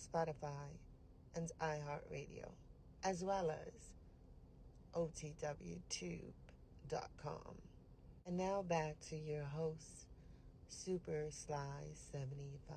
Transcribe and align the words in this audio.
Spotify, 0.00 0.78
and 1.34 1.50
iHeartRadio, 1.60 2.48
as 3.04 3.22
well 3.22 3.50
as 3.50 3.92
OTWTube.com. 4.94 6.32
And 8.26 8.36
now 8.36 8.62
back 8.62 8.98
to 9.10 9.16
your 9.16 9.44
host, 9.44 10.06
Super 10.68 11.26
Sly 11.30 11.86
75. 12.12 12.76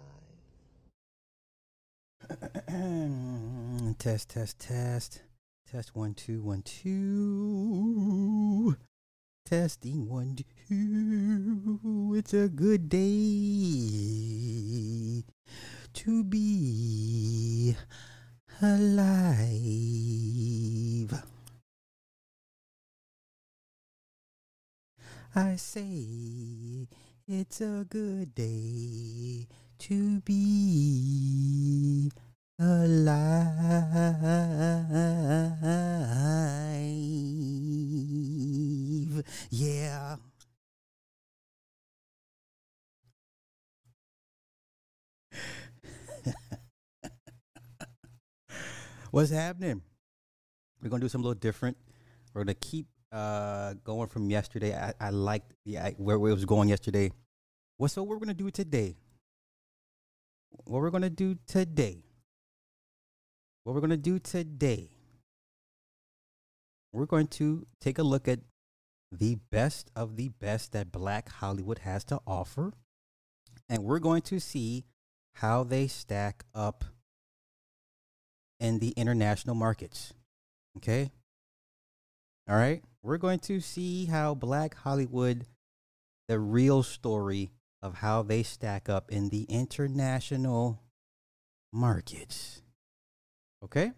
test, 4.00 4.30
test, 4.30 4.59
test. 4.59 5.22
Test 5.70 5.95
one, 5.95 6.14
two, 6.14 6.42
one, 6.42 6.62
two. 6.62 7.16
Testing 9.45 10.08
one, 10.08 10.38
two. 10.70 12.14
It's 12.16 12.34
a 12.34 12.48
good 12.48 12.90
day 12.90 13.84
to 15.93 16.23
be 16.23 17.75
alive. 18.61 19.23
I 25.35 25.55
say 25.55 26.88
it's 27.27 27.61
a 27.61 27.85
good 27.89 28.35
day 28.35 29.47
to 29.80 30.19
be 30.22 32.11
alive. 32.59 33.33
Yeah. 39.50 40.17
What's 49.14 49.30
happening? 49.30 49.83
We're 50.81 50.89
gonna 50.89 51.02
do 51.02 51.08
something 51.08 51.23
a 51.23 51.28
little 51.28 51.39
different. 51.39 51.78
We're 52.33 52.45
gonna 52.45 52.56
keep 52.56 52.88
uh, 53.11 53.75
going 53.83 54.08
from 54.09 54.31
yesterday. 54.31 54.75
I, 54.75 54.92
I 55.00 55.11
liked 55.11 55.53
the 55.67 55.78
I, 55.78 55.92
where, 56.00 56.16
it 56.16 56.33
was 56.33 56.45
going 56.45 56.67
yesterday. 56.67 57.11
What's 57.78 57.95
what 57.95 58.08
we're 58.08 58.17
gonna 58.17 58.34
do 58.34 58.50
today? 58.50 58.95
What 60.66 60.81
we're 60.81 60.89
gonna 60.89 61.11
do 61.11 61.36
today? 61.45 62.02
What 63.64 63.75
we're 63.75 63.81
gonna 63.81 63.97
do 63.97 64.17
today? 64.17 64.89
We're 66.91 67.06
going 67.06 67.28
to 67.38 67.67
take 67.80 68.00
a 68.00 68.03
look 68.03 68.28
at 68.28 68.39
the 69.11 69.38
best 69.52 69.91
of 69.95 70.16
the 70.16 70.30
best 70.30 70.72
that 70.72 70.91
Black 70.91 71.30
Hollywood 71.30 71.78
has 71.78 72.03
to 72.06 72.19
offer, 72.25 72.73
and 73.69 73.84
we're 73.84 74.00
going 74.00 74.23
to 74.23 74.39
see 74.39 74.86
how 75.36 75.64
they 75.64 75.86
stack 75.86 76.45
up 76.56 76.84
in 78.64 78.80
the 78.80 78.92
international 78.92 79.56
markets. 79.56 80.14
Okay. 80.78 81.11
All 82.50 82.56
right. 82.56 82.81
We're 83.03 83.17
going 83.17 83.39
to 83.39 83.59
see 83.59 84.06
how 84.06 84.33
Black 84.33 84.75
Hollywood, 84.75 85.46
the 86.29 86.40
real 86.40 86.81
story 86.81 87.51
of 87.81 87.96
how 87.96 88.24
they 88.24 88.41
stack 88.41 88.88
up 88.88 89.12
in 89.12 89.28
the 89.29 89.44
international 89.44 90.81
markets. 91.74 92.62
Okay. 93.62 93.91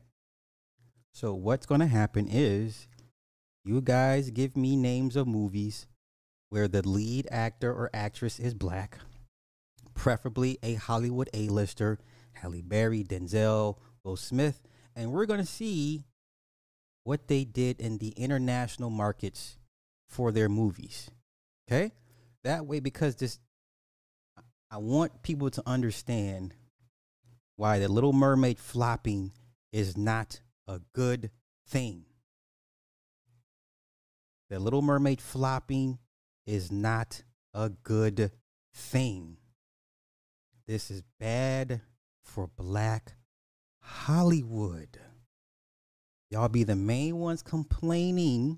So, 1.13 1.35
what's 1.35 1.67
going 1.67 1.81
to 1.81 1.87
happen 1.87 2.27
is 2.27 2.87
you 3.63 3.81
guys 3.81 4.31
give 4.31 4.57
me 4.57 4.75
names 4.75 5.15
of 5.15 5.27
movies 5.27 5.85
where 6.49 6.67
the 6.67 6.87
lead 6.87 7.27
actor 7.29 7.71
or 7.71 7.91
actress 7.93 8.39
is 8.39 8.53
black, 8.55 8.97
preferably 9.93 10.57
a 10.63 10.73
Hollywood 10.73 11.29
A-lister, 11.33 11.99
Halle 12.33 12.61
Berry, 12.61 13.03
Denzel, 13.03 13.77
Will 14.05 14.15
Smith, 14.15 14.61
and 14.95 15.11
we're 15.11 15.25
going 15.25 15.39
to 15.39 15.45
see 15.45 16.05
what 17.03 17.27
they 17.27 17.43
did 17.43 17.81
in 17.81 17.97
the 17.97 18.09
international 18.09 18.89
markets 18.89 19.57
for 20.07 20.31
their 20.31 20.47
movies. 20.47 21.09
Okay? 21.67 21.91
That 22.43 22.65
way 22.65 22.79
because 22.79 23.15
this 23.15 23.39
I 24.71 24.77
want 24.77 25.23
people 25.23 25.49
to 25.51 25.63
understand 25.65 26.53
why 27.55 27.79
the 27.79 27.87
Little 27.87 28.13
Mermaid 28.13 28.59
flopping 28.59 29.31
is 29.71 29.97
not 29.97 30.41
a 30.67 30.81
good 30.93 31.31
thing. 31.67 32.05
The 34.49 34.59
Little 34.59 34.81
Mermaid 34.81 35.21
flopping 35.21 35.99
is 36.45 36.71
not 36.71 37.23
a 37.53 37.69
good 37.69 38.31
thing. 38.73 39.37
This 40.67 40.91
is 40.91 41.03
bad 41.19 41.81
for 42.21 42.47
black 42.47 43.15
Hollywood. 43.85 44.99
Y'all 46.31 46.49
be 46.49 46.63
the 46.63 46.75
main 46.75 47.17
ones 47.17 47.41
complaining 47.41 48.57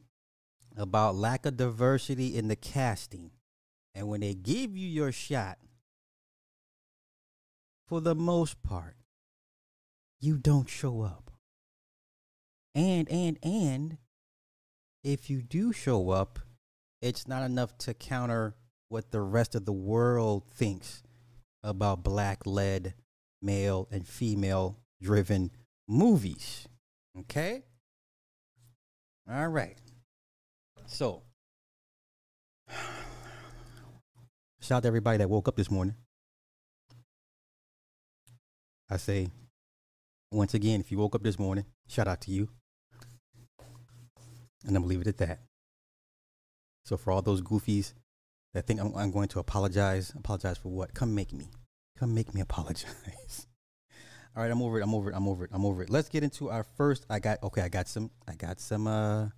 about 0.76 1.16
lack 1.16 1.46
of 1.46 1.58
diversity 1.58 2.38
in 2.38 2.48
the 2.48 2.56
casting. 2.56 3.32
And 3.94 4.08
when 4.08 4.22
they 4.22 4.34
give 4.34 4.76
you 4.78 4.88
your 4.88 5.12
shot, 5.12 5.58
for 7.88 8.00
the 8.02 8.16
most 8.16 8.62
part, 8.64 8.96
you 10.20 10.38
don't 10.38 10.70
show 10.70 11.02
up. 11.02 11.32
And, 12.74 13.10
and, 13.10 13.38
and, 13.44 13.98
if 15.04 15.30
you 15.30 15.42
do 15.42 15.74
show 15.74 16.10
up, 16.10 16.40
it's 17.02 17.28
not 17.28 17.44
enough 17.44 17.78
to 17.80 17.94
counter 17.94 18.56
what 18.90 19.12
the 19.12 19.22
rest 19.22 19.56
of 19.56 19.66
the 19.66 19.74
world 19.74 20.46
thinks 20.46 21.04
about 21.64 22.04
black 22.04 22.46
led 22.46 22.94
male 23.42 23.88
and 23.92 24.08
female 24.08 24.78
driven 25.02 25.52
movies. 25.88 26.68
Okay? 27.20 27.64
All 29.30 29.48
right. 29.48 29.78
So, 30.86 31.24
shout 34.62 34.78
out 34.78 34.84
to 34.84 34.88
everybody 34.88 35.18
that 35.18 35.30
woke 35.30 35.48
up 35.48 35.56
this 35.56 35.72
morning. 35.72 35.96
I 38.90 38.98
say, 38.98 39.30
once 40.32 40.54
again, 40.54 40.80
if 40.80 40.92
you 40.92 40.98
woke 40.98 41.16
up 41.16 41.24
this 41.24 41.38
morning, 41.38 41.66
shout 41.88 42.08
out 42.08 42.22
to 42.22 42.32
you. 42.32 42.50
And 44.66 44.76
I'm 44.76 44.84
gonna 44.84 44.88
leave 44.88 45.02
it 45.02 45.08
at 45.08 45.18
that. 45.18 45.40
So 46.86 46.96
for 46.96 47.12
all 47.12 47.22
those 47.22 47.42
goofies 47.42 47.94
that 48.54 48.66
think 48.66 48.80
I'm, 48.80 48.96
I'm 48.96 49.12
going 49.12 49.28
to 49.30 49.40
apologize, 49.40 50.14
apologize 50.18 50.58
for 50.58 50.70
what? 50.70 50.94
Come 50.94 51.14
make 51.14 51.34
me. 51.34 51.50
Come 52.00 52.16
make 52.16 52.34
me 52.34 52.40
apologize. 52.40 53.46
all 54.38 54.44
right, 54.44 54.52
I'm 54.52 54.62
over 54.62 54.80
it. 54.80 54.84
I'm 54.84 54.94
over 54.94 55.10
it. 55.10 55.16
I'm 55.16 55.28
over 55.28 55.46
it. 55.46 55.52
I'm 55.52 55.66
over 55.66 55.82
it. 55.82 55.90
Let's 55.90 56.10
get 56.10 56.24
into 56.24 56.52
our 56.52 56.64
first. 56.64 57.08
I 57.10 57.18
got 57.18 57.42
okay. 57.42 57.64
I 57.64 57.70
got 57.70 57.88
some. 57.88 58.12
I 58.28 58.36
got 58.36 58.60
some. 58.60 58.86
Uh. 58.86 59.30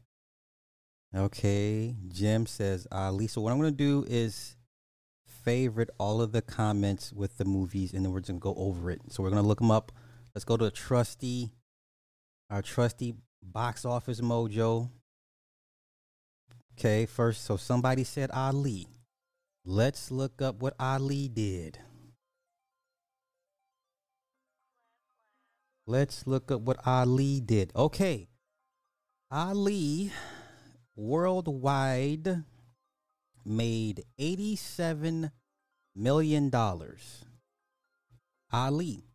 Okay. 1.15 1.95
Jim 2.09 2.45
says, 2.45 2.85
uh, 2.91 3.09
Lisa. 3.09 3.39
What 3.39 3.53
I'm 3.53 3.59
gonna 3.59 3.71
do 3.71 4.05
is 4.09 4.57
favorite 5.25 5.89
all 5.99 6.21
of 6.21 6.33
the 6.33 6.41
comments 6.41 7.13
with 7.13 7.37
the 7.37 7.45
movies, 7.45 7.93
and 7.93 8.03
then 8.03 8.11
we're 8.11 8.19
just 8.19 8.27
gonna 8.27 8.39
go 8.39 8.55
over 8.55 8.91
it. 8.91 8.99
So 9.07 9.23
we're 9.23 9.29
gonna 9.29 9.47
look 9.47 9.59
them 9.59 9.71
up. 9.71 9.93
Let's 10.35 10.43
go 10.43 10.57
to 10.57 10.65
a 10.65 10.71
trusty, 10.71 11.49
our 12.49 12.61
trusty 12.61 13.15
box 13.41 13.85
office 13.85 14.19
mojo. 14.19 14.89
Okay, 16.77 17.05
first, 17.05 17.45
so 17.45 17.55
somebody 17.55 18.03
said 18.03 18.31
Ali. 18.31 18.85
Let's 19.63 20.11
look 20.11 20.41
up 20.41 20.61
what 20.61 20.73
Ali 20.77 21.29
did. 21.29 21.79
Let's 25.89 26.27
look 26.27 26.51
up 26.51 26.61
what 26.61 26.85
Ali 26.85 27.39
did. 27.39 27.71
Okay. 27.75 28.29
Ali 29.31 30.11
worldwide 30.95 32.43
made 33.43 34.03
87 34.19 35.31
million 35.95 36.51
dollars. 36.51 37.25
Ali 38.53 39.05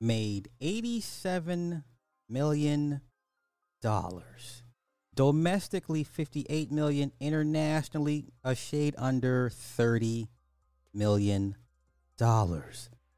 made 0.00 0.48
87 0.60 1.82
million 2.28 3.00
dollars. 3.80 4.62
Domestically 5.16 6.04
58 6.04 6.70
million, 6.70 7.10
internationally 7.18 8.28
a 8.44 8.54
shade 8.54 8.94
under 8.96 9.50
30 9.50 10.28
million 10.94 11.56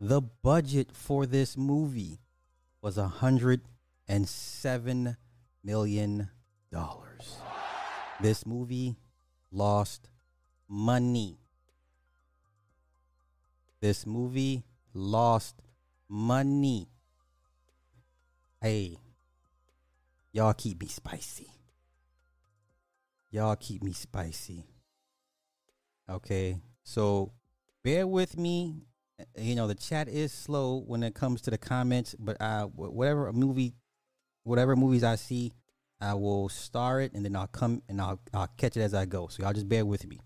The 0.05 0.21
budget 0.21 0.91
for 0.93 1.25
this 1.25 1.57
movie 1.57 2.21
was 2.83 2.99
a 2.99 3.09
hundred 3.09 3.63
and 4.07 4.29
seven 4.29 5.17
million 5.63 6.29
dollars. 6.71 7.39
This 8.21 8.45
movie 8.45 8.97
lost 9.51 10.11
money. 10.69 11.39
This 13.81 14.05
movie 14.05 14.65
lost 14.93 15.63
money. 16.07 16.91
Hey, 18.61 18.99
y'all 20.33 20.53
keep 20.53 20.83
me 20.83 20.89
spicy. 20.89 21.51
Y'all 23.31 23.57
keep 23.57 23.83
me 23.83 23.95
spicy. 23.95 24.67
Okay, 26.11 26.61
so 26.83 27.33
bear 27.83 28.07
with 28.07 28.37
me. 28.37 28.83
You 29.37 29.55
know 29.55 29.67
the 29.69 29.75
chat 29.75 30.09
is 30.09 30.33
slow 30.33 30.81
when 30.87 31.03
it 31.03 31.15
comes 31.15 31.41
to 31.43 31.51
the 31.51 31.59
comments, 31.59 32.15
but 32.19 32.37
uh, 32.41 32.67
whatever 32.67 33.33
movie, 33.33 33.75
whatever 34.43 34.75
movies 34.75 35.05
I 35.05 35.15
see, 35.17 35.53
I 36.01 36.15
will 36.15 36.49
star 36.49 37.01
it 37.01 37.13
and 37.15 37.25
then 37.25 37.37
I'll 37.37 37.47
come 37.47 37.83
and 37.89 38.01
I'll 38.01 38.21
I'll 38.33 38.49
catch 38.57 38.77
it 38.77 38.83
as 38.83 38.95
I 38.95 39.05
go. 39.05 39.29
So 39.29 39.43
y'all 39.43 39.53
just 39.53 39.69
bear 39.69 39.85
with 39.85 40.07
me. 40.07 40.19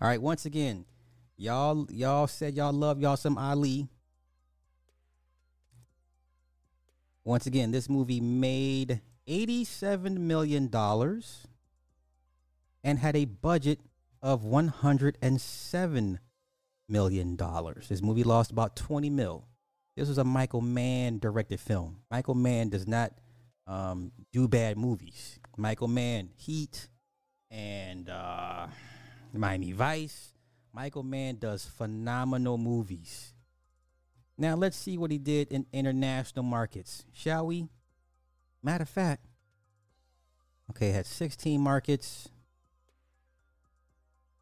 All 0.00 0.08
right, 0.08 0.20
once 0.20 0.44
again, 0.46 0.84
y'all 1.36 1.86
y'all 1.90 2.26
said 2.26 2.54
y'all 2.54 2.72
love 2.72 3.00
y'all 3.00 3.16
some 3.16 3.38
Ali. 3.38 3.88
Once 7.24 7.46
again, 7.46 7.70
this 7.70 7.88
movie 7.88 8.20
made 8.20 9.00
$87 9.26 10.18
million 10.18 10.70
and 12.84 12.98
had 12.98 13.16
a 13.16 13.24
budget 13.24 13.80
of 14.22 14.42
$107 14.42 16.18
million. 16.88 17.36
dollars. 17.36 17.88
This 17.88 18.02
movie 18.02 18.24
lost 18.24 18.50
about 18.50 18.76
20 18.76 19.10
mil. 19.10 19.46
This 19.96 20.08
was 20.08 20.18
a 20.18 20.24
Michael 20.24 20.60
Mann 20.60 21.18
directed 21.18 21.60
film. 21.60 21.98
Michael 22.10 22.34
Mann 22.34 22.68
does 22.68 22.86
not 22.86 23.12
um, 23.66 24.12
do 24.32 24.48
bad 24.48 24.76
movies. 24.76 25.38
Michael 25.56 25.88
Mann, 25.88 26.30
Heat, 26.36 26.88
and 27.50 28.08
uh, 28.08 28.66
Miami 29.32 29.72
Vice. 29.72 30.32
Michael 30.72 31.04
Mann 31.04 31.36
does 31.36 31.64
phenomenal 31.64 32.58
movies. 32.58 33.32
Now 34.36 34.56
let's 34.56 34.76
see 34.76 34.98
what 34.98 35.12
he 35.12 35.18
did 35.18 35.52
in 35.52 35.66
international 35.72 36.44
markets, 36.44 37.04
shall 37.12 37.46
we? 37.46 37.68
Matter 38.62 38.82
of 38.82 38.88
fact, 38.88 39.26
okay, 40.70 40.90
had 40.90 41.06
16 41.06 41.60
markets. 41.60 42.28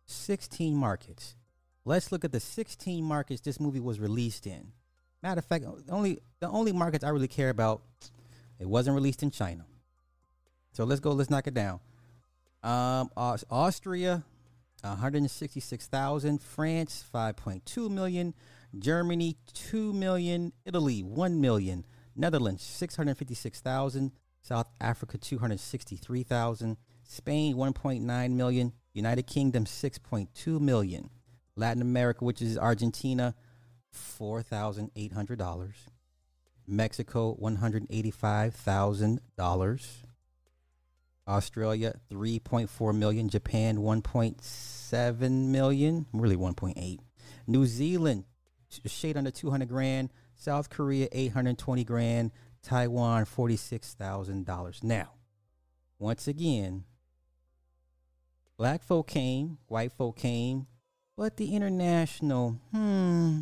16 0.07 0.75
markets. 0.75 1.37
Let's 1.85 2.13
look 2.13 2.25
at 2.25 2.33
the 2.33 2.41
16 2.41 3.05
markets 3.05 3.41
this 3.41 3.59
movie 3.59 3.81
was 3.81 3.99
released 3.99 4.47
in. 4.47 4.73
Matter 5.23 5.41
of 5.41 5.45
fact, 5.45 5.65
the 5.65 5.93
only 5.93 6.19
the 6.41 6.49
only 6.49 6.73
markets 6.73 7.05
I 7.05 7.11
really 7.11 7.29
care 7.29 7.51
about, 7.51 7.83
it 8.59 8.69
wasn't 8.69 8.95
released 8.95 9.23
in 9.23 9.31
China. 9.31 9.65
So 10.73 10.85
let's 10.85 11.01
go. 11.01 11.13
Let's 11.13 11.31
knock 11.31 11.47
it 11.47 11.55
down. 11.55 11.81
Um, 12.63 13.11
Austria, 13.17 14.25
166,000. 14.83 16.43
France, 16.43 17.05
5.2 17.13 17.91
million. 17.91 18.35
Germany, 18.79 19.37
2 19.53 19.93
million. 19.93 20.53
Italy, 20.65 21.03
1 21.03 21.41
million. 21.41 21.85
Netherlands, 22.17 22.63
656,000. 22.63 24.13
South 24.41 24.69
Africa, 24.81 25.19
263,000. 25.19 26.77
Spain, 27.05 27.55
1.9 27.57 28.31
million. 28.33 28.73
United 28.93 29.27
Kingdom, 29.27 29.65
6.2 29.65 30.61
million. 30.61 31.11
Latin 31.57 31.83
America, 31.83 32.25
which 32.25 32.41
is 32.41 32.57
Argentina, 32.57 33.35
$4,800. 33.95 35.73
Mexico, 36.67 37.37
$185,000. 37.41 39.87
Australia, 41.29 41.95
3.4 42.11 42.97
million. 42.97 43.29
Japan, 43.29 43.77
1.7 43.79 45.31
million. 45.31 46.07
Really 46.13 46.37
1.8. 46.37 46.99
New 47.47 47.65
Zealand, 47.67 48.25
shade 48.87 49.17
under 49.17 49.31
200 49.31 49.69
grand. 49.69 50.11
South 50.35 50.69
Korea, 50.71 51.07
820 51.13 51.85
grand. 51.85 52.33
Taiwan, 52.63 53.25
$46,000. 53.25 54.83
Now, 54.85 55.11
once 55.99 56.29
again, 56.29 56.85
black 58.57 58.83
folk 58.83 59.09
came, 59.09 59.59
white 59.67 59.93
folk 59.93 60.17
came, 60.17 60.67
but 61.17 61.37
the 61.37 61.55
international, 61.55 62.59
hmm, 62.73 63.41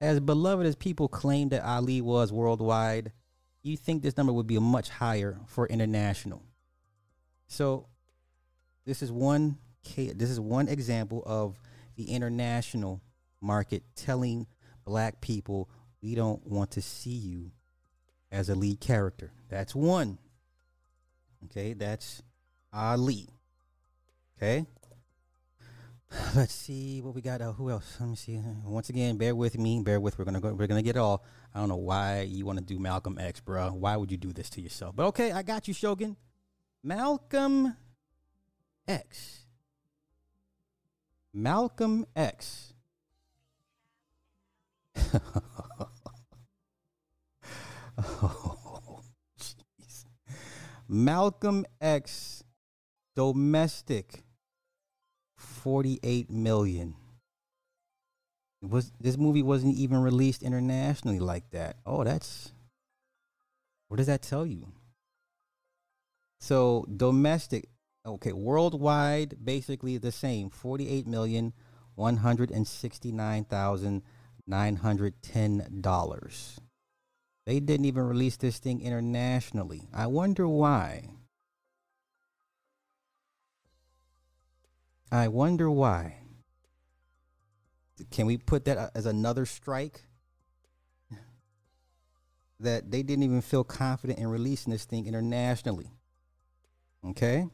as 0.00 0.20
beloved 0.20 0.66
as 0.66 0.76
people 0.76 1.08
claim 1.08 1.48
that 1.50 1.64
Ali 1.64 2.00
was 2.00 2.32
worldwide, 2.32 3.12
you 3.62 3.76
think 3.76 4.02
this 4.02 4.16
number 4.16 4.32
would 4.32 4.46
be 4.46 4.58
much 4.58 4.90
higher 4.90 5.38
for 5.46 5.66
international. 5.66 6.42
So, 7.46 7.86
this 8.84 9.02
is 9.02 9.10
one 9.10 9.58
this 9.96 10.30
is 10.30 10.40
one 10.40 10.68
example 10.68 11.22
of 11.26 11.58
the 11.96 12.04
international 12.04 13.02
market 13.40 13.82
telling 13.94 14.46
black 14.84 15.20
people 15.20 15.68
we 16.02 16.14
don't 16.14 16.44
want 16.46 16.70
to 16.72 16.82
see 16.82 17.10
you 17.10 17.50
as 18.32 18.48
a 18.48 18.54
lead 18.54 18.80
character. 18.80 19.32
That's 19.48 19.74
one. 19.74 20.18
Okay, 21.44 21.74
that's 21.74 22.22
Ali. 22.72 23.28
Okay. 24.36 24.66
Let's 26.34 26.54
see 26.54 27.00
what 27.00 27.14
we 27.14 27.22
got. 27.22 27.40
Uh, 27.40 27.52
who 27.52 27.70
else? 27.70 27.96
Let 27.98 28.08
me 28.08 28.16
see. 28.16 28.40
Once 28.64 28.88
again, 28.88 29.16
bear 29.16 29.34
with 29.34 29.58
me. 29.58 29.82
Bear 29.82 30.00
with. 30.00 30.18
We're 30.18 30.24
gonna 30.24 30.40
go. 30.40 30.54
We're 30.54 30.66
gonna 30.66 30.82
get 30.82 30.96
it 30.96 30.98
all. 30.98 31.24
I 31.54 31.60
don't 31.60 31.68
know 31.68 31.76
why 31.76 32.22
you 32.22 32.46
want 32.46 32.58
to 32.58 32.64
do 32.64 32.78
Malcolm 32.78 33.18
X, 33.18 33.40
bro. 33.40 33.70
Why 33.70 33.96
would 33.96 34.10
you 34.10 34.16
do 34.16 34.32
this 34.32 34.48
to 34.50 34.60
yourself? 34.60 34.94
But 34.96 35.06
okay, 35.06 35.32
I 35.32 35.42
got 35.42 35.66
you, 35.66 35.74
Shogun. 35.74 36.16
Malcolm 36.82 37.76
X. 38.86 39.46
Malcolm 41.32 42.06
X. 42.14 42.74
oh. 47.98 49.00
Malcolm 50.86 51.64
X 51.80 52.44
domestic 53.16 54.23
48 55.64 56.30
million. 56.30 56.94
Was 58.60 58.92
this 59.00 59.16
movie 59.16 59.42
wasn't 59.42 59.76
even 59.76 60.02
released 60.02 60.42
internationally 60.42 61.18
like 61.18 61.50
that? 61.52 61.76
Oh, 61.86 62.04
that's 62.04 62.52
what 63.88 63.96
does 63.96 64.06
that 64.06 64.20
tell 64.20 64.44
you? 64.44 64.68
So 66.38 66.86
domestic, 66.94 67.68
okay, 68.04 68.34
worldwide, 68.34 69.42
basically 69.42 69.96
the 69.96 70.12
same: 70.12 70.50
forty-eight 70.50 71.06
million 71.06 71.54
one 71.94 72.18
hundred 72.18 72.50
and 72.50 72.66
sixty-nine 72.66 73.44
thousand 73.44 74.02
nine 74.46 74.76
hundred 74.76 75.22
ten 75.22 75.80
dollars. 75.80 76.60
They 77.46 77.58
didn't 77.58 77.86
even 77.86 78.02
release 78.06 78.36
this 78.36 78.58
thing 78.58 78.82
internationally. 78.82 79.88
I 79.94 80.08
wonder 80.08 80.46
why. 80.46 81.08
I 85.10 85.28
wonder 85.28 85.70
why. 85.70 86.16
Can 88.10 88.26
we 88.26 88.36
put 88.36 88.64
that 88.64 88.76
uh, 88.78 88.90
as 88.94 89.06
another 89.06 89.46
strike? 89.46 90.02
That 92.60 92.90
they 92.90 93.02
didn't 93.02 93.24
even 93.24 93.42
feel 93.42 93.64
confident 93.64 94.20
in 94.20 94.28
releasing 94.28 94.72
this 94.72 94.84
thing 94.84 95.06
internationally. 95.06 95.90
Okay. 97.04 97.48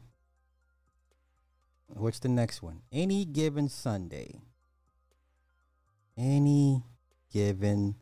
What's 1.87 2.19
the 2.19 2.29
next 2.29 2.61
one? 2.61 2.81
Any 2.91 3.25
given 3.25 3.67
Sunday. 3.67 4.41
Any 6.15 6.83
given 7.33 7.95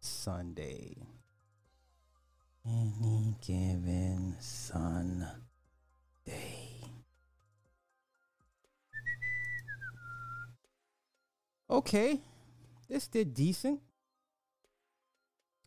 Sunday. 0.00 0.96
Any 2.66 3.34
given 3.46 4.36
Sunday. 4.38 5.34
Okay, 11.74 12.20
this 12.88 13.08
did 13.08 13.34
decent. 13.34 13.80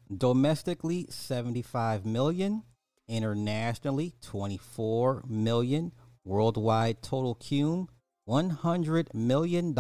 Domestically, 0.10 1.06
75 1.10 2.06
million. 2.06 2.64
Internationally, 3.10 4.14
24 4.22 5.26
million. 5.28 5.92
Worldwide 6.24 7.02
total 7.02 7.36
cum, 7.36 7.90
$100 8.26 9.14
million 9.14 9.76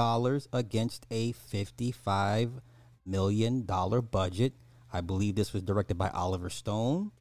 against 0.52 1.06
a 1.10 1.32
$55 1.32 2.60
million 3.06 3.62
budget. 3.62 4.54
I 4.92 5.00
believe 5.00 5.36
this 5.36 5.54
was 5.54 5.64
directed 5.64 5.98
by 5.98 6.10
Oliver 6.10 6.50
Stone. 6.50 7.12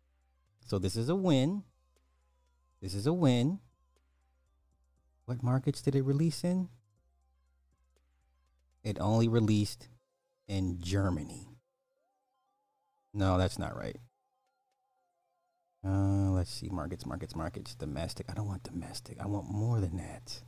So 0.66 0.80
this 0.80 0.96
is 0.96 1.08
a 1.08 1.14
win. 1.14 1.62
This 2.82 2.94
is 2.94 3.06
a 3.06 3.12
win. 3.12 3.60
What 5.26 5.44
markets 5.44 5.80
did 5.80 5.94
it 5.94 6.02
release 6.02 6.42
in? 6.42 6.70
It 8.87 8.99
only 9.00 9.26
released 9.26 9.88
in 10.47 10.81
Germany. 10.81 11.49
No, 13.12 13.37
that's 13.37 13.59
not 13.59 13.76
right. 13.76 13.97
Uh, 15.85 16.31
let's 16.31 16.52
see. 16.52 16.69
Markets, 16.69 17.05
markets, 17.05 17.35
markets. 17.35 17.75
Domestic. 17.75 18.26
I 18.31 18.35
don't 18.35 18.47
want 18.47 18.62
domestic. 18.62 19.16
I 19.21 19.26
want 19.26 19.50
more 19.50 19.81
than 19.81 19.97
that. 19.97 20.40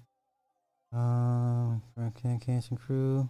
Um, 0.96 1.82
uh, 2.00 2.10
and 2.24 2.80
Crew. 2.80 3.28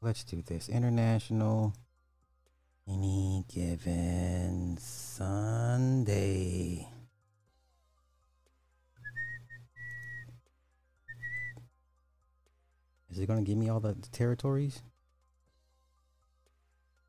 Let's 0.00 0.24
do 0.24 0.40
this. 0.40 0.70
International. 0.70 1.74
Any 2.88 3.44
given 3.52 4.78
Sunday. 4.80 5.76
Is 13.10 13.18
it 13.18 13.26
going 13.26 13.44
to 13.44 13.48
give 13.48 13.58
me 13.58 13.68
all 13.68 13.80
the, 13.80 13.94
the 13.94 14.08
territories? 14.08 14.82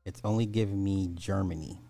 It's 0.04 0.20
only 0.24 0.46
giving 0.46 0.82
me 0.82 1.10
Germany. 1.14 1.80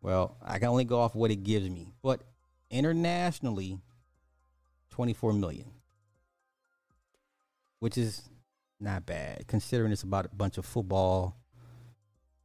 Well, 0.00 0.36
I 0.42 0.58
can 0.58 0.68
only 0.68 0.84
go 0.84 1.00
off 1.00 1.14
what 1.14 1.30
it 1.30 1.42
gives 1.44 1.68
me. 1.68 1.92
But 2.02 2.22
internationally, 2.70 3.80
24 4.90 5.32
million. 5.32 5.70
Which 7.80 7.98
is 7.98 8.22
not 8.80 9.06
bad, 9.06 9.46
considering 9.46 9.92
it's 9.92 10.02
about 10.02 10.26
a 10.26 10.34
bunch 10.34 10.56
of 10.56 10.64
football 10.64 11.36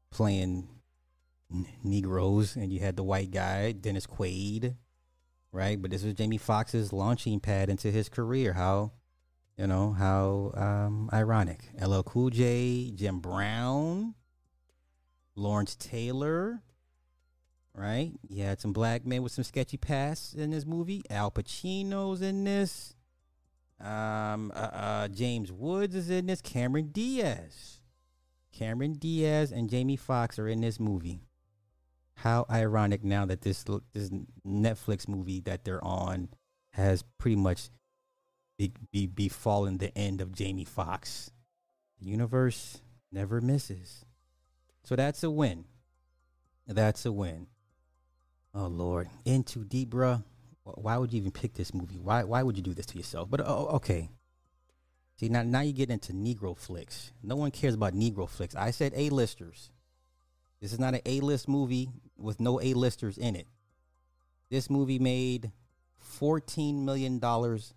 playing 0.09 0.67
n- 1.53 1.67
Negroes, 1.83 2.55
and 2.55 2.73
you 2.73 2.79
had 2.79 2.95
the 2.95 3.03
white 3.03 3.31
guy, 3.31 3.71
Dennis 3.71 4.07
Quaid, 4.07 4.75
right? 5.51 5.81
But 5.81 5.91
this 5.91 6.03
was 6.03 6.13
Jamie 6.13 6.37
Foxx's 6.37 6.93
launching 6.93 7.39
pad 7.39 7.69
into 7.69 7.91
his 7.91 8.09
career. 8.09 8.53
How, 8.53 8.91
you 9.57 9.67
know, 9.67 9.93
how 9.93 10.51
um, 10.55 11.09
ironic. 11.11 11.69
LL 11.81 12.01
Cool 12.01 12.29
J, 12.29 12.91
Jim 12.95 13.19
Brown, 13.19 14.15
Lawrence 15.35 15.75
Taylor, 15.75 16.61
right? 17.73 18.11
You 18.27 18.43
had 18.43 18.59
some 18.59 18.73
black 18.73 19.05
men 19.05 19.23
with 19.23 19.31
some 19.31 19.43
sketchy 19.43 19.77
past 19.77 20.35
in 20.35 20.51
this 20.51 20.65
movie. 20.65 21.03
Al 21.09 21.31
Pacino's 21.31 22.21
in 22.21 22.43
this. 22.43 22.95
Um, 23.81 24.51
uh, 24.53 24.59
uh, 24.59 25.07
James 25.07 25.51
Woods 25.51 25.95
is 25.95 26.09
in 26.09 26.25
this. 26.25 26.41
Cameron 26.41 26.89
Diaz. 26.91 27.79
Cameron 28.51 28.93
Diaz 28.93 29.51
and 29.51 29.69
Jamie 29.69 29.95
Foxx 29.95 30.37
are 30.37 30.47
in 30.47 30.59
this 30.61 30.79
movie. 30.79 31.28
How 32.21 32.45
ironic 32.49 33.03
now 33.03 33.25
that 33.25 33.41
this 33.41 33.63
this 33.93 34.09
Netflix 34.45 35.07
movie 35.07 35.39
that 35.41 35.63
they're 35.63 35.83
on 35.83 36.29
has 36.71 37.03
pretty 37.17 37.37
much 37.37 37.69
be, 38.57 38.73
be 38.91 39.07
befallen 39.07 39.77
the 39.77 39.97
end 39.97 40.19
of 40.19 40.33
Jamie 40.33 40.65
Foxx. 40.65 41.31
The 41.99 42.07
universe 42.07 42.81
never 43.11 43.39
misses. 43.39 44.05
So 44.83 44.95
that's 44.95 45.23
a 45.23 45.31
win. 45.31 45.65
That's 46.67 47.05
a 47.05 47.11
win. 47.11 47.47
Oh 48.53 48.67
Lord, 48.67 49.09
In 49.23 49.43
Too 49.43 49.63
Deep, 49.63 49.91
bruh 49.91 50.23
why 50.63 50.97
would 50.97 51.13
you 51.13 51.17
even 51.17 51.31
pick 51.31 51.53
this 51.53 51.73
movie? 51.73 51.99
Why 51.99 52.23
why 52.23 52.43
would 52.43 52.57
you 52.57 52.63
do 52.63 52.73
this 52.73 52.85
to 52.87 52.97
yourself? 52.97 53.29
But 53.29 53.41
oh, 53.41 53.45
oh 53.47 53.75
okay. 53.77 54.09
See 55.19 55.29
now 55.29 55.43
now 55.43 55.61
you 55.61 55.73
get 55.73 55.89
into 55.89 56.13
Negro 56.13 56.57
flicks. 56.57 57.11
No 57.23 57.35
one 57.35 57.51
cares 57.51 57.73
about 57.73 57.93
Negro 57.93 58.27
flicks. 58.27 58.55
I 58.55 58.71
said 58.71 58.93
A 58.95 59.09
listers. 59.09 59.71
This 60.61 60.73
is 60.73 60.79
not 60.79 60.93
an 60.93 61.01
A 61.05 61.19
list 61.21 61.47
movie 61.47 61.89
with 62.17 62.39
no 62.39 62.59
A 62.61 62.73
listers 62.73 63.17
in 63.17 63.35
it. 63.35 63.47
This 64.49 64.69
movie 64.69 64.99
made 64.99 65.51
fourteen 65.97 66.85
million 66.85 67.19
dollars 67.19 67.73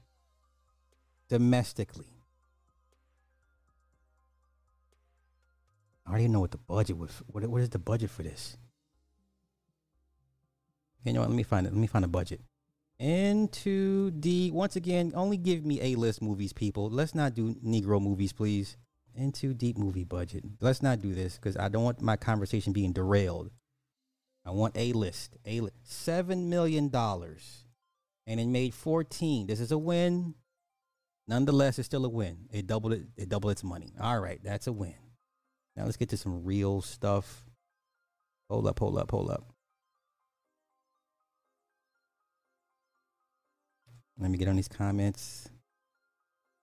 domestically. 1.28 2.08
I 6.06 6.10
already 6.10 6.28
know 6.28 6.40
what 6.40 6.50
the 6.50 6.58
budget 6.58 6.98
was. 6.98 7.22
What 7.26 7.46
what 7.46 7.62
is 7.62 7.70
the 7.70 7.78
budget 7.78 8.10
for 8.10 8.22
this? 8.22 8.56
You 11.04 11.12
know 11.12 11.20
what? 11.20 11.30
Let 11.30 11.36
me 11.36 11.42
find 11.42 11.66
it. 11.66 11.72
Let 11.72 11.80
me 11.80 11.86
find 11.86 12.04
a 12.04 12.08
budget 12.08 12.40
into 13.02 14.12
the 14.20 14.48
once 14.52 14.76
again 14.76 15.12
only 15.16 15.36
give 15.36 15.64
me 15.64 15.80
a 15.82 15.96
list 15.96 16.22
movies 16.22 16.52
people 16.52 16.88
let's 16.88 17.16
not 17.16 17.34
do 17.34 17.52
negro 17.56 18.00
movies 18.00 18.32
please 18.32 18.76
In 19.14 19.32
Too 19.32 19.54
Deep 19.54 19.76
movie 19.78 20.04
budget. 20.04 20.44
Let's 20.60 20.82
not 20.82 21.00
do 21.00 21.14
this 21.14 21.36
because 21.36 21.56
i 21.56 21.68
don't 21.68 21.84
want 21.84 22.00
my 22.00 22.16
conversation 22.16 22.72
being 22.72 22.92
derailed. 22.92 23.50
I 24.44 24.50
want 24.50 24.76
a 24.76 24.92
list 24.92 25.36
a 25.46 25.60
li- 25.60 25.70
seven 25.82 26.48
million 26.50 26.88
dollars. 26.88 27.64
And 28.26 28.38
it 28.38 28.46
made 28.46 28.74
14 28.74 29.46
this 29.46 29.60
is 29.60 29.72
a 29.72 29.78
win. 29.78 30.34
Nonetheless 31.28 31.78
it's 31.78 31.86
still 31.86 32.04
a 32.04 32.08
win. 32.08 32.48
It 32.50 32.66
doubled 32.66 32.94
it 32.94 33.06
it 33.16 33.28
doubled 33.28 33.52
its 33.52 33.64
money. 33.64 33.92
All 34.00 34.20
right 34.20 34.40
that's 34.42 34.66
a 34.66 34.72
win. 34.72 34.94
Now 35.76 35.84
let's 35.84 35.96
get 35.96 36.08
to 36.10 36.16
some 36.16 36.44
real 36.44 36.80
stuff. 36.82 37.44
Hold 38.48 38.66
up 38.66 38.78
hold 38.78 38.98
up 38.98 39.10
hold 39.10 39.30
up. 39.30 39.52
Let 44.18 44.30
me 44.30 44.38
get 44.38 44.48
on 44.48 44.56
these 44.56 44.68
comments. 44.68 45.50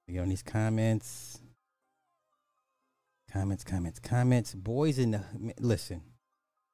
Let 0.08 0.12
me 0.12 0.14
get 0.14 0.22
on 0.22 0.30
these 0.30 0.44
comments. 0.44 1.42
Comments, 3.32 3.64
comments, 3.64 4.00
comments. 4.00 4.56
Boys 4.56 4.98
in 4.98 5.12
the 5.12 5.24
listen. 5.60 6.02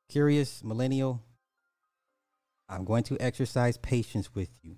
Curious 0.09 0.63
millennial. 0.63 1.21
I'm 2.69 2.85
going 2.85 3.03
to 3.03 3.17
exercise 3.19 3.77
patience 3.77 4.33
with 4.33 4.49
you. 4.61 4.77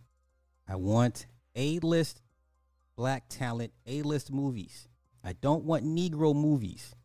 I 0.68 0.76
want 0.76 1.28
A 1.56 1.80
list 1.80 2.22
black 2.96 3.30
talent, 3.30 3.74
A 3.86 4.02
list 4.02 4.32
movies. 4.32 4.88
I 5.24 5.34
don't 5.34 5.66
want 5.66 5.86
Negro 5.86 6.36
movies. 6.36 6.96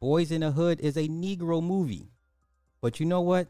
Boys 0.00 0.30
in 0.30 0.42
the 0.42 0.52
Hood 0.52 0.80
is 0.80 0.96
a 0.96 1.08
Negro 1.08 1.62
movie. 1.62 2.10
But 2.80 3.00
you 3.00 3.06
know 3.06 3.22
what? 3.22 3.48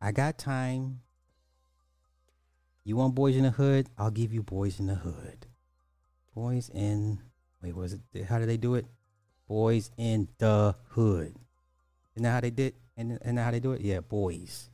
I 0.00 0.12
got 0.12 0.38
time 0.38 1.00
you 2.84 2.94
want 2.96 3.16
Boys 3.16 3.36
in 3.36 3.42
the 3.42 3.50
Hood? 3.50 3.88
I'll 3.98 4.12
give 4.12 4.32
you 4.32 4.44
Boys 4.44 4.78
in 4.78 4.86
the 4.86 4.94
Hood. 4.94 5.46
Boys 6.34 6.68
in 6.68 7.20
wait, 7.66 7.76
was 7.76 7.94
it 7.94 8.00
how 8.24 8.38
did 8.38 8.48
they 8.48 8.56
do 8.56 8.76
it? 8.76 8.86
Boys 9.48 9.90
in 9.96 10.28
the 10.38 10.76
Hood. 10.88 11.34
Isn't 12.14 12.22
that 12.22 12.30
how 12.30 12.40
they 12.40 12.50
did? 12.50 12.74
And 12.96 13.18
and 13.22 13.38
how 13.38 13.50
they 13.50 13.60
do 13.60 13.72
it? 13.72 13.80
Yeah, 13.80 14.00
boys. 14.00 14.70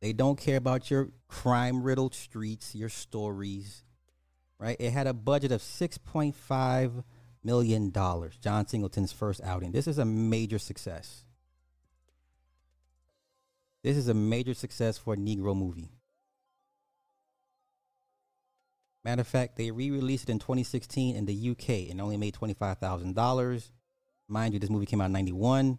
they 0.00 0.12
don't 0.12 0.38
care 0.38 0.56
about 0.56 0.90
your 0.90 1.08
crime 1.28 1.82
riddled 1.82 2.14
streets, 2.14 2.74
your 2.74 2.88
stories, 2.88 3.84
right? 4.58 4.76
It 4.78 4.92
had 4.92 5.06
a 5.06 5.14
budget 5.14 5.52
of 5.52 5.62
$6.5 5.62 7.04
million, 7.42 7.92
John 7.92 8.66
Singleton's 8.66 9.12
first 9.12 9.40
outing. 9.42 9.72
This 9.72 9.86
is 9.86 9.98
a 9.98 10.04
major 10.04 10.58
success. 10.58 11.24
This 13.82 13.96
is 13.96 14.08
a 14.08 14.14
major 14.14 14.52
success 14.52 14.98
for 14.98 15.14
a 15.14 15.16
Negro 15.16 15.56
movie. 15.56 15.90
Matter 19.04 19.20
of 19.20 19.28
fact, 19.28 19.56
they 19.56 19.70
re 19.70 19.92
released 19.92 20.28
it 20.28 20.32
in 20.32 20.40
2016 20.40 21.14
in 21.14 21.26
the 21.26 21.50
UK 21.50 21.90
and 21.90 22.00
only 22.00 22.16
made 22.16 22.34
$25,000. 22.34 23.70
Mind 24.26 24.52
you, 24.52 24.58
this 24.58 24.68
movie 24.70 24.86
came 24.86 25.00
out 25.00 25.06
in 25.06 25.12
91. 25.12 25.78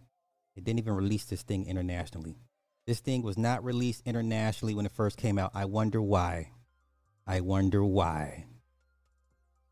It 0.56 0.64
didn't 0.64 0.78
even 0.78 0.94
release 0.94 1.26
this 1.26 1.42
thing 1.42 1.66
internationally. 1.66 2.38
This 2.88 3.00
thing 3.00 3.20
was 3.20 3.36
not 3.36 3.62
released 3.62 4.02
internationally 4.06 4.74
when 4.74 4.86
it 4.86 4.92
first 4.92 5.18
came 5.18 5.38
out. 5.38 5.50
I 5.52 5.66
wonder 5.66 6.00
why. 6.00 6.52
I 7.26 7.42
wonder 7.42 7.84
why. 7.84 8.46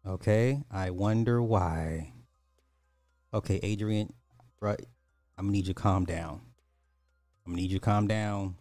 Okay? 0.06 0.62
I 0.70 0.90
wonder 0.90 1.40
why. 1.40 2.12
Okay, 3.32 3.58
Adrian, 3.62 4.12
right? 4.60 4.84
I'm 5.38 5.46
gonna 5.46 5.52
need 5.52 5.66
you 5.66 5.72
to 5.72 5.80
calm 5.80 6.04
down. 6.04 6.42
I'm 7.46 7.52
gonna 7.52 7.62
need 7.62 7.70
you 7.70 7.78
to 7.78 7.82
calm 7.82 8.06
down. 8.06 8.56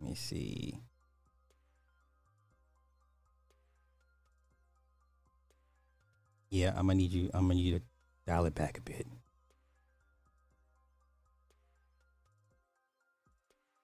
Let 0.00 0.08
me 0.08 0.16
see. 0.16 0.80
Yeah, 6.48 6.70
I'm 6.70 6.86
gonna 6.86 6.94
need 6.94 7.12
you. 7.12 7.28
I'm 7.34 7.42
gonna 7.42 7.56
need 7.56 7.66
you 7.66 7.78
to 7.80 7.84
dial 8.26 8.46
it 8.46 8.54
back 8.54 8.78
a 8.78 8.80
bit. 8.80 9.06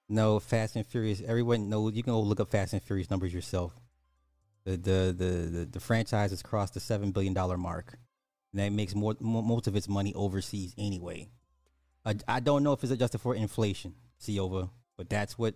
No, 0.08 0.38
Fast 0.38 0.76
and 0.76 0.86
Furious. 0.86 1.22
Everyone 1.26 1.68
knows 1.68 1.94
you 1.94 2.02
can 2.02 2.12
go 2.12 2.20
look 2.20 2.40
up 2.40 2.50
Fast 2.50 2.72
and 2.72 2.82
Furious 2.82 3.10
numbers 3.10 3.32
yourself. 3.32 3.72
The 4.64 4.76
the 4.76 5.14
the 5.16 5.24
the, 5.58 5.64
the 5.72 5.80
franchise 5.80 6.30
has 6.30 6.42
crossed 6.42 6.74
the 6.74 6.80
seven 6.80 7.10
billion 7.12 7.34
dollar 7.34 7.56
mark, 7.56 7.98
and 8.52 8.60
that 8.60 8.72
makes 8.72 8.94
more 8.94 9.14
most 9.20 9.66
of 9.66 9.76
its 9.76 9.88
money 9.88 10.12
overseas 10.14 10.74
anyway. 10.78 11.28
I, 12.04 12.16
I 12.28 12.40
don't 12.40 12.62
know 12.62 12.72
if 12.72 12.82
it's 12.82 12.92
adjusted 12.92 13.18
for 13.18 13.34
inflation, 13.34 13.94
Ciova, 14.20 14.70
but 14.96 15.08
that's 15.08 15.38
what 15.38 15.54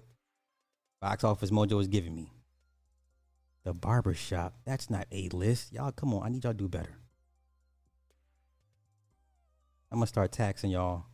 Box 1.00 1.25
Office 1.25 1.50
Mojo 1.50 1.81
is 1.81 1.88
giving 1.88 2.14
me. 2.14 2.33
The 3.64 3.75
Barber 3.75 4.14
Shop. 4.14 4.55
That's 4.64 4.88
not 4.88 5.07
A 5.12 5.28
list. 5.28 5.73
Y'all, 5.73 5.93
come 5.93 6.14
on. 6.14 6.25
I 6.25 6.31
need 6.31 6.45
y'all 6.45 6.55
to 6.55 6.59
do 6.59 6.69
better. 6.69 6.97
I'm 9.90 9.99
gonna 9.99 10.07
start 10.07 10.33
taxing 10.33 10.71
y'all 10.71 11.05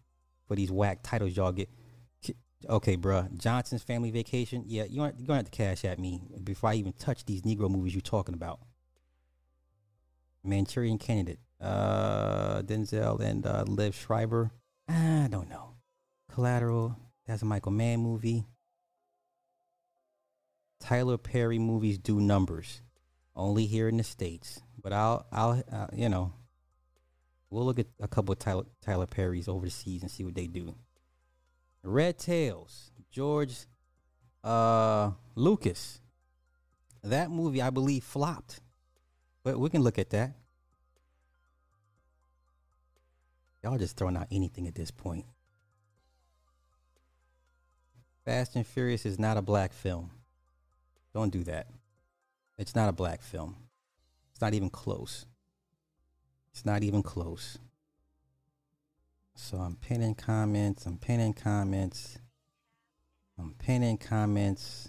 for 0.46 0.54
these 0.54 0.70
whack 0.70 1.00
titles 1.02 1.36
y'all 1.36 1.52
get. 1.52 1.68
Okay, 2.68 2.96
bruh. 2.96 3.36
Johnson's 3.36 3.82
Family 3.82 4.10
Vacation. 4.10 4.64
Yeah, 4.66 4.84
you're 4.88 5.12
gonna 5.12 5.36
have 5.36 5.44
to 5.46 5.50
cash 5.50 5.84
at 5.84 5.98
me 5.98 6.20
before 6.42 6.70
I 6.70 6.74
even 6.74 6.92
touch 6.92 7.24
these 7.24 7.42
Negro 7.42 7.70
movies 7.70 7.94
you're 7.94 8.00
talking 8.00 8.34
about. 8.34 8.60
Manchurian 10.42 10.98
Candidate. 10.98 11.40
Uh, 11.60 12.62
Denzel 12.62 13.20
and 13.20 13.46
uh, 13.46 13.64
Liev 13.64 13.94
Schreiber. 13.94 14.50
I 14.88 15.28
don't 15.30 15.48
know. 15.48 15.74
Collateral. 16.30 16.96
That's 17.26 17.42
a 17.42 17.46
Michael 17.46 17.72
Mann 17.72 18.00
movie. 18.00 18.44
Tyler 20.80 21.16
Perry 21.16 21.58
movies 21.58 21.96
do 21.96 22.20
numbers, 22.20 22.82
only 23.34 23.64
here 23.64 23.88
in 23.88 23.96
the 23.96 24.04
states. 24.04 24.60
But 24.82 24.92
I'll, 24.92 25.26
I'll, 25.32 25.62
uh, 25.72 25.86
you 25.94 26.10
know, 26.10 26.34
we'll 27.48 27.64
look 27.64 27.78
at 27.78 27.86
a 28.00 28.08
couple 28.08 28.32
of 28.32 28.38
Tyler, 28.38 28.66
Tyler 28.82 29.06
Perry's 29.06 29.48
overseas 29.48 30.02
and 30.02 30.10
see 30.10 30.24
what 30.24 30.34
they 30.34 30.46
do. 30.46 30.74
Red 31.84 32.18
Tails, 32.18 32.90
George 33.10 33.54
uh, 34.42 35.10
Lucas. 35.34 36.00
That 37.02 37.30
movie, 37.30 37.60
I 37.60 37.70
believe, 37.70 38.02
flopped. 38.02 38.60
But 39.42 39.58
we 39.58 39.68
can 39.68 39.82
look 39.82 39.98
at 39.98 40.10
that. 40.10 40.32
Y'all 43.62 43.78
just 43.78 43.96
throwing 43.96 44.16
out 44.16 44.26
anything 44.30 44.66
at 44.66 44.74
this 44.74 44.90
point. 44.90 45.26
Fast 48.24 48.56
and 48.56 48.66
Furious 48.66 49.04
is 49.04 49.18
not 49.18 49.36
a 49.36 49.42
black 49.42 49.72
film. 49.72 50.10
Don't 51.12 51.30
do 51.30 51.44
that. 51.44 51.66
It's 52.56 52.74
not 52.74 52.88
a 52.88 52.92
black 52.92 53.22
film. 53.22 53.56
It's 54.32 54.40
not 54.40 54.54
even 54.54 54.70
close. 54.70 55.26
It's 56.52 56.64
not 56.64 56.82
even 56.82 57.02
close. 57.02 57.58
So 59.36 59.58
I'm 59.58 59.76
pinning 59.76 60.14
comments. 60.14 60.86
I'm 60.86 60.98
pinning 60.98 61.34
comments. 61.34 62.18
I'm 63.38 63.54
pinning 63.58 63.98
comments. 63.98 64.88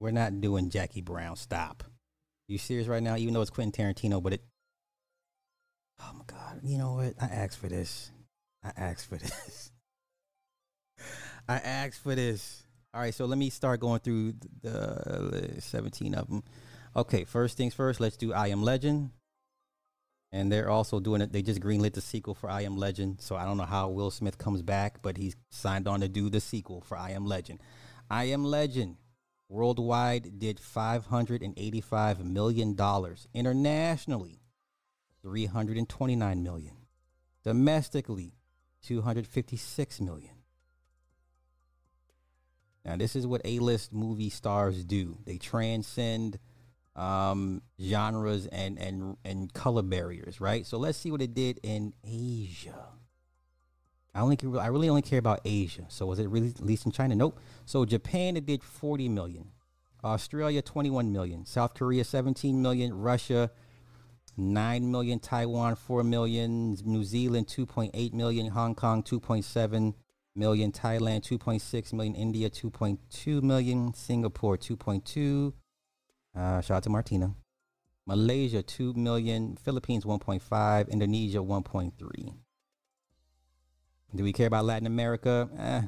We're 0.00 0.10
not 0.10 0.40
doing 0.40 0.70
Jackie 0.70 1.02
Brown. 1.02 1.36
Stop. 1.36 1.84
You 2.46 2.56
serious 2.56 2.88
right 2.88 3.02
now? 3.02 3.16
Even 3.16 3.34
though 3.34 3.42
it's 3.42 3.50
Quentin 3.50 3.72
Tarantino, 3.72 4.22
but 4.22 4.32
it. 4.32 4.44
Oh 6.00 6.12
my 6.14 6.24
God. 6.26 6.60
You 6.62 6.78
know 6.78 6.94
what? 6.94 7.14
I 7.20 7.26
asked 7.26 7.58
for 7.58 7.68
this. 7.68 8.10
I 8.64 8.72
asked 8.76 9.08
for 9.08 9.16
this. 9.18 9.72
I 11.48 11.56
asked 11.56 12.02
for 12.02 12.14
this. 12.14 12.64
All 12.94 13.02
right, 13.02 13.14
so 13.14 13.26
let 13.26 13.38
me 13.38 13.50
start 13.50 13.80
going 13.80 14.00
through 14.00 14.34
the 14.62 15.56
uh, 15.56 15.60
17 15.60 16.14
of 16.14 16.28
them. 16.28 16.42
Okay, 16.96 17.24
first 17.24 17.56
things 17.56 17.74
first, 17.74 18.00
let's 18.00 18.16
do 18.16 18.32
I 18.32 18.48
Am 18.48 18.62
Legend. 18.62 19.10
And 20.30 20.52
they're 20.52 20.68
also 20.68 21.00
doing 21.00 21.22
it. 21.22 21.32
They 21.32 21.42
just 21.42 21.60
greenlit 21.60 21.94
the 21.94 22.00
sequel 22.00 22.34
for 22.34 22.50
I 22.50 22.62
Am 22.62 22.76
Legend. 22.76 23.20
So 23.20 23.36
I 23.36 23.44
don't 23.44 23.56
know 23.56 23.64
how 23.64 23.88
Will 23.88 24.10
Smith 24.10 24.36
comes 24.36 24.62
back, 24.62 25.00
but 25.00 25.16
he's 25.16 25.36
signed 25.50 25.88
on 25.88 26.00
to 26.00 26.08
do 26.08 26.28
the 26.28 26.40
sequel 26.40 26.82
for 26.82 26.96
I 26.96 27.10
Am 27.10 27.24
Legend. 27.24 27.60
I 28.10 28.24
Am 28.24 28.44
Legend 28.44 28.96
worldwide 29.48 30.38
did 30.38 30.58
$585 30.58 32.24
million. 32.24 32.76
Internationally, 33.34 34.40
329 35.22 36.42
million. 36.42 36.76
Domestically, 37.44 38.34
256 38.82 40.00
million. 40.00 40.34
Now, 42.84 42.96
this 42.96 43.16
is 43.16 43.26
what 43.26 43.42
A-list 43.44 43.92
movie 43.92 44.30
stars 44.30 44.84
do. 44.84 45.18
They 45.26 45.38
transcend 45.38 46.38
um, 46.98 47.62
genres 47.80 48.46
and 48.46 48.78
and 48.78 49.16
and 49.24 49.52
color 49.52 49.82
barriers, 49.82 50.40
right? 50.40 50.66
So 50.66 50.78
let's 50.78 50.98
see 50.98 51.10
what 51.10 51.22
it 51.22 51.34
did 51.34 51.60
in 51.62 51.94
Asia. 52.04 52.86
I 54.14 54.20
only 54.20 54.38
I 54.58 54.66
really 54.66 54.88
only 54.88 55.02
care 55.02 55.18
about 55.18 55.40
Asia. 55.44 55.86
So 55.88 56.06
was 56.06 56.18
it 56.18 56.28
really 56.28 56.52
released 56.58 56.86
in 56.86 56.92
China? 56.92 57.14
Nope. 57.14 57.38
So 57.66 57.84
Japan 57.84 58.36
it 58.36 58.46
did 58.46 58.62
40 58.62 59.08
million. 59.08 59.50
Australia 60.02 60.62
21 60.62 61.12
million. 61.12 61.46
South 61.46 61.74
Korea 61.74 62.04
17 62.04 62.60
million. 62.60 62.94
Russia 62.94 63.50
9 64.36 64.90
million. 64.90 65.20
Taiwan 65.20 65.76
4 65.76 66.02
million. 66.02 66.76
New 66.84 67.04
Zealand 67.04 67.46
2.8 67.46 68.12
million. 68.12 68.46
Hong 68.48 68.74
Kong 68.74 69.02
2.7 69.02 69.94
million, 70.38 70.72
Thailand 70.72 71.22
2.6 71.22 71.92
million, 71.92 72.14
India 72.14 72.48
2.2 72.48 73.42
million, 73.42 73.92
Singapore 73.92 74.56
2.2. 74.56 75.52
Uh, 76.38 76.60
shout 76.60 76.76
out 76.78 76.82
to 76.84 76.90
Martina. 76.90 77.34
Malaysia 78.06 78.62
2 78.62 78.94
million, 78.94 79.56
Philippines 79.56 80.04
1.5, 80.04 80.88
Indonesia 80.88 81.38
1.3. 81.38 82.34
Do 84.14 84.22
we 84.22 84.32
care 84.32 84.46
about 84.46 84.64
Latin 84.64 84.86
America? 84.86 85.48
Eh. 85.58 85.82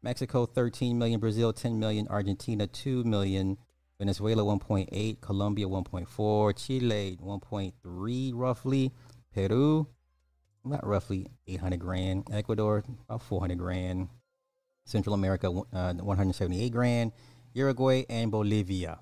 Mexico 0.00 0.46
13 0.46 0.96
million, 0.96 1.18
Brazil 1.18 1.52
10 1.52 1.78
million, 1.80 2.06
Argentina 2.08 2.66
2 2.66 3.02
million, 3.02 3.58
Venezuela 3.98 4.42
1.8, 4.42 5.20
Colombia 5.20 5.66
1.4, 5.66 6.56
Chile 6.56 7.18
1.3 7.20 8.30
roughly, 8.34 8.92
Peru 9.34 9.88
about 10.64 10.86
roughly 10.86 11.26
800 11.46 11.80
grand. 11.80 12.28
Ecuador, 12.32 12.84
about 13.08 13.22
400 13.22 13.58
grand. 13.58 14.08
Central 14.84 15.14
America, 15.14 15.48
uh, 15.48 15.94
178 15.94 16.70
grand. 16.70 17.12
Uruguay 17.54 18.04
and 18.08 18.30
Bolivia. 18.30 18.98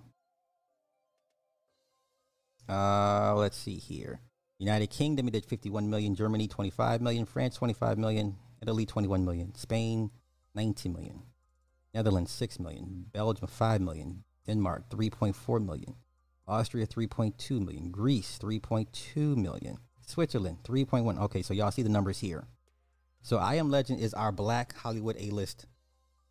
Uh, 2.69 3.35
let's 3.37 3.57
see 3.57 3.77
here. 3.77 4.21
United 4.59 4.89
Kingdom, 4.89 5.29
it 5.29 5.33
did 5.33 5.45
51 5.47 5.91
million. 5.91 6.15
Germany, 6.15 6.49
25 6.49 7.01
million. 7.01 7.27
France, 7.27 7.57
25 7.57 7.99
million. 7.99 8.37
Italy, 8.63 8.87
21 8.87 9.25
million. 9.25 9.55
Spain, 9.55 10.11
19 10.55 10.93
million. 10.93 11.23
Netherlands, 11.95 12.31
6 12.33 12.59
million. 12.61 13.07
Belgium, 13.13 13.47
5 13.47 13.81
million. 13.81 14.25
Denmark, 14.47 14.89
3.4 14.91 15.65
million. 15.65 15.95
Austria, 16.49 16.87
3.2 16.87 17.65
million. 17.65 17.91
Greece, 17.91 18.39
3.2 18.41 19.37
million. 19.37 19.79
Switzerland, 20.07 20.59
3.1. 20.63 21.21
Okay, 21.23 21.43
so 21.43 21.53
y'all 21.53 21.71
see 21.71 21.83
the 21.83 21.89
numbers 21.89 22.21
here. 22.21 22.45
So 23.23 23.39
I 23.39 23.57
Am 23.57 23.71
Legend 23.71 24.01
is 24.01 24.15
our 24.15 24.31
black 24.31 24.75
Hollywood 24.77 25.17
A 25.19 25.31
list 25.31 25.67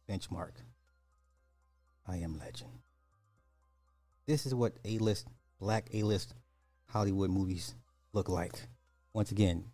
benchmark. 0.10 0.64
I 2.08 2.18
Am 2.18 2.40
Legend. 2.40 2.72
This 4.28 4.46
is 4.46 4.56
what 4.56 4.78
A 4.86 4.98
list, 5.00 5.28
black 5.60 5.90
A 5.94 6.04
list 6.04 6.34
Hollywood 6.88 7.30
movies 7.30 7.76
look 8.14 8.30
like. 8.30 8.68
Once 9.14 9.32
again, 9.32 9.66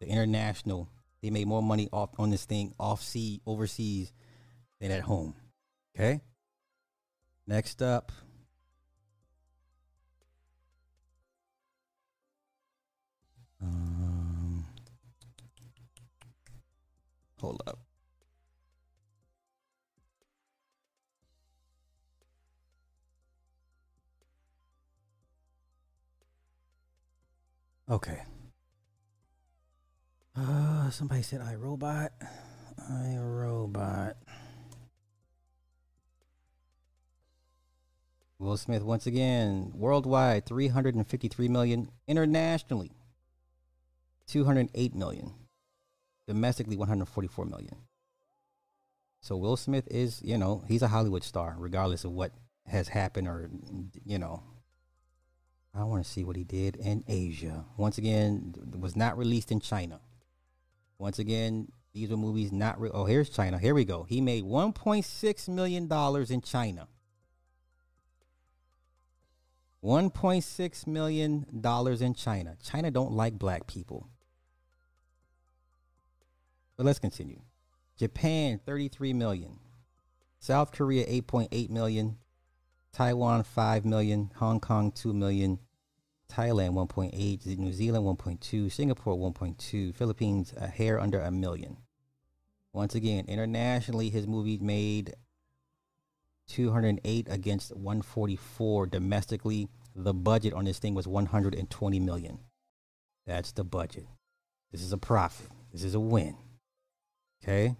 the 0.00 0.06
international, 0.06 0.88
they 1.22 1.30
made 1.30 1.46
more 1.46 1.62
money 1.62 1.88
off 1.92 2.10
on 2.18 2.30
this 2.30 2.44
thing 2.44 2.72
off 2.78 3.02
sea, 3.02 3.40
overseas 3.46 4.12
than 4.80 4.90
at 4.90 5.02
home. 5.02 5.34
Okay? 5.94 6.20
Next 7.46 7.82
up, 7.82 8.12
Um, 13.62 14.64
hold 17.38 17.62
up. 17.66 17.89
Okay. 27.90 28.22
Uh, 30.36 30.90
somebody 30.90 31.22
said 31.22 31.40
I 31.40 31.56
robot. 31.56 32.12
I 32.78 33.16
robot. 33.18 34.16
Will 38.38 38.56
Smith 38.56 38.82
once 38.82 39.06
again 39.06 39.72
worldwide 39.74 40.46
353 40.46 41.48
million 41.48 41.90
internationally 42.06 42.92
208 44.28 44.94
million. 44.94 45.34
Domestically 46.28 46.76
144 46.76 47.44
million. 47.44 47.76
So 49.20 49.36
Will 49.36 49.56
Smith 49.56 49.88
is, 49.90 50.22
you 50.22 50.38
know, 50.38 50.62
he's 50.68 50.82
a 50.82 50.88
Hollywood 50.88 51.24
star 51.24 51.56
regardless 51.58 52.04
of 52.04 52.12
what 52.12 52.30
has 52.66 52.86
happened 52.86 53.26
or 53.26 53.50
you 54.04 54.18
know. 54.20 54.44
I 55.74 55.84
want 55.84 56.04
to 56.04 56.10
see 56.10 56.24
what 56.24 56.36
he 56.36 56.44
did 56.44 56.76
in 56.76 57.04
Asia. 57.06 57.64
Once 57.76 57.96
again, 57.98 58.54
was 58.78 58.96
not 58.96 59.16
released 59.16 59.52
in 59.52 59.60
China. 59.60 60.00
Once 60.98 61.18
again, 61.18 61.70
these 61.92 62.10
were 62.10 62.16
movies 62.16 62.52
not 62.52 62.80
re- 62.80 62.90
Oh, 62.92 63.04
here's 63.04 63.30
China. 63.30 63.58
Here 63.58 63.74
we 63.74 63.84
go. 63.84 64.04
He 64.04 64.20
made 64.20 64.44
1.6 64.44 65.48
million 65.48 65.86
dollars 65.86 66.30
in 66.30 66.40
China. 66.42 66.88
1.6 69.82 70.86
million 70.86 71.46
dollars 71.60 72.02
in 72.02 72.14
China. 72.14 72.56
China 72.62 72.90
don't 72.90 73.12
like 73.12 73.38
black 73.38 73.66
people. 73.66 74.08
But 76.76 76.86
let's 76.86 76.98
continue. 76.98 77.40
Japan 77.96 78.60
33 78.64 79.12
million. 79.12 79.58
South 80.38 80.72
Korea 80.72 81.06
8.8 81.06 81.70
million. 81.70 82.16
Taiwan 82.92 83.42
5 83.42 83.84
million. 83.84 84.30
Hong 84.36 84.60
Kong 84.60 84.92
2 84.92 85.12
million. 85.12 85.58
Thailand 86.30 86.74
1.8, 86.74 87.58
New 87.58 87.72
Zealand 87.72 88.04
1.2, 88.04 88.70
Singapore 88.70 89.16
1.2, 89.16 89.94
Philippines 89.94 90.54
a 90.56 90.68
hair 90.68 91.00
under 91.00 91.20
a 91.20 91.30
million. 91.30 91.78
Once 92.72 92.94
again, 92.94 93.24
internationally, 93.26 94.10
his 94.10 94.28
movie 94.28 94.58
made 94.58 95.14
208 96.46 97.26
against 97.28 97.76
144. 97.76 98.86
Domestically, 98.86 99.68
the 99.94 100.14
budget 100.14 100.54
on 100.54 100.64
this 100.64 100.78
thing 100.78 100.94
was 100.94 101.08
120 101.08 102.00
million. 102.00 102.38
That's 103.26 103.52
the 103.52 103.64
budget. 103.64 104.06
This 104.70 104.82
is 104.82 104.92
a 104.92 104.98
profit. 104.98 105.48
This 105.72 105.82
is 105.82 105.94
a 105.94 106.00
win. 106.00 106.36
Okay, 107.42 107.76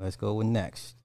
let's 0.00 0.16
go 0.16 0.34
with 0.34 0.48
next. 0.48 0.96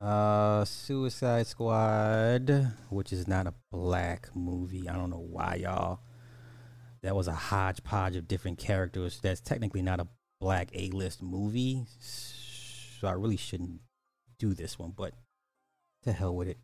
Uh, 0.00 0.64
Suicide 0.64 1.46
Squad, 1.48 2.72
which 2.88 3.12
is 3.12 3.26
not 3.26 3.48
a 3.48 3.54
black 3.72 4.28
movie. 4.34 4.88
I 4.88 4.94
don't 4.94 5.10
know 5.10 5.26
why 5.28 5.56
y'all. 5.56 6.00
That 7.02 7.16
was 7.16 7.26
a 7.26 7.32
hodgepodge 7.32 8.14
of 8.14 8.28
different 8.28 8.58
characters. 8.58 9.18
That's 9.20 9.40
technically 9.40 9.82
not 9.82 9.98
a 9.98 10.06
black 10.40 10.68
A-list 10.72 11.20
movie, 11.20 11.84
so 11.98 13.08
I 13.08 13.12
really 13.12 13.36
shouldn't 13.36 13.80
do 14.38 14.54
this 14.54 14.78
one. 14.78 14.92
But 14.96 15.14
to 16.04 16.12
hell 16.12 16.34
with 16.34 16.48
it. 16.48 16.58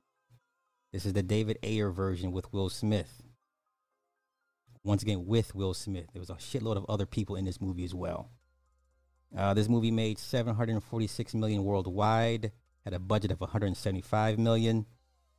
This 0.92 1.04
is 1.04 1.12
the 1.12 1.22
David 1.24 1.58
Ayer 1.64 1.90
version 1.90 2.30
with 2.30 2.52
Will 2.52 2.68
Smith. 2.68 3.20
Once 4.84 5.02
again, 5.02 5.26
with 5.26 5.56
Will 5.56 5.74
Smith. 5.74 6.06
There 6.12 6.20
was 6.20 6.30
a 6.30 6.34
shitload 6.34 6.76
of 6.76 6.86
other 6.88 7.06
people 7.06 7.34
in 7.34 7.44
this 7.44 7.60
movie 7.60 7.84
as 7.84 7.94
well. 7.94 8.30
Uh, 9.36 9.54
this 9.54 9.68
movie 9.68 9.90
made 9.90 10.18
746 10.18 11.34
million 11.34 11.64
worldwide 11.64 12.52
had 12.84 12.94
a 12.94 12.98
budget 12.98 13.32
of 13.32 13.40
175 13.40 14.38
million. 14.38 14.86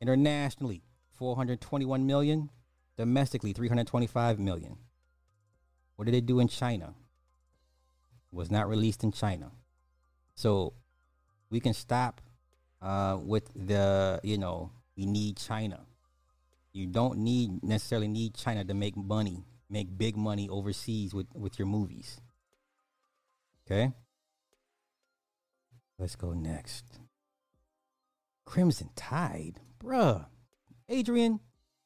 Internationally, 0.00 0.82
421 1.12 2.06
million. 2.06 2.50
Domestically, 2.96 3.52
325 3.52 4.38
million. 4.38 4.78
What 5.96 6.06
did 6.06 6.14
they 6.14 6.20
do 6.20 6.40
in 6.40 6.48
China? 6.48 6.94
It 8.32 8.36
Was 8.36 8.50
not 8.50 8.68
released 8.68 9.04
in 9.04 9.12
China. 9.12 9.52
So 10.34 10.74
we 11.50 11.60
can 11.60 11.72
stop 11.72 12.20
uh, 12.82 13.18
with 13.20 13.50
the, 13.54 14.20
you 14.22 14.38
know, 14.38 14.70
we 14.96 15.06
need 15.06 15.36
China. 15.36 15.80
You 16.72 16.86
don't 16.86 17.18
need 17.18 17.62
necessarily 17.62 18.08
need 18.08 18.34
China 18.34 18.64
to 18.64 18.74
make 18.74 18.96
money, 18.96 19.44
make 19.70 19.96
big 19.96 20.16
money 20.16 20.48
overseas 20.48 21.14
with, 21.14 21.26
with 21.34 21.58
your 21.58 21.66
movies. 21.66 22.20
Okay? 23.66 23.92
Let's 25.98 26.16
go 26.16 26.34
next. 26.34 27.05
Crimson 28.46 28.88
Tide, 28.96 29.60
bruh. 29.78 30.26
Adrian, 30.88 31.40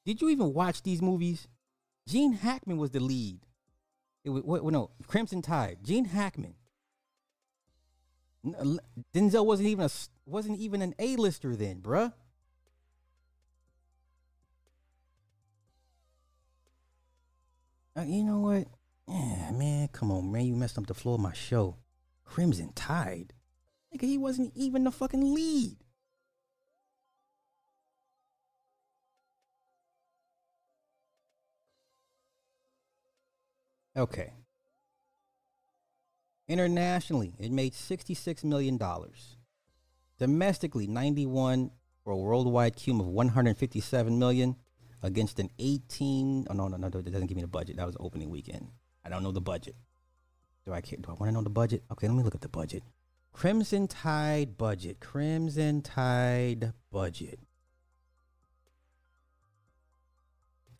did 0.04 0.20
you 0.20 0.28
even 0.28 0.54
watch 0.54 0.82
these 0.82 1.02
movies? 1.02 1.48
Gene 2.06 2.34
Hackman 2.34 2.76
was 2.76 2.90
the 2.90 3.00
lead. 3.00 3.40
It 4.22 4.30
was 4.30 4.44
what, 4.44 4.62
no 4.64 4.90
Crimson 5.06 5.42
Tide. 5.42 5.78
Gene 5.82 6.04
Hackman. 6.04 6.54
Denzel 8.44 9.44
wasn't 9.44 9.68
even 9.68 9.84
a 9.84 9.90
wasn't 10.26 10.58
even 10.58 10.80
an 10.82 10.94
A-lister 10.98 11.56
then, 11.56 11.80
bruh. 11.80 12.12
Uh, 17.96 18.02
you 18.02 18.24
know 18.24 18.38
what? 18.38 18.68
Yeah, 19.08 19.50
man, 19.52 19.88
come 19.88 20.12
on, 20.12 20.30
man. 20.30 20.46
You 20.46 20.54
messed 20.54 20.78
up 20.78 20.86
the 20.86 20.94
flow 20.94 21.14
of 21.14 21.20
my 21.20 21.32
show. 21.32 21.76
Crimson 22.24 22.72
Tide. 22.74 23.32
Nigga, 23.92 24.02
he 24.02 24.16
wasn't 24.16 24.52
even 24.54 24.84
the 24.84 24.92
fucking 24.92 25.34
lead. 25.34 25.76
Okay. 34.00 34.32
Internationally, 36.48 37.34
it 37.38 37.52
made 37.52 37.74
$66 37.74 38.42
million. 38.44 38.80
Domestically, 40.18 40.86
91 40.86 41.70
for 42.02 42.14
a 42.14 42.16
worldwide 42.16 42.82
cum 42.82 42.98
of 42.98 43.06
157 43.06 44.18
million 44.18 44.56
against 45.02 45.38
an 45.38 45.50
18. 45.58 46.46
Oh, 46.48 46.54
no, 46.54 46.68
no, 46.68 46.78
no, 46.78 46.88
that 46.88 47.04
doesn't 47.04 47.26
give 47.26 47.36
me 47.36 47.42
the 47.42 47.48
budget. 47.48 47.76
That 47.76 47.86
was 47.86 47.96
opening 48.00 48.30
weekend. 48.30 48.68
I 49.04 49.10
don't 49.10 49.22
know 49.22 49.32
the 49.32 49.40
budget. 49.42 49.76
Do 50.64 50.72
I 50.72 50.80
care? 50.80 50.98
Do 50.98 51.10
I 51.10 51.12
want 51.12 51.28
to 51.28 51.32
know 51.32 51.42
the 51.42 51.50
budget? 51.50 51.84
Okay, 51.92 52.08
let 52.08 52.16
me 52.16 52.22
look 52.22 52.34
at 52.34 52.40
the 52.40 52.48
budget. 52.48 52.82
Crimson 53.32 53.86
Tide 53.86 54.56
budget. 54.56 54.98
Crimson 55.00 55.82
Tide 55.82 56.72
budget. 56.90 57.38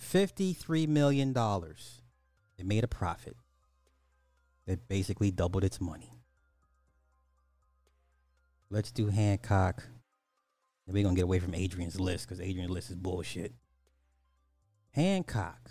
$53 0.02 0.88
million. 0.88 1.34
It 2.60 2.66
made 2.66 2.84
a 2.84 2.88
profit. 2.88 3.36
It 4.66 4.86
basically 4.86 5.30
doubled 5.30 5.64
its 5.64 5.80
money. 5.80 6.12
Let's 8.68 8.92
do 8.92 9.08
Hancock. 9.08 9.82
And 10.86 10.94
we're 10.94 11.02
going 11.02 11.14
to 11.14 11.18
get 11.18 11.24
away 11.24 11.38
from 11.38 11.54
Adrian's 11.54 11.98
list 11.98 12.28
because 12.28 12.40
Adrian's 12.40 12.70
list 12.70 12.90
is 12.90 12.96
bullshit. 12.96 13.54
Hancock. 14.90 15.70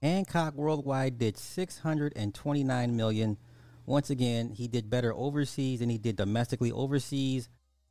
Hancock 0.00 0.54
worldwide 0.54 1.18
did 1.18 1.36
629 1.36 2.96
million. 2.96 3.36
Once 3.84 4.10
again, 4.10 4.50
he 4.50 4.68
did 4.68 4.88
better 4.88 5.12
overseas 5.12 5.80
than 5.80 5.90
he 5.90 5.98
did 5.98 6.14
domestically. 6.14 6.70
Overseas, 6.70 7.48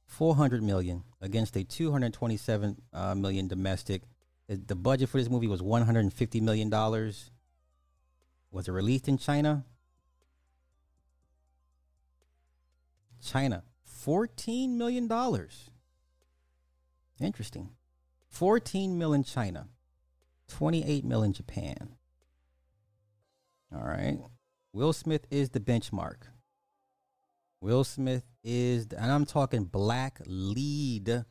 400 0.07 0.63
million 0.63 1.03
against 1.19 1.57
a 1.57 1.65
227 1.65 2.77
uh, 2.93 3.15
million 3.15 3.49
domestic. 3.49 4.03
The 4.47 4.75
budget 4.75 5.09
for 5.09 5.17
this 5.17 5.29
movie 5.29 5.47
was 5.47 5.61
150 5.61 6.41
million 6.41 6.69
dollars. 6.69 7.31
Was 8.51 8.67
it 8.67 8.71
released 8.71 9.07
in 9.07 9.17
China? 9.17 9.65
China, 13.23 13.63
14 13.83 14.77
million 14.77 15.07
dollars. 15.07 15.71
Interesting. 17.19 17.71
14 18.29 18.97
million 18.97 19.23
China, 19.23 19.69
28 20.49 21.05
million 21.05 21.33
Japan. 21.33 21.95
All 23.73 23.83
right. 23.83 24.19
Will 24.73 24.93
Smith 24.93 25.25
is 25.31 25.49
the 25.49 25.59
benchmark. 25.59 26.17
Will 27.61 27.83
Smith 27.83 28.25
is, 28.43 28.87
and 28.95 29.11
I'm 29.11 29.25
talking 29.25 29.63
black 29.63 30.19
lead 30.25 31.23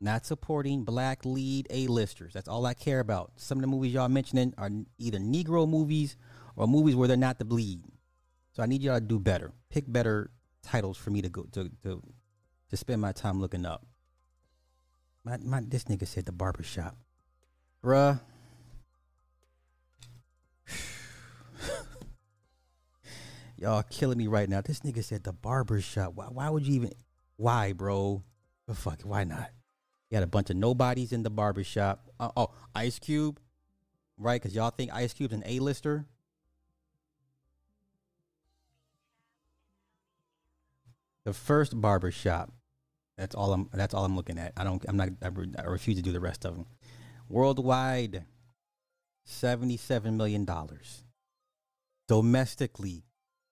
not 0.00 0.26
supporting 0.26 0.84
black 0.84 1.24
lead 1.24 1.66
A-listers. 1.70 2.34
That's 2.34 2.48
all 2.48 2.66
I 2.66 2.74
care 2.74 3.00
about. 3.00 3.32
Some 3.36 3.58
of 3.58 3.62
the 3.62 3.68
movies 3.68 3.94
y'all 3.94 4.08
mentioning 4.08 4.52
are 4.58 4.70
either 4.98 5.18
Negro 5.18 5.68
movies 5.68 6.16
or 6.54 6.66
movies 6.66 6.94
where 6.94 7.08
they're 7.08 7.16
not 7.16 7.38
the 7.38 7.44
bleed. 7.44 7.82
So 8.52 8.62
I 8.62 8.66
need 8.66 8.82
y'all 8.82 8.98
to 8.98 9.00
do 9.00 9.18
better. 9.18 9.52
Pick 9.70 9.84
better 9.86 10.30
titles 10.62 10.96
for 10.96 11.10
me 11.10 11.22
to 11.22 11.28
go 11.28 11.44
to 11.52 11.70
to, 11.82 12.02
to 12.70 12.76
spend 12.76 13.00
my 13.00 13.12
time 13.12 13.40
looking 13.40 13.64
up. 13.64 13.86
My, 15.24 15.38
my 15.38 15.62
this 15.66 15.84
nigga 15.84 16.06
said 16.06 16.26
the 16.26 16.32
barbershop. 16.32 16.96
Bruh. 17.84 18.20
y'all 23.56 23.82
killing 23.90 24.18
me 24.18 24.26
right 24.26 24.48
now. 24.48 24.60
This 24.60 24.80
nigga 24.80 25.02
said 25.04 25.24
the 25.24 25.32
barbershop. 25.32 26.14
Why, 26.14 26.26
why 26.26 26.48
would 26.48 26.66
you 26.66 26.74
even 26.74 26.92
why, 27.36 27.72
bro? 27.72 28.22
But 28.66 28.76
fuck 28.76 29.02
why 29.02 29.24
not? 29.24 29.50
You 30.10 30.16
had 30.16 30.24
a 30.24 30.28
bunch 30.28 30.50
of 30.50 30.56
nobodies 30.56 31.12
in 31.12 31.22
the 31.22 31.30
barbershop. 31.30 32.08
Uh, 32.20 32.30
oh, 32.36 32.50
Ice 32.74 32.98
Cube, 32.98 33.40
right? 34.16 34.40
Because 34.40 34.54
y'all 34.54 34.70
think 34.70 34.92
Ice 34.92 35.12
Cube's 35.12 35.32
an 35.32 35.42
A-lister. 35.44 36.06
The 41.24 41.32
first 41.32 41.80
barbershop. 41.80 42.52
That's 43.18 43.34
all 43.34 43.52
I'm. 43.52 43.68
That's 43.72 43.94
all 43.94 44.04
I'm 44.04 44.14
looking 44.14 44.38
at. 44.38 44.52
I 44.56 44.62
don't. 44.62 44.84
I'm 44.86 44.96
not. 44.96 45.08
I, 45.22 45.28
re, 45.28 45.48
I 45.58 45.62
refuse 45.62 45.96
to 45.96 46.02
do 46.02 46.12
the 46.12 46.20
rest 46.20 46.44
of 46.44 46.54
them. 46.54 46.66
Worldwide, 47.28 48.26
seventy-seven 49.24 50.16
million 50.16 50.44
dollars. 50.44 51.02
Domestically, 52.06 53.02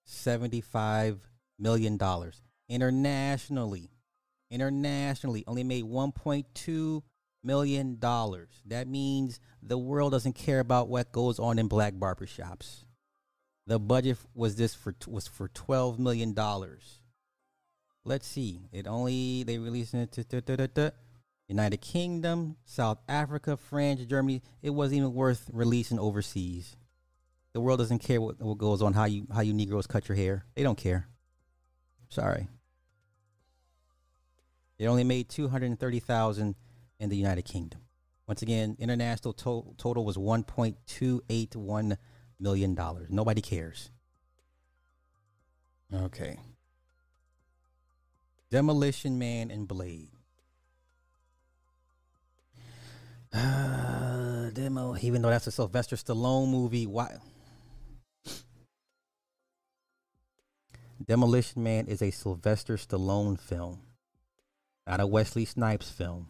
seventy-five 0.05 1.19
million 1.59 1.97
dollars. 1.97 2.43
Internationally, 2.69 3.89
internationally 4.49 5.43
only 5.47 5.63
made 5.63 5.83
1.2 5.83 7.01
million 7.43 7.97
dollars. 7.99 8.49
That 8.65 8.87
means 8.87 9.39
the 9.61 9.77
world 9.77 10.11
doesn't 10.11 10.33
care 10.33 10.59
about 10.59 10.89
what 10.89 11.11
goes 11.11 11.39
on 11.39 11.59
in 11.59 11.67
black 11.67 11.93
barbershops. 11.93 12.85
The 13.67 13.79
budget 13.79 14.17
was 14.33 14.55
this 14.55 14.75
for 14.75 14.95
was 15.07 15.27
for 15.27 15.47
12 15.47 15.99
million 15.99 16.33
dollars. 16.33 17.01
Let's 18.03 18.27
see. 18.27 18.61
It 18.71 18.87
only 18.87 19.43
they 19.43 19.57
released 19.57 19.93
it 19.93 20.11
to 20.11 20.93
United 21.47 21.81
Kingdom, 21.81 22.57
South 22.65 22.99
Africa, 23.07 23.57
France, 23.57 24.03
Germany. 24.05 24.41
It 24.61 24.71
wasn't 24.71 24.97
even 24.97 25.13
worth 25.13 25.49
releasing 25.53 25.99
overseas. 25.99 26.75
The 27.53 27.61
world 27.61 27.79
doesn't 27.79 27.99
care 27.99 28.19
what, 28.19 28.41
what 28.41 28.57
goes 28.57 28.81
on, 28.81 28.93
how 28.93 29.05
you 29.05 29.27
how 29.33 29.41
you 29.41 29.53
Negroes 29.53 29.87
cut 29.87 30.09
your 30.09 30.15
hair. 30.15 30.45
They 30.55 30.63
don't 30.63 30.77
care. 30.77 31.07
Sorry. 32.09 32.47
It 34.77 34.87
only 34.87 35.03
made 35.03 35.29
two 35.29 35.47
hundred 35.47 35.67
and 35.67 35.79
thirty 35.79 35.99
thousand 35.99 36.55
in 36.99 37.09
the 37.09 37.17
United 37.17 37.43
Kingdom. 37.43 37.81
Once 38.27 38.41
again, 38.41 38.75
international 38.79 39.33
to- 39.33 39.73
total 39.77 40.03
was 40.03 40.17
one 40.17 40.43
point 40.43 40.77
two 40.87 41.21
eight 41.29 41.55
one 41.55 41.97
million 42.39 42.75
dollars. 42.75 43.09
Nobody 43.09 43.41
cares. 43.41 43.91
Okay. 45.93 46.39
Demolition 48.49 49.17
Man 49.19 49.51
and 49.51 49.67
Blade. 49.67 50.09
Uh, 53.33 54.49
demo. 54.51 54.95
Even 55.01 55.21
though 55.21 55.29
that's 55.29 55.47
a 55.47 55.51
Sylvester 55.51 55.95
Stallone 55.95 56.49
movie, 56.49 56.87
why? 56.87 57.17
Demolition 61.05 61.63
Man 61.63 61.87
is 61.87 62.01
a 62.01 62.11
Sylvester 62.11 62.77
Stallone 62.77 63.39
film, 63.39 63.81
not 64.87 64.99
a 64.99 65.07
Wesley 65.07 65.45
Snipes 65.45 65.89
film. 65.89 66.27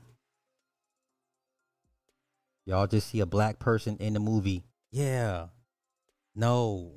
Y'all 2.66 2.88
just 2.88 3.10
see 3.10 3.20
a 3.20 3.26
black 3.26 3.60
person 3.60 3.98
in 3.98 4.14
the 4.14 4.20
movie. 4.20 4.64
Yeah. 4.92 5.48
No. 6.34 6.94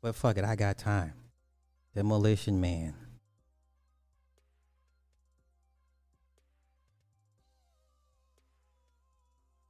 But 0.00 0.14
fuck 0.14 0.36
it, 0.36 0.44
I 0.44 0.54
got 0.54 0.78
time. 0.78 1.14
Demolition 1.94 2.60
Man. 2.60 2.94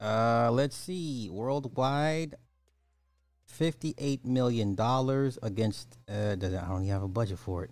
Uh, 0.00 0.50
let's 0.53 0.77
see. 0.77 1.31
Worldwide, 1.31 2.35
fifty-eight 3.46 4.27
million 4.27 4.74
dollars 4.74 5.38
against. 5.42 5.96
Uh, 6.07 6.33
I 6.33 6.37
don't 6.37 6.83
even 6.83 6.88
have 6.88 7.03
a 7.03 7.09
budget 7.09 7.38
for 7.38 7.64
it. 7.64 7.70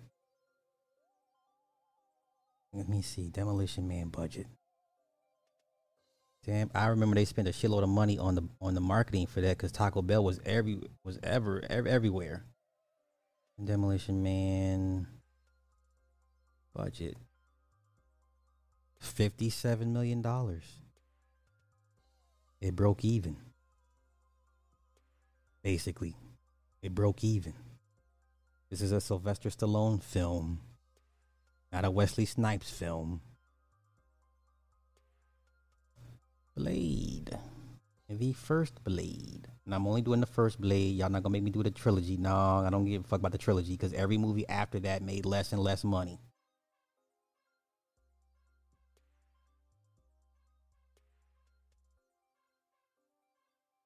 Let 2.73 2.89
me 2.89 3.01
see. 3.01 3.29
Demolition 3.29 3.87
Man 3.87 4.09
budget. 4.09 4.47
Damn, 6.45 6.71
I 6.75 6.87
remember 6.87 7.15
they 7.15 7.25
spent 7.25 7.47
a 7.47 7.51
shitload 7.51 7.83
of 7.83 7.89
money 7.89 8.17
on 8.17 8.35
the 8.35 8.43
on 8.59 8.73
the 8.73 8.81
marketing 8.81 9.27
for 9.27 9.39
that 9.41 9.57
because 9.57 9.71
Taco 9.71 10.01
Bell 10.01 10.23
was 10.23 10.41
every 10.45 10.81
was 11.03 11.17
ever, 11.23 11.63
ever 11.69 11.87
everywhere. 11.87 12.43
Demolition 13.63 14.23
Man 14.23 15.07
budget 16.73 17.15
fifty-seven 18.99 19.93
million 19.93 20.21
dollars. 20.21 20.63
It 22.59 22.75
broke 22.75 23.05
even. 23.05 23.37
Basically, 25.61 26.15
it 26.81 26.93
broke 26.93 27.23
even. 27.23 27.53
This 28.69 28.81
is 28.81 28.91
a 28.91 28.99
Sylvester 28.99 29.49
Stallone 29.49 30.01
film, 30.01 30.59
not 31.73 31.85
a 31.85 31.91
Wesley 31.91 32.25
Snipes 32.25 32.69
film. 32.69 33.21
Blade. 36.55 37.35
The 38.07 38.33
first 38.33 38.83
Blade. 38.83 39.47
And 39.65 39.73
I'm 39.73 39.87
only 39.87 40.03
doing 40.03 40.19
the 40.19 40.27
first 40.27 40.61
Blade. 40.61 40.95
Y'all 40.95 41.09
not 41.09 41.23
gonna 41.23 41.33
make 41.33 41.41
me 41.41 41.49
do 41.49 41.63
the 41.63 41.71
trilogy. 41.71 42.15
No, 42.15 42.63
I 42.63 42.69
don't 42.69 42.85
give 42.85 43.03
a 43.03 43.07
fuck 43.07 43.19
about 43.19 43.31
the 43.31 43.39
trilogy 43.39 43.73
because 43.73 43.91
every 43.93 44.19
movie 44.19 44.47
after 44.47 44.79
that 44.81 45.01
made 45.01 45.25
less 45.25 45.51
and 45.51 45.61
less 45.61 45.83
money. 45.83 46.19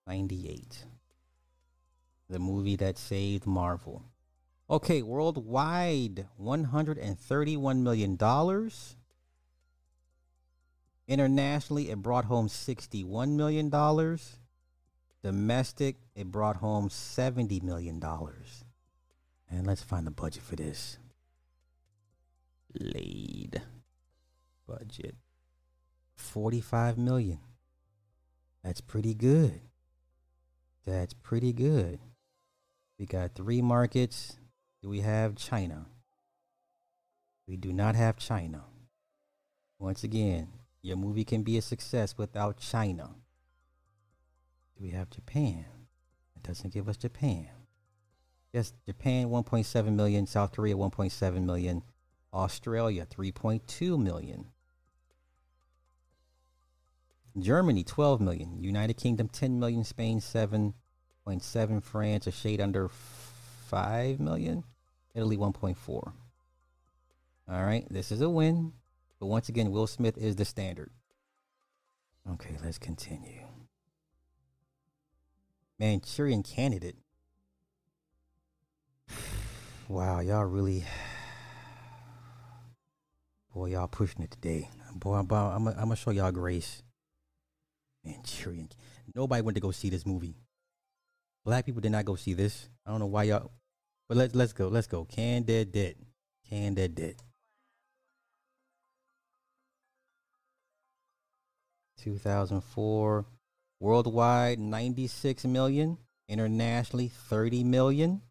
Ninety-eight. 0.05 0.83
The 2.29 2.39
movie 2.39 2.75
that 2.77 2.97
saved 2.97 3.45
Marvel. 3.45 4.03
Okay, 4.69 5.01
worldwide, 5.01 6.27
one 6.35 6.65
hundred 6.65 6.97
and 6.97 7.17
thirty-one 7.17 7.83
million 7.83 8.15
dollars. 8.15 8.97
Internationally, 11.07 11.89
it 11.89 12.01
brought 12.01 12.25
home 12.25 12.49
$61 12.49 13.29
million. 13.29 13.69
Domestic, 15.23 15.95
it 16.15 16.29
brought 16.29 16.57
home 16.57 16.89
$70 16.89 17.63
million. 17.63 18.03
And 19.49 19.65
let's 19.65 19.81
find 19.81 20.05
the 20.05 20.11
budget 20.11 20.43
for 20.43 20.57
this. 20.57 20.97
Blade 22.73 23.61
budget 24.67 25.15
45 26.15 26.97
million. 26.97 27.39
That's 28.63 28.81
pretty 28.81 29.13
good. 29.13 29.61
That's 30.85 31.13
pretty 31.13 31.53
good. 31.53 31.99
We 32.99 33.05
got 33.05 33.33
three 33.33 33.61
markets. 33.61 34.37
Do 34.81 34.89
we 34.89 35.01
have 35.01 35.35
China? 35.35 35.87
We 37.47 37.57
do 37.57 37.73
not 37.73 37.95
have 37.95 38.17
China. 38.17 38.63
Once 39.79 40.03
again, 40.03 40.49
your 40.81 40.97
movie 40.97 41.23
can 41.23 41.43
be 41.43 41.57
a 41.57 41.61
success 41.61 42.17
without 42.17 42.57
China. 42.57 43.15
Do 44.75 44.83
we 44.83 44.91
have 44.91 45.09
Japan? 45.09 45.65
It 46.35 46.43
doesn't 46.43 46.73
give 46.73 46.87
us 46.87 46.97
Japan. 46.97 47.47
Yes, 48.53 48.73
Japan 48.85 49.27
1.7 49.27 49.95
million, 49.95 50.25
South 50.27 50.51
Korea 50.51 50.75
1.7 50.75 51.43
million, 51.43 51.83
Australia 52.33 53.05
3.2 53.05 54.01
million. 54.01 54.45
Germany 57.39 57.83
12 57.83 58.21
million, 58.21 58.63
United 58.63 58.95
Kingdom 58.95 59.27
10 59.27 59.59
million, 59.59 59.83
Spain 59.83 60.19
7.7, 60.19 61.83
France 61.83 62.27
a 62.27 62.31
shade 62.31 62.61
under 62.61 62.89
5 63.67 64.19
million, 64.19 64.63
Italy 65.13 65.37
1.4. 65.37 65.75
All 65.89 66.13
right, 67.47 67.85
this 67.89 68.11
is 68.11 68.21
a 68.21 68.29
win. 68.29 68.73
But 69.19 69.27
once 69.27 69.49
again, 69.49 69.71
Will 69.71 69.87
Smith 69.87 70.17
is 70.17 70.35
the 70.35 70.45
standard. 70.45 70.91
Okay, 72.31 72.55
let's 72.63 72.77
continue. 72.77 73.41
Manchurian 75.79 76.43
candidate. 76.43 76.95
Wow, 79.89 80.19
y'all 80.19 80.43
really. 80.43 80.83
Boy, 83.55 83.67
y'all 83.67 83.87
pushing 83.87 84.21
it 84.21 84.31
today. 84.31 84.69
Boy, 84.93 85.15
I'm, 85.15 85.31
I'm, 85.31 85.67
I'm 85.67 85.75
gonna 85.75 85.95
show 85.95 86.11
y'all 86.11 86.33
grace. 86.33 86.83
Manchurian. 88.03 88.67
Nobody 89.15 89.41
went 89.41 89.55
to 89.55 89.61
go 89.61 89.71
see 89.71 89.89
this 89.89 90.05
movie. 90.05 90.35
Black 91.47 91.65
people 91.65 91.79
did 91.79 91.93
not 91.93 92.03
go 92.03 92.15
see 92.15 92.33
this. 92.33 92.67
I 92.85 92.91
don't 92.91 92.99
know 92.99 93.05
why 93.05 93.23
y'all. 93.23 93.51
But 94.09 94.17
let's 94.17 94.35
let's 94.35 94.51
go. 94.51 94.67
Let's 94.67 94.85
go. 94.85 95.05
Can 95.05 95.43
dead 95.43 95.71
dead. 95.71 95.95
Can 96.49 96.73
dead 96.73 96.93
dead. 96.93 97.15
2004 101.99 103.25
worldwide 103.79 104.59
96 104.59 105.45
million 105.45 105.97
internationally 106.27 107.07
30 107.07 107.63
million 107.63 108.21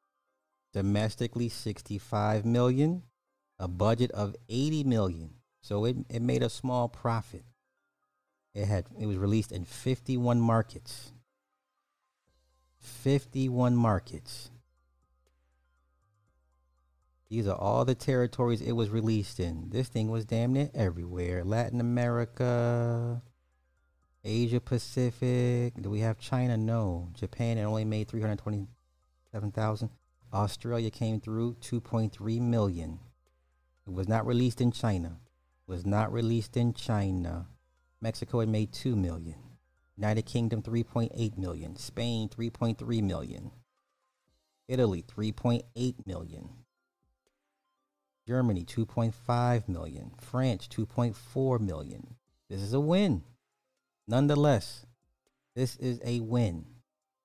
domestically 0.74 1.48
65 1.48 2.44
million 2.44 3.02
a 3.59 3.66
budget 3.66 4.11
of 4.12 4.37
80 4.48 4.85
million 4.85 5.31
so 5.62 5.85
it, 5.85 5.96
it 6.11 6.22
made 6.22 6.42
a 6.42 6.50
small 6.50 6.88
profit 6.88 7.44
it 8.55 8.66
had 8.66 8.87
it 8.98 9.07
was 9.07 9.16
released 9.16 9.52
in 9.52 9.64
51 9.64 10.40
markets 10.40 11.12
51 12.87 13.77
markets 13.77 14.51
these 17.29 17.46
are 17.49 17.57
all 17.57 17.85
the 17.85 17.94
territories 17.94 18.61
it 18.61 18.72
was 18.72 18.90
released 18.90 19.40
in 19.40 19.68
this 19.70 19.88
thing 19.88 20.11
was 20.11 20.25
damn 20.25 20.53
near 20.53 20.70
everywhere 20.75 21.44
latin 21.44 21.81
america 21.81 23.22
Asia 24.27 24.61
Pacific. 24.61 25.81
Do 25.81 25.88
we 25.88 26.01
have 26.01 26.18
China? 26.18 26.57
No. 26.57 27.11
Japan 27.14 27.59
it 27.59 27.62
only 27.62 27.85
made 27.85 28.09
327,000. 28.09 29.90
Australia 30.35 30.90
came 30.90 31.20
through 31.20 31.55
2.3 31.61 32.40
million. 32.40 32.99
It 33.87 33.92
was 33.92 34.09
not 34.09 34.27
released 34.27 34.61
in 34.61 34.72
China. 34.72 35.18
Was 35.68 35.87
not 35.87 36.12
released 36.12 36.57
in 36.57 36.75
China. 36.75 37.46
Mexico 38.01 38.40
had 38.40 38.49
made 38.49 38.72
2 38.72 38.96
million. 38.96 39.37
United 39.96 40.26
Kingdom 40.26 40.62
3.8 40.62 41.38
million. 41.38 41.76
Spain 41.76 42.28
3.3 42.28 43.02
million. 43.02 43.50
Italy 44.68 45.02
3.8 45.02 46.06
million. 46.06 46.48
Germany 48.26 48.64
2.5 48.64 49.68
million. 49.68 50.11
France 50.20 50.68
2.4 50.68 51.61
million. 51.61 52.16
This 52.50 52.61
is 52.61 52.74
a 52.74 52.80
win. 52.80 53.22
Nonetheless, 54.09 54.87
this 55.54 55.76
is 55.76 56.00
a 56.04 56.20
win. 56.20 56.66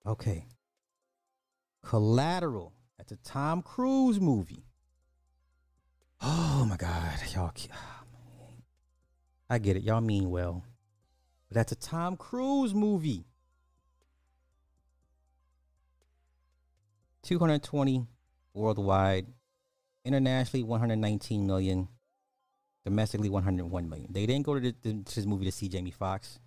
Okay. 0.05 0.45
Collateral. 1.84 2.73
That's 2.97 3.12
a 3.12 3.17
Tom 3.17 3.62
Cruise 3.62 4.19
movie. 4.19 4.65
Oh 6.21 6.65
my 6.69 6.77
God. 6.77 7.19
Y'all. 7.34 7.51
I 9.49 9.57
get 9.57 9.75
it. 9.75 9.84
Y'all 9.84 9.99
mean 9.99 10.29
well. 10.29 10.63
But 11.51 11.55
that's 11.55 11.73
a 11.73 11.75
Tom 11.75 12.15
Cruise 12.15 12.73
movie. 12.73 13.25
220 17.23 18.07
worldwide, 18.53 19.27
internationally 20.05 20.63
119 20.63 21.45
million, 21.45 21.89
domestically 22.85 23.27
101 23.27 23.89
million. 23.89 24.07
They 24.13 24.25
didn't 24.25 24.45
go 24.45 24.57
to, 24.57 24.73
this 24.81 25.25
movie 25.25 25.43
to 25.43 25.51
see 25.51 25.67
Jamie 25.67 25.91
Foxx. 25.91 26.39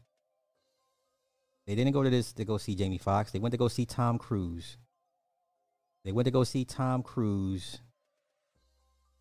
They 1.67 1.75
didn't 1.75 1.93
go 1.93 2.03
to 2.03 2.09
this 2.09 2.33
to 2.33 2.47
go 2.47 2.57
see 2.57 2.75
Jamie 2.75 2.97
Foxx. 2.97 3.31
They 3.31 3.39
went 3.39 3.53
to 3.53 3.59
go 3.59 3.69
see 3.69 3.85
Tom 3.85 4.17
Cruise. 4.17 4.79
They 6.07 6.13
went 6.13 6.25
to 6.25 6.33
go 6.33 6.45
see 6.45 6.65
Tom 6.65 7.03
Cruise. 7.03 7.79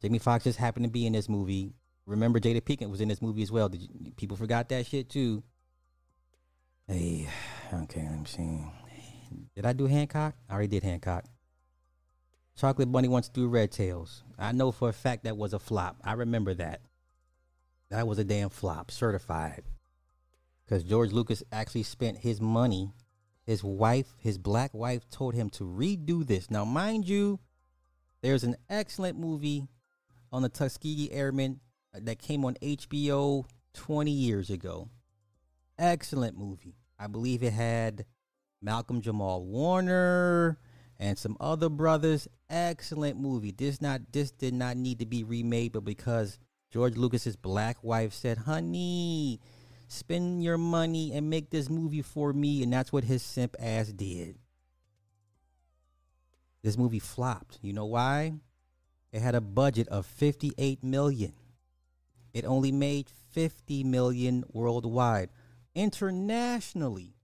Jamie 0.02 0.20
Foxx 0.20 0.46
just 0.46 0.60
happened 0.60 0.86
to 0.86 0.92
be 0.92 1.06
in 1.06 1.12
this 1.12 1.28
movie. 1.28 1.74
Remember, 2.06 2.40
Jada 2.40 2.62
Pinkett 2.62 2.90
was 2.90 3.02
in 3.02 3.10
this 3.10 3.22
movie 3.22 3.44
as 3.44 3.52
well. 3.52 3.70
You, 3.74 4.12
people 4.16 4.38
forgot 4.38 4.70
that 4.70 4.86
shit 4.86 5.10
too? 5.10 5.44
Hey, 6.88 7.30
okay, 7.74 8.04
let 8.10 8.20
me 8.20 8.26
see. 8.26 8.60
Did 9.56 9.66
I 9.66 9.72
do 9.72 9.86
Hancock? 9.86 10.36
I 10.50 10.54
already 10.54 10.68
did 10.68 10.84
Hancock. 10.84 11.24
Chocolate 12.58 12.92
Bunny 12.92 13.08
wants 13.08 13.30
to 13.30 13.34
do 13.34 13.48
Red 13.48 13.72
Tails. 13.72 14.24
I 14.38 14.52
know 14.52 14.72
for 14.74 14.90
a 14.90 14.94
fact 14.94 15.24
that 15.24 15.38
was 15.38 15.54
a 15.54 15.60
flop. 15.60 15.96
I 16.04 16.14
remember 16.14 16.54
that. 16.56 16.82
That 17.90 18.06
was 18.06 18.20
a 18.20 18.26
damn 18.26 18.50
flop, 18.50 18.92
certified. 18.92 19.64
Because 20.66 20.84
George 20.84 21.14
Lucas 21.14 21.42
actually 21.54 21.84
spent 21.84 22.18
his 22.18 22.42
money. 22.42 22.92
His 23.46 23.64
wife, 23.64 24.14
his 24.18 24.38
black 24.38 24.74
wife, 24.74 25.10
told 25.10 25.36
him 25.36 25.50
to 25.52 25.64
redo 25.64 26.28
this. 26.28 26.52
Now, 26.52 26.66
mind 26.66 27.08
you, 27.08 27.40
there's 28.22 28.44
an 28.44 28.58
excellent 28.70 29.18
movie 29.18 29.68
on 30.34 30.42
the 30.42 30.50
Tuskegee 30.50 31.12
Airmen 31.14 31.62
that 31.94 32.20
came 32.20 32.44
on 32.44 32.56
HBO 32.56 33.46
20 33.74 34.12
years 34.12 34.50
ago. 34.50 34.90
Excellent 35.78 36.38
movie. 36.38 36.76
I 37.00 37.08
believe 37.08 37.44
it 37.44 37.54
had 37.54 38.06
Malcolm 38.62 39.02
Jamal 39.02 39.44
Warner 39.44 40.58
and 41.00 41.18
some 41.18 41.36
other 41.40 41.70
brothers. 41.70 42.28
Excellent 42.50 43.20
movie. 43.20 43.52
This 43.52 43.82
not 43.82 44.02
this 44.12 44.32
did 44.32 44.54
not 44.54 44.78
need 44.78 45.00
to 45.00 45.06
be 45.06 45.24
remade, 45.24 45.74
but 45.74 45.84
because 45.84 46.38
George 46.72 46.96
Lucas's 46.96 47.36
black 47.36 47.84
wife 47.84 48.14
said, 48.14 48.40
"Honey, 48.40 49.40
spend 49.88 50.44
your 50.44 50.58
money 50.58 51.12
and 51.12 51.30
make 51.30 51.50
this 51.50 51.70
movie 51.70 52.02
for 52.02 52.34
me," 52.34 52.64
and 52.64 52.72
that's 52.72 52.94
what 52.94 53.04
his 53.04 53.22
simp 53.22 53.56
ass 53.60 53.88
did. 53.90 54.38
This 56.62 56.78
movie 56.78 57.00
flopped. 57.00 57.60
You 57.62 57.74
know 57.74 57.86
why? 57.86 58.34
It 59.12 59.22
had 59.22 59.36
a 59.36 59.42
budget 59.42 59.88
of 59.90 60.06
58 60.06 60.84
million. 60.84 61.34
It 62.34 62.46
only 62.46 62.72
made 62.72 63.10
50 63.10 63.84
million 63.84 64.44
worldwide. 64.52 65.30
Internationally, 65.76 67.16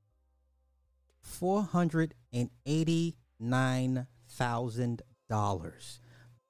four 1.21 1.61
hundred 1.63 2.15
and 2.33 2.49
eighty-nine 2.65 4.07
thousand 4.27 5.01
dollars. 5.29 5.99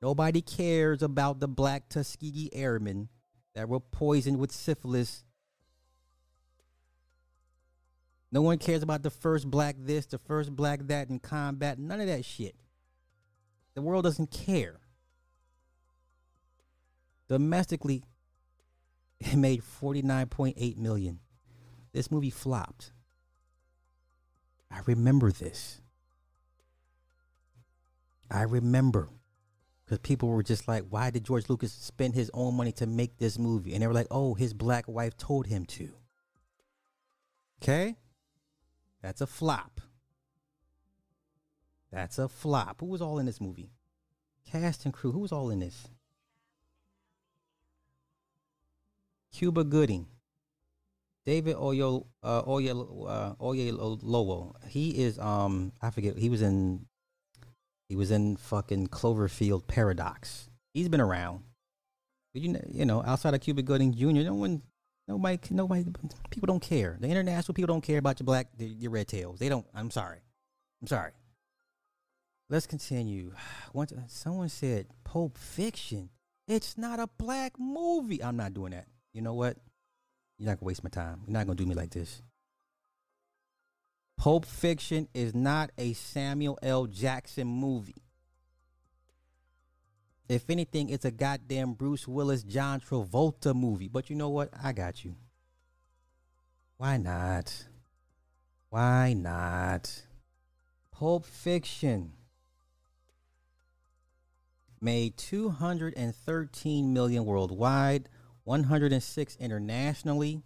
Nobody 0.01 0.41
cares 0.41 1.01
about 1.01 1.39
the 1.39 1.47
black 1.47 1.89
Tuskegee 1.89 2.49
Airmen 2.53 3.09
that 3.53 3.67
were 3.67 3.81
poisoned 3.81 4.39
with 4.39 4.51
syphilis. 4.51 5.25
No 8.31 8.41
one 8.41 8.59
cares 8.59 8.83
about 8.83 9.03
the 9.03 9.09
first 9.09 9.49
black 9.49 9.75
this, 9.77 10.05
the 10.05 10.19
first 10.19 10.55
black 10.55 10.81
that 10.87 11.09
in 11.09 11.19
combat. 11.19 11.79
None 11.79 11.99
of 11.99 12.07
that 12.07 12.23
shit. 12.23 12.55
The 13.73 13.81
world 13.81 14.03
doesn't 14.03 14.31
care. 14.31 14.79
Domestically, 17.27 18.03
it 19.19 19.35
made 19.35 19.61
49.8 19.61 20.77
million. 20.77 21.19
This 21.91 22.11
movie 22.11 22.29
flopped. 22.29 22.91
I 24.71 24.81
remember 24.85 25.31
this. 25.31 25.81
I 28.31 28.43
remember 28.43 29.09
because 29.89 29.99
people 29.99 30.29
were 30.29 30.43
just 30.43 30.67
like, 30.67 30.83
why 30.89 31.09
did 31.09 31.23
George 31.23 31.49
Lucas 31.49 31.73
spend 31.73 32.13
his 32.13 32.29
own 32.35 32.53
money 32.53 32.71
to 32.73 32.85
make 32.85 33.17
this 33.17 33.39
movie? 33.39 33.73
And 33.73 33.81
they 33.81 33.87
were 33.87 33.93
like, 33.93 34.07
oh, 34.11 34.35
his 34.35 34.53
black 34.53 34.87
wife 34.87 35.17
told 35.17 35.47
him 35.47 35.65
to. 35.65 35.89
Okay? 37.63 37.95
That's 39.01 39.21
a 39.21 39.25
flop. 39.25 39.81
That's 41.91 42.19
a 42.19 42.29
flop. 42.29 42.81
Who 42.81 42.85
was 42.85 43.01
all 43.01 43.17
in 43.17 43.25
this 43.25 43.41
movie? 43.41 43.71
Cast 44.45 44.85
and 44.85 44.93
crew. 44.93 45.11
Who 45.11 45.19
was 45.19 45.31
all 45.31 45.49
in 45.49 45.59
this? 45.59 45.87
Cuba 49.33 49.63
Gooding. 49.63 50.05
David 51.25 51.55
Oyo 51.55 52.05
uh, 52.23 52.43
Oyo 52.43 53.07
uh, 53.07 53.35
Oyelowo. 53.35 54.53
He 54.67 55.03
is 55.03 55.19
um 55.19 55.73
I 55.81 55.89
forget. 55.89 56.17
He 56.17 56.29
was 56.29 56.41
in 56.41 56.85
he 57.89 57.95
was 57.95 58.11
in 58.11 58.37
fucking 58.37 58.87
Cloverfield 58.87 59.67
Paradox. 59.67 60.49
He's 60.73 60.89
been 60.89 61.01
around. 61.01 61.43
But 62.33 62.43
you 62.43 62.49
know, 62.49 62.61
you 62.69 62.85
know, 62.85 63.03
outside 63.03 63.33
of 63.33 63.41
Cuba 63.41 63.63
Gooding 63.63 63.93
Jr., 63.93 64.21
no 64.21 64.35
one, 64.35 64.61
nobody, 65.07 65.39
nobody, 65.49 65.85
people 66.29 66.45
don't 66.45 66.61
care. 66.61 66.97
The 66.99 67.07
international 67.07 67.55
people 67.55 67.73
don't 67.73 67.81
care 67.81 67.97
about 67.97 68.19
your 68.19 68.25
black, 68.25 68.47
your 68.59 68.91
red 68.91 69.07
tails. 69.07 69.39
They 69.39 69.49
don't. 69.49 69.65
I'm 69.73 69.89
sorry. 69.89 70.19
I'm 70.81 70.87
sorry. 70.87 71.11
Let's 72.49 72.67
continue. 72.67 73.33
Once 73.73 73.93
someone 74.07 74.49
said 74.49 74.87
Pulp 75.03 75.37
Fiction, 75.37 76.09
it's 76.47 76.77
not 76.77 76.99
a 76.99 77.07
black 77.17 77.59
movie. 77.59 78.23
I'm 78.23 78.37
not 78.37 78.53
doing 78.53 78.71
that. 78.71 78.85
You 79.13 79.23
know 79.23 79.33
what? 79.33 79.57
You're 80.39 80.47
not 80.47 80.59
gonna 80.59 80.67
waste 80.67 80.83
my 80.83 80.89
time. 80.89 81.21
You're 81.27 81.33
not 81.33 81.45
gonna 81.45 81.57
do 81.57 81.65
me 81.65 81.75
like 81.75 81.91
this. 81.91 82.21
Pulp 84.17 84.45
Fiction 84.45 85.07
is 85.13 85.35
not 85.35 85.71
a 85.77 85.93
Samuel 85.93 86.57
L. 86.63 86.87
Jackson 86.87 87.47
movie. 87.47 88.03
If 90.29 90.49
anything, 90.49 90.89
it's 90.89 91.05
a 91.05 91.11
goddamn 91.11 91.73
Bruce 91.73 92.07
Willis, 92.07 92.43
John 92.43 92.79
Travolta 92.79 93.55
movie. 93.55 93.87
But 93.87 94.09
you 94.09 94.15
know 94.15 94.29
what? 94.29 94.49
I 94.61 94.73
got 94.73 95.03
you. 95.03 95.15
Why 96.77 96.97
not? 96.97 97.65
Why 98.69 99.13
not? 99.13 100.03
Pulp 100.91 101.25
Fiction 101.25 102.13
made 104.79 105.17
213 105.17 106.93
million 106.93 107.25
worldwide 107.25 108.07
106 108.49 109.37
internationally, 109.39 110.41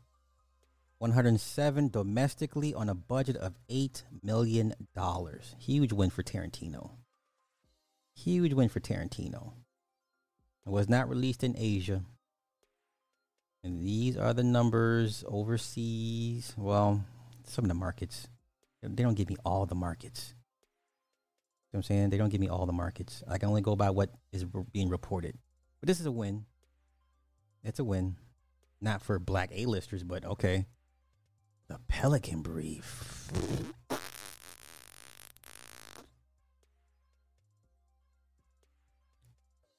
107 0.98 1.88
domestically 1.88 2.74
on 2.74 2.90
a 2.90 2.94
budget 2.94 3.38
of 3.38 3.54
$8 3.72 4.04
million. 4.22 4.74
Huge 5.58 5.94
win 5.94 6.10
for 6.10 6.22
Tarantino. 6.22 6.90
Huge 8.14 8.52
win 8.52 8.68
for 8.68 8.82
Tarantino. 8.82 9.54
It 10.66 10.70
was 10.70 10.90
not 10.90 11.08
released 11.08 11.46
in 11.46 11.56
Asia. 11.58 12.02
And 13.64 13.82
these 13.82 14.18
are 14.18 14.34
the 14.34 14.44
numbers 14.44 15.24
overseas. 15.26 16.54
Well, 16.58 17.06
some 17.46 17.64
of 17.64 17.70
the 17.70 17.74
markets. 17.74 18.28
They 18.82 19.02
don't 19.02 19.16
give 19.16 19.30
me 19.30 19.38
all 19.46 19.66
the 19.66 19.76
markets. 19.76 20.34
You 21.72 21.78
know 21.78 21.80
I'm 21.80 21.84
saying? 21.84 22.10
They 22.10 22.18
don't 22.18 22.32
give 22.32 22.42
me 22.42 22.50
all 22.50 22.66
the 22.66 22.74
markets. 22.74 23.24
I 23.30 23.38
can 23.38 23.48
only 23.48 23.62
go 23.62 23.78
by 23.78 23.92
what 23.92 24.10
is 24.34 24.44
being 24.74 24.90
reported. 24.90 25.38
But 25.80 25.88
this 25.88 26.02
is 26.02 26.06
a 26.06 26.12
win. 26.12 26.44
It's 27.64 27.80
a 27.80 27.84
win. 27.84 28.18
Not 28.82 29.02
for 29.02 29.18
black 29.20 29.50
A-listers, 29.54 30.04
but 30.04 30.26
okay. 30.26 30.66
The 31.70 31.80
Pelican 31.88 32.42
Brief. 32.42 33.30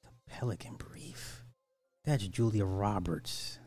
The 0.02 0.10
Pelican 0.26 0.76
Brief. 0.76 1.44
That's 2.04 2.26
Julia 2.26 2.64
Roberts. 2.64 3.58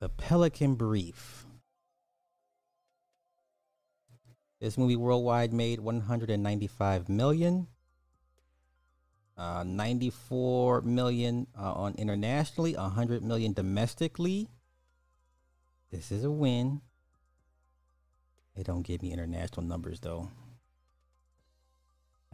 The 0.00 0.08
Pelican 0.08 0.74
Brief. 0.74 1.47
This 4.60 4.76
movie 4.76 4.96
worldwide 4.96 5.52
made 5.52 5.80
195 5.80 7.08
million. 7.08 7.68
Uh, 9.36 9.62
94 9.62 10.80
million 10.80 11.46
uh, 11.56 11.72
on 11.72 11.94
internationally, 11.94 12.74
100 12.74 13.22
million 13.22 13.52
domestically. 13.52 14.48
This 15.92 16.10
is 16.10 16.24
a 16.24 16.30
win. 16.30 16.80
They 18.56 18.64
don't 18.64 18.82
give 18.82 19.00
me 19.00 19.12
international 19.12 19.64
numbers 19.64 20.00
though. 20.00 20.28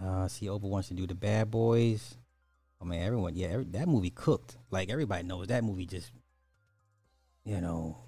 Uh, 0.03 0.27
see, 0.29 0.47
Oprah 0.47 0.63
wants 0.63 0.89
to 0.89 0.95
do 0.95 1.07
the 1.07 1.15
Bad 1.15 1.51
Boys. 1.51 2.17
Oh 2.81 2.87
man, 2.87 3.03
everyone, 3.03 3.37
yeah, 3.37 3.49
every, 3.49 3.65
that 3.67 3.87
movie 3.87 4.11
cooked. 4.11 4.57
Like 4.71 4.89
everybody 4.89 5.25
knows 5.25 5.49
that 5.49 5.63
movie 5.63 5.87
just, 5.87 6.11
you 7.45 7.61
know, 7.61 7.99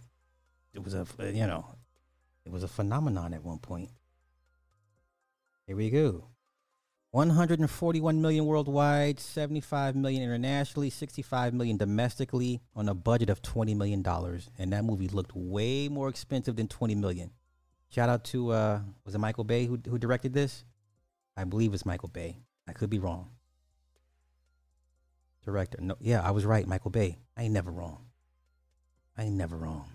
it 0.73 0.83
was 0.83 0.95
a, 0.95 1.07
you 1.21 1.47
know, 1.47 1.67
it 2.47 2.51
was 2.51 2.63
a 2.63 2.69
phenomenon 2.69 3.35
at 3.35 3.45
one 3.45 3.59
point. 3.59 3.91
Here 5.67 5.77
we 5.77 5.91
go. 5.91 6.29
141 7.11 8.21
million 8.21 8.45
worldwide, 8.45 9.19
75 9.19 9.97
million 9.97 10.23
internationally, 10.23 10.91
65 10.91 11.55
million 11.55 11.77
domestically 11.77 12.61
on 12.75 12.89
a 12.89 12.95
budget 12.95 13.31
of 13.31 13.43
20 13.43 13.75
million 13.75 14.03
dollars. 14.03 14.51
And 14.59 14.73
that 14.73 14.85
movie 14.85 15.09
looked 15.09 15.35
way 15.35 15.89
more 15.89 16.09
expensive 16.09 16.57
than 16.57 16.69
20 16.69 16.95
million. 16.95 17.31
Shout 17.89 18.09
out 18.09 18.25
to 18.25 18.53
uh 18.53 18.81
was 19.05 19.15
it 19.15 19.19
Michael 19.19 19.45
Bay 19.45 19.67
who 19.67 19.79
who 19.89 19.99
directed 19.99 20.35
this? 20.35 20.65
I 21.37 21.45
believe 21.45 21.75
it's 21.75 21.87
Michael 21.87 22.11
Bay. 22.11 22.39
I 22.69 22.73
could 22.73 22.91
be 22.91 22.99
wrong. 22.99 23.31
Director. 25.45 25.79
No, 25.81 25.97
yeah, 26.01 26.21
I 26.21 26.33
was 26.33 26.45
right, 26.45 26.67
Michael 26.67 26.91
Bay. 26.91 27.19
I 27.37 27.45
ain't 27.45 27.55
never 27.55 27.71
wrong. 27.71 28.05
I 29.17 29.25
ain't 29.25 29.37
never 29.37 29.57
wrong. 29.57 29.87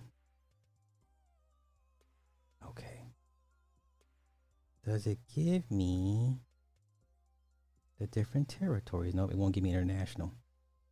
Does 4.85 5.05
it 5.05 5.19
give 5.33 5.69
me 5.69 6.41
the 7.99 8.07
different 8.07 8.49
territories? 8.49 9.13
No, 9.13 9.27
it 9.27 9.37
won't 9.37 9.53
give 9.53 9.63
me 9.63 9.71
international. 9.71 10.33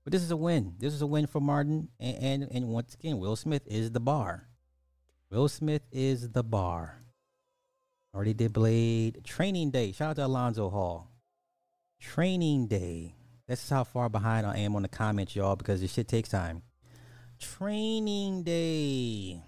But 0.04 0.14
this 0.14 0.22
is 0.22 0.32
a 0.32 0.38
win. 0.38 0.76
This 0.80 0.94
is 0.94 1.02
a 1.02 1.08
win 1.08 1.28
for 1.28 1.42
Martin. 1.42 1.90
And, 2.00 2.18
and, 2.18 2.52
and 2.52 2.68
once 2.68 2.94
again, 2.94 3.18
Will 3.20 3.36
Smith 3.36 3.64
is 3.66 3.92
the 3.92 4.00
bar. 4.00 4.48
Will 5.30 5.48
Smith 5.48 5.84
is 5.92 6.30
the 6.32 6.44
bar. 6.44 7.04
Already 8.14 8.34
did 8.34 8.54
Blade. 8.54 9.22
Training 9.24 9.72
Day. 9.72 9.92
Shout 9.92 10.12
out 10.12 10.16
to 10.18 10.26
Alonzo 10.26 10.70
Hall. 10.70 11.12
Training 12.00 12.68
Day. 12.68 13.16
This 13.48 13.64
is 13.64 13.70
how 13.70 13.84
far 13.84 14.10
behind 14.10 14.46
I 14.46 14.58
am 14.58 14.76
on 14.76 14.84
the 14.84 14.88
comments, 14.88 15.36
y'all, 15.36 15.56
because 15.56 15.82
this 15.82 15.94
shit 15.94 16.08
takes 16.08 16.30
time. 16.30 16.62
Training 17.40 18.44
Day. 18.44 19.44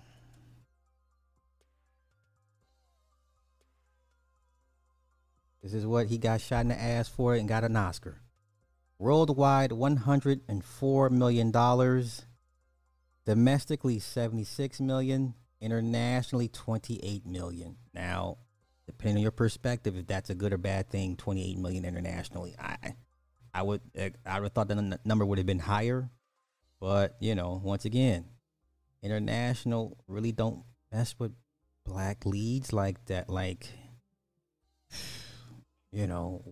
This 5.62 5.74
is 5.74 5.86
what 5.86 6.08
he 6.08 6.18
got 6.18 6.42
shot 6.42 6.62
in 6.62 6.70
the 6.70 6.82
ass 6.82 7.08
for 7.08 7.36
and 7.36 7.48
got 7.48 7.64
an 7.64 7.76
Oscar. 7.76 8.22
Worldwide, 8.98 9.72
$104 9.72 11.12
million. 11.12 11.52
Domestically, 13.26 14.00
76 14.00 14.82
million. 14.82 15.34
Internationally, 15.60 16.48
28 16.48 17.26
million. 17.28 17.78
Now, 17.94 18.38
depending 18.88 19.18
on 19.18 19.22
your 19.22 19.32
perspective, 19.32 19.96
if 19.96 20.08
that's 20.08 20.32
a 20.32 20.36
good 20.36 20.54
or 20.54 20.58
bad 20.58 20.90
thing, 20.90 21.16
28 21.16 21.58
million 21.60 21.86
internationally. 21.86 22.56
I, 22.60 22.96
I 23.54 23.62
would, 23.62 23.82
eh, 23.96 24.10
I 24.26 24.40
would 24.40 24.46
have 24.46 24.54
thought 24.54 24.68
the 24.68 25.00
number 25.06 25.26
would 25.26 25.38
have 25.38 25.48
been 25.48 25.60
higher, 25.60 26.10
but 26.80 27.16
you 27.20 27.36
know, 27.36 27.62
once 27.64 27.86
again, 27.86 28.26
international 29.04 29.98
really 30.08 30.32
don't 30.32 30.64
mess 30.92 31.16
with 31.20 31.34
black 31.86 32.26
leads 32.26 32.74
like 32.74 33.06
that. 33.06 33.30
Like, 33.30 33.68
you 35.92 36.08
know, 36.08 36.44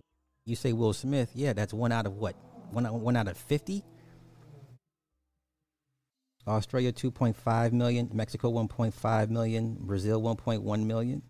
you 0.46 0.56
say 0.56 0.72
Will 0.72 0.92
Smith, 0.92 1.30
yeah, 1.34 1.52
that's 1.52 1.72
one 1.72 1.92
out 1.92 2.06
of 2.06 2.16
what? 2.16 2.36
One, 2.70 2.84
one 2.84 3.16
out 3.16 3.28
of 3.28 3.36
50? 3.36 3.84
Australia 6.46 6.92
2.5 6.92 7.72
million, 7.72 8.10
Mexico 8.12 8.50
1.5 8.50 9.28
million, 9.28 9.76
Brazil 9.80 10.22
1.1 10.22 10.84
million, 10.86 11.22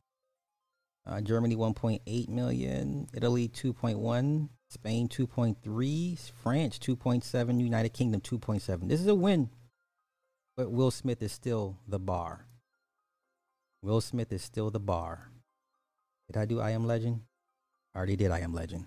uh, 1.07 1.21
Germany 1.21 1.57
1.8 1.57 2.29
million, 2.29 3.07
Italy 3.13 3.49
2.1, 3.49 4.49
Spain 4.69 5.09
2.3, 5.09 6.33
France 6.43 6.79
2.7, 6.79 7.61
United 7.61 7.93
Kingdom 7.93 8.21
2.7. 8.21 8.89
This 8.89 9.01
is 9.01 9.09
a 9.09 9.15
win, 9.15 9.51
but 10.57 10.71
Will 10.71 10.91
Smith 10.93 11.23
is 11.23 11.33
still 11.33 11.79
the 11.89 11.99
bar. 11.99 12.47
Will 13.83 14.01
Smith 14.01 14.33
is 14.33 14.43
still 14.43 14.71
the 14.71 14.81
bar. 14.81 15.31
Did 16.29 16.37
I 16.37 16.45
do 16.45 16.61
I 16.61 16.71
Am 16.71 16.87
Legend? 16.87 17.23
I 17.95 17.99
already 17.99 18.17
did 18.17 18.31
I 18.31 18.41
Am 18.41 18.55
Legend. 18.55 18.87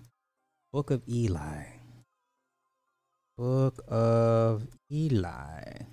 Book 0.72 0.90
of 0.90 1.02
Eli. 1.08 1.64
Book 3.36 3.80
of 3.88 4.66
Eli. 4.90 5.84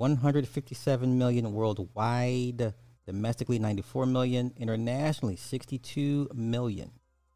157 0.00 1.18
million 1.18 1.52
worldwide, 1.52 2.72
domestically 3.06 3.58
94 3.58 4.06
million, 4.06 4.50
internationally 4.56 5.36
62 5.36 6.30
million 6.34 6.90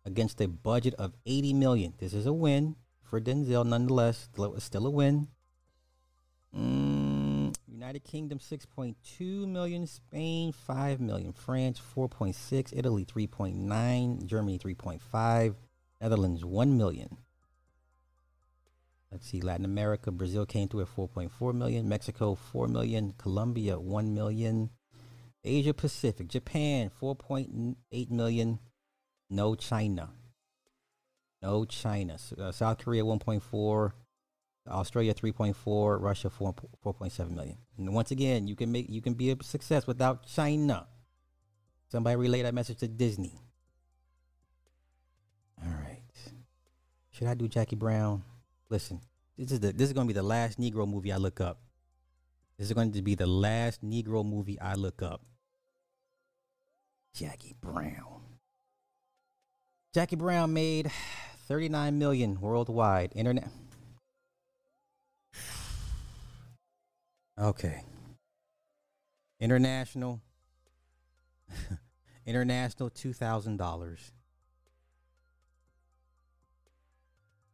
against 0.06 0.40
a 0.40 0.48
budget 0.48 0.94
of 0.94 1.12
80 1.26 1.52
million. 1.52 1.92
This 1.98 2.14
is 2.14 2.24
a 2.24 2.32
win 2.32 2.76
for 3.02 3.20
Denzel 3.20 3.66
nonetheless, 3.66 4.30
still 4.58 4.86
a 4.86 4.90
win. 4.90 5.28
Mm, 6.56 7.13
United 7.84 8.04
Kingdom 8.04 8.38
6.2 8.38 9.46
million, 9.46 9.86
Spain 9.86 10.52
5 10.52 11.00
million, 11.00 11.34
France 11.34 11.78
4.6, 11.94 12.72
Italy 12.74 13.04
3.9, 13.04 14.24
Germany 14.24 14.58
3.5, 14.58 15.54
Netherlands 16.00 16.46
1 16.46 16.78
million. 16.78 17.18
Let's 19.12 19.26
see, 19.26 19.42
Latin 19.42 19.66
America, 19.66 20.10
Brazil 20.10 20.46
came 20.46 20.66
through 20.66 20.80
at 20.80 20.96
4.4 20.96 21.54
million, 21.54 21.86
Mexico 21.86 22.34
4 22.34 22.68
million, 22.68 23.12
Colombia 23.18 23.78
1 23.78 24.14
million, 24.14 24.70
Asia 25.44 25.74
Pacific, 25.74 26.26
Japan 26.26 26.90
4.8 27.02 28.10
million, 28.10 28.60
no 29.28 29.54
China. 29.54 30.08
No 31.42 31.66
China. 31.66 32.16
Uh, 32.38 32.50
South 32.50 32.78
Korea 32.78 33.04
1.4, 33.04 33.92
Australia 34.68 35.12
3.4, 35.12 36.00
Russia 36.00 36.30
4 36.30 36.54
4.7 36.84 37.30
million. 37.30 37.58
And 37.76 37.92
once 37.92 38.10
again, 38.10 38.46
you 38.46 38.56
can 38.56 38.72
make 38.72 38.88
you 38.88 39.02
can 39.02 39.14
be 39.14 39.30
a 39.30 39.36
success 39.42 39.86
without 39.86 40.26
China. 40.26 40.86
Somebody 41.88 42.16
relay 42.16 42.42
that 42.42 42.54
message 42.54 42.78
to 42.78 42.88
Disney. 42.88 43.38
All 45.62 45.70
right. 45.70 46.02
Should 47.10 47.28
I 47.28 47.34
do 47.34 47.46
Jackie 47.46 47.76
Brown? 47.76 48.22
Listen, 48.70 49.00
this 49.36 49.52
is 49.52 49.60
the 49.60 49.72
this 49.72 49.88
is 49.88 49.92
going 49.92 50.06
to 50.08 50.12
be 50.12 50.18
the 50.18 50.26
last 50.26 50.58
Negro 50.58 50.88
movie 50.88 51.12
I 51.12 51.18
look 51.18 51.40
up. 51.40 51.60
This 52.58 52.68
is 52.68 52.72
going 52.72 52.92
to 52.92 53.02
be 53.02 53.14
the 53.14 53.26
last 53.26 53.84
Negro 53.84 54.24
movie 54.24 54.60
I 54.60 54.74
look 54.74 55.02
up. 55.02 55.22
Jackie 57.14 57.54
Brown. 57.60 58.22
Jackie 59.92 60.16
Brown 60.16 60.52
made 60.52 60.90
39 61.46 61.98
million 61.98 62.40
worldwide. 62.40 63.12
Internet. 63.14 63.48
Okay. 67.38 67.82
International. 69.40 70.20
International 72.26 72.90
$2,000. 72.90 74.10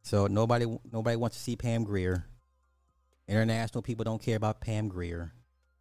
So 0.02 0.26
nobody 0.26 0.66
nobody 0.90 1.16
wants 1.16 1.36
to 1.36 1.42
see 1.42 1.56
Pam 1.56 1.84
Grier. 1.84 2.26
International 3.28 3.82
people 3.82 4.04
don't 4.04 4.20
care 4.20 4.36
about 4.36 4.60
Pam 4.60 4.88
Grier. 4.88 5.32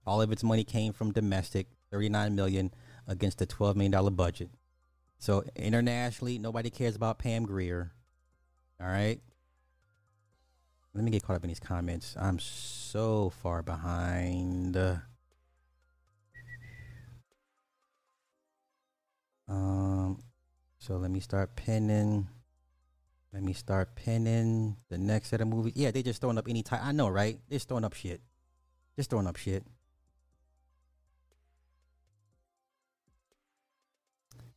All 0.05 0.21
of 0.21 0.31
its 0.31 0.43
money 0.43 0.63
came 0.63 0.93
from 0.93 1.11
domestic, 1.11 1.67
39 1.91 2.35
million 2.35 2.71
against 3.07 3.41
a 3.41 3.45
12 3.45 3.75
million 3.75 3.91
dollar 3.91 4.11
budget. 4.11 4.49
So 5.17 5.43
internationally, 5.55 6.37
nobody 6.37 6.69
cares 6.69 6.95
about 6.95 7.19
Pam 7.19 7.45
Grier. 7.45 7.91
All 8.79 8.87
right. 8.87 9.19
Let 10.93 11.03
me 11.03 11.11
get 11.11 11.23
caught 11.23 11.35
up 11.35 11.43
in 11.43 11.49
these 11.49 11.59
comments. 11.59 12.15
I'm 12.19 12.39
so 12.39 13.29
far 13.29 13.61
behind. 13.61 14.75
Um, 19.47 20.19
so 20.79 20.97
let 20.97 21.11
me 21.11 21.19
start 21.19 21.55
pinning. 21.55 22.27
Let 23.31 23.43
me 23.43 23.53
start 23.53 23.95
pinning 23.95 24.77
the 24.89 24.97
next 24.97 25.29
set 25.29 25.41
of 25.41 25.47
movies. 25.47 25.73
Yeah, 25.75 25.91
they 25.91 26.01
just 26.01 26.21
throwing 26.21 26.37
up 26.37 26.47
any 26.47 26.63
time. 26.63 26.81
I 26.83 26.91
know, 26.91 27.07
right? 27.09 27.39
They're 27.49 27.59
throwing 27.59 27.85
up 27.85 27.93
shit. 27.93 28.21
Just 28.95 29.11
throwing 29.11 29.27
up 29.27 29.35
shit. 29.35 29.63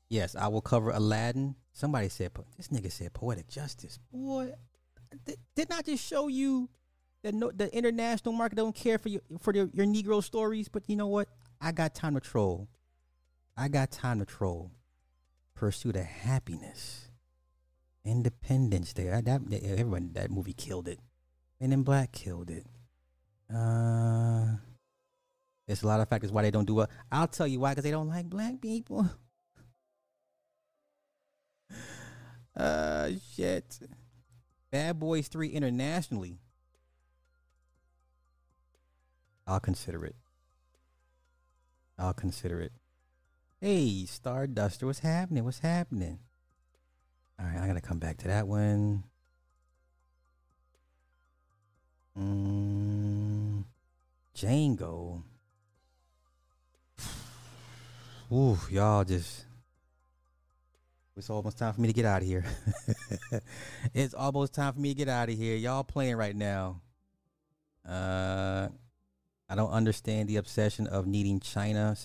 Yes, 0.08 0.34
I 0.36 0.48
will 0.48 0.60
cover 0.60 0.90
Aladdin. 0.90 1.56
Somebody 1.72 2.08
said 2.10 2.32
this 2.56 2.68
nigga 2.68 2.92
said 2.92 3.14
poetic 3.14 3.48
justice. 3.48 3.98
Boy, 4.12 4.52
didn't 5.54 5.72
I 5.72 5.82
just 5.82 6.04
show 6.04 6.28
you 6.28 6.68
that 7.22 7.34
the 7.56 7.74
international 7.76 8.34
market 8.34 8.56
don't 8.56 8.74
care 8.74 8.98
for 8.98 9.08
your 9.08 9.22
for 9.40 9.54
your, 9.54 9.68
your 9.72 9.86
Negro 9.86 10.22
stories? 10.22 10.68
But 10.68 10.88
you 10.88 10.96
know 10.96 11.08
what? 11.08 11.28
I 11.60 11.72
got 11.72 11.94
time 11.94 12.14
to 12.14 12.20
troll. 12.20 12.68
I 13.56 13.68
got 13.68 13.90
time 13.90 14.18
to 14.18 14.24
troll. 14.24 14.72
Pursuit 15.54 15.96
of 15.96 16.04
happiness. 16.04 17.10
Independence 18.04 18.92
Day. 18.92 19.04
That, 19.04 19.24
that 19.24 19.62
everyone 19.62 20.10
that 20.14 20.30
movie 20.30 20.54
killed 20.54 20.88
it. 20.88 20.98
Men 21.60 21.72
in 21.72 21.82
Black 21.84 22.10
killed 22.12 22.50
it. 22.50 22.66
Uh, 23.54 24.56
there's 25.66 25.82
a 25.82 25.86
lot 25.86 26.00
of 26.00 26.08
factors 26.08 26.32
why 26.32 26.42
they 26.42 26.50
don't 26.50 26.64
do 26.64 26.80
it. 26.80 26.90
I'll 27.10 27.28
tell 27.28 27.46
you 27.46 27.60
why, 27.60 27.70
because 27.70 27.84
they 27.84 27.90
don't 27.90 28.08
like 28.08 28.26
black 28.26 28.60
people. 28.60 29.08
uh, 32.56 33.10
shit. 33.34 33.78
Bad 34.72 34.98
Boys 34.98 35.28
3 35.28 35.50
internationally. 35.50 36.38
I'll 39.46 39.60
consider 39.60 40.04
it. 40.06 40.16
I'll 41.98 42.14
consider 42.14 42.60
it. 42.60 42.72
Hey, 43.60 44.06
Starduster, 44.06 44.84
what's 44.84 45.00
happening? 45.00 45.44
What's 45.44 45.58
happening? 45.58 46.20
All 47.38 47.46
right, 47.46 47.58
I 47.58 47.66
gotta 47.66 47.82
come 47.82 47.98
back 47.98 48.16
to 48.18 48.28
that 48.28 48.48
one. 48.48 49.04
Mm, 52.18 53.64
Django. 54.34 55.22
Ooh, 58.32 58.58
y'all 58.70 59.04
just. 59.04 59.44
It's 61.16 61.28
almost 61.28 61.58
time 61.58 61.74
for 61.74 61.80
me 61.80 61.88
to 61.88 61.94
get 61.94 62.06
out 62.06 62.22
of 62.22 62.28
here. 62.28 62.44
it's 63.94 64.14
almost 64.14 64.54
time 64.54 64.72
for 64.72 64.80
me 64.80 64.90
to 64.90 64.94
get 64.94 65.08
out 65.08 65.28
of 65.28 65.36
here. 65.36 65.56
Y'all 65.56 65.84
playing 65.84 66.16
right 66.16 66.34
now. 66.34 66.80
Uh, 67.86 68.68
I 69.48 69.54
don't 69.54 69.70
understand 69.70 70.28
the 70.28 70.36
obsession 70.36 70.86
of 70.86 71.06
needing 71.06 71.38
China 71.40 71.96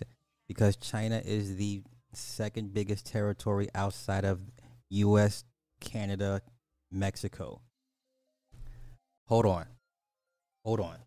because 0.47 0.75
China 0.75 1.21
is 1.23 1.55
the 1.55 1.83
second 2.13 2.73
biggest 2.73 3.05
territory 3.05 3.69
outside 3.73 4.25
of 4.25 4.41
U.S., 4.89 5.45
Canada, 5.79 6.41
Mexico. 6.91 7.61
Hold 9.27 9.45
on. 9.45 9.65
Hold 10.65 10.81
on. 10.81 10.97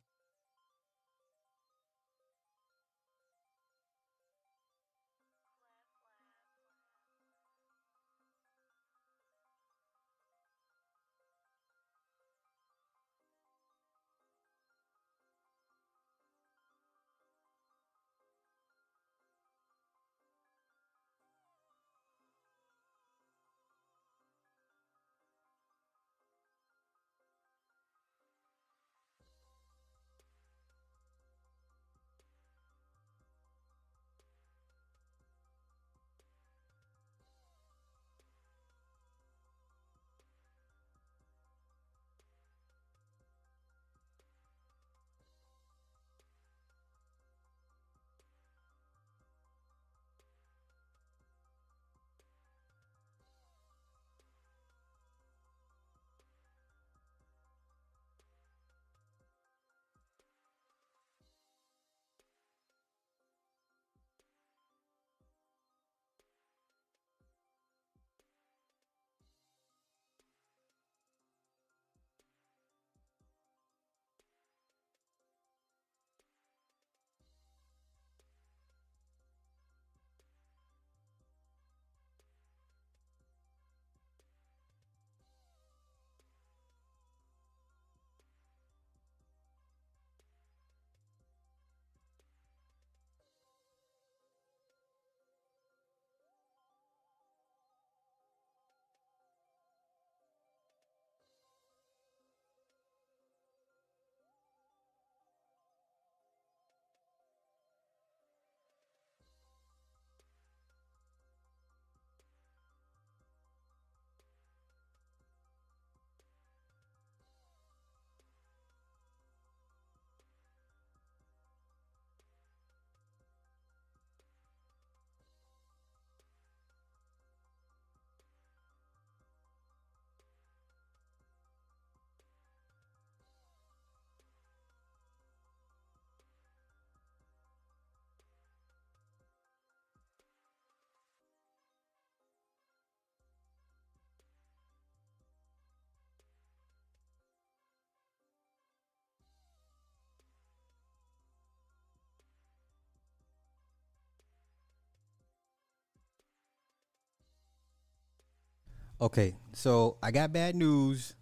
Okay, 159.03 159.35
so 159.55 159.97
I 160.03 160.11
got 160.11 160.31
bad 160.31 160.55
news. 160.55 161.17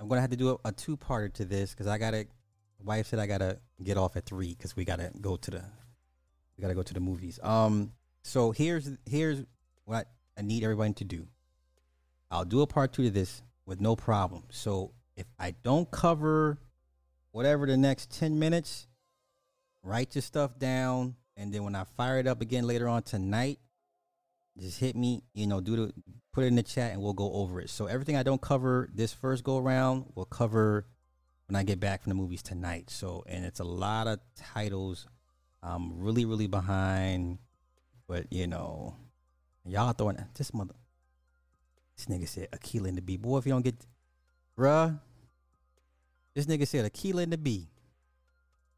I'm 0.00 0.08
gonna 0.08 0.20
have 0.20 0.30
to 0.30 0.36
do 0.36 0.50
a, 0.64 0.68
a 0.68 0.72
two-parter 0.72 1.32
to 1.34 1.44
this 1.44 1.70
because 1.70 1.86
I 1.86 1.98
gotta. 1.98 2.26
Wife 2.80 3.06
said 3.06 3.20
I 3.20 3.28
gotta 3.28 3.60
get 3.82 3.96
off 3.96 4.16
at 4.16 4.26
three 4.26 4.56
because 4.56 4.74
we 4.74 4.84
gotta 4.84 5.12
go 5.20 5.36
to 5.36 5.50
the. 5.52 5.62
We 6.56 6.62
gotta 6.62 6.74
go 6.74 6.82
to 6.82 6.94
the 6.94 7.00
movies. 7.00 7.38
Um. 7.44 7.92
So 8.24 8.50
here's 8.50 8.90
here's 9.06 9.44
what 9.84 10.08
I 10.36 10.42
need 10.42 10.64
everybody 10.64 10.94
to 10.94 11.04
do. 11.04 11.28
I'll 12.28 12.44
do 12.44 12.62
a 12.62 12.66
part 12.66 12.92
two 12.92 13.04
to 13.04 13.10
this 13.10 13.40
with 13.64 13.80
no 13.80 13.94
problem. 13.94 14.42
So 14.50 14.90
if 15.16 15.26
I 15.38 15.54
don't 15.62 15.88
cover 15.92 16.58
whatever 17.30 17.66
the 17.66 17.76
next 17.76 18.10
ten 18.10 18.36
minutes, 18.36 18.88
write 19.84 20.16
your 20.16 20.22
stuff 20.22 20.58
down, 20.58 21.14
and 21.36 21.54
then 21.54 21.62
when 21.62 21.76
I 21.76 21.84
fire 21.96 22.18
it 22.18 22.26
up 22.26 22.40
again 22.40 22.66
later 22.66 22.88
on 22.88 23.02
tonight, 23.02 23.60
just 24.58 24.80
hit 24.80 24.96
me. 24.96 25.22
You 25.34 25.46
know, 25.46 25.60
do 25.60 25.76
the 25.76 25.92
put 26.38 26.44
it 26.44 26.48
in 26.48 26.54
the 26.54 26.62
chat 26.62 26.92
and 26.92 27.02
we'll 27.02 27.14
go 27.14 27.32
over 27.32 27.60
it. 27.60 27.68
So 27.68 27.86
everything 27.86 28.14
I 28.14 28.22
don't 28.22 28.40
cover 28.40 28.88
this 28.94 29.12
first 29.12 29.42
go 29.42 29.58
around, 29.58 30.04
we'll 30.14 30.24
cover 30.24 30.86
when 31.48 31.56
I 31.56 31.64
get 31.64 31.80
back 31.80 32.04
from 32.04 32.10
the 32.10 32.14
movies 32.14 32.42
tonight. 32.42 32.90
So 32.90 33.24
and 33.26 33.44
it's 33.44 33.58
a 33.58 33.64
lot 33.64 34.06
of 34.06 34.20
titles. 34.36 35.08
I'm 35.64 35.98
really, 35.98 36.24
really 36.24 36.46
behind. 36.46 37.38
But 38.06 38.32
you 38.32 38.46
know, 38.46 38.94
y'all 39.66 39.92
throwing 39.94 40.24
this 40.36 40.54
mother 40.54 40.74
this 41.96 42.06
nigga 42.06 42.28
said 42.28 42.48
Akeelah 42.52 42.90
and 42.90 42.98
the 42.98 43.02
Bee. 43.02 43.16
Boy, 43.16 43.38
if 43.38 43.46
you 43.46 43.52
don't 43.52 43.64
get 43.64 43.74
bruh. 44.56 45.00
This 46.36 46.46
nigga 46.46 46.68
said 46.68 46.90
Akeelah 46.92 47.24
and 47.24 47.32
the 47.32 47.38
Bee. 47.38 47.66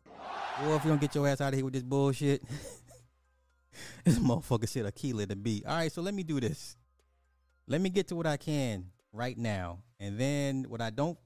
Boy, 0.06 0.76
if 0.76 0.84
you 0.84 0.90
don't 0.90 1.00
get 1.00 1.14
your 1.14 1.28
ass 1.28 1.42
out 1.42 1.48
of 1.48 1.54
here 1.54 1.64
with 1.64 1.74
this 1.74 1.82
bullshit. 1.82 2.42
this 4.04 4.18
motherfucker 4.18 4.66
said 4.66 4.86
Akeelah 4.86 5.22
and 5.22 5.32
the 5.32 5.36
Bee. 5.36 5.62
All 5.66 5.76
right, 5.76 5.92
so 5.92 6.00
let 6.00 6.14
me 6.14 6.22
do 6.22 6.40
this. 6.40 6.78
Let 7.70 7.80
me 7.80 7.88
get 7.88 8.08
to 8.08 8.16
what 8.16 8.26
I 8.26 8.36
can 8.36 8.86
right 9.12 9.38
now. 9.38 9.78
And 10.00 10.18
then 10.18 10.64
what 10.68 10.80
I 10.80 10.90
don't 10.90 11.16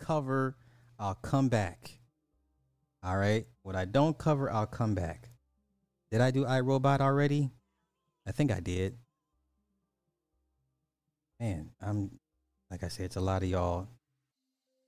cover, 0.00 0.56
I'll 0.98 1.14
come 1.14 1.48
back. 1.48 1.92
All 3.04 3.16
right. 3.16 3.46
What 3.62 3.76
I 3.76 3.84
don't 3.84 4.18
cover, 4.18 4.50
I'll 4.50 4.66
come 4.66 4.96
back. 4.96 5.28
Did 6.10 6.20
I 6.20 6.32
do 6.32 6.44
iRobot 6.44 7.00
already? 7.00 7.52
I 8.26 8.32
think 8.32 8.50
I 8.50 8.58
did. 8.58 8.98
Man, 11.38 11.70
I'm 11.80 12.18
like 12.68 12.82
I 12.82 12.88
said, 12.88 13.06
it's 13.06 13.16
a 13.16 13.20
lot 13.20 13.44
of 13.44 13.48
y'all 13.48 13.86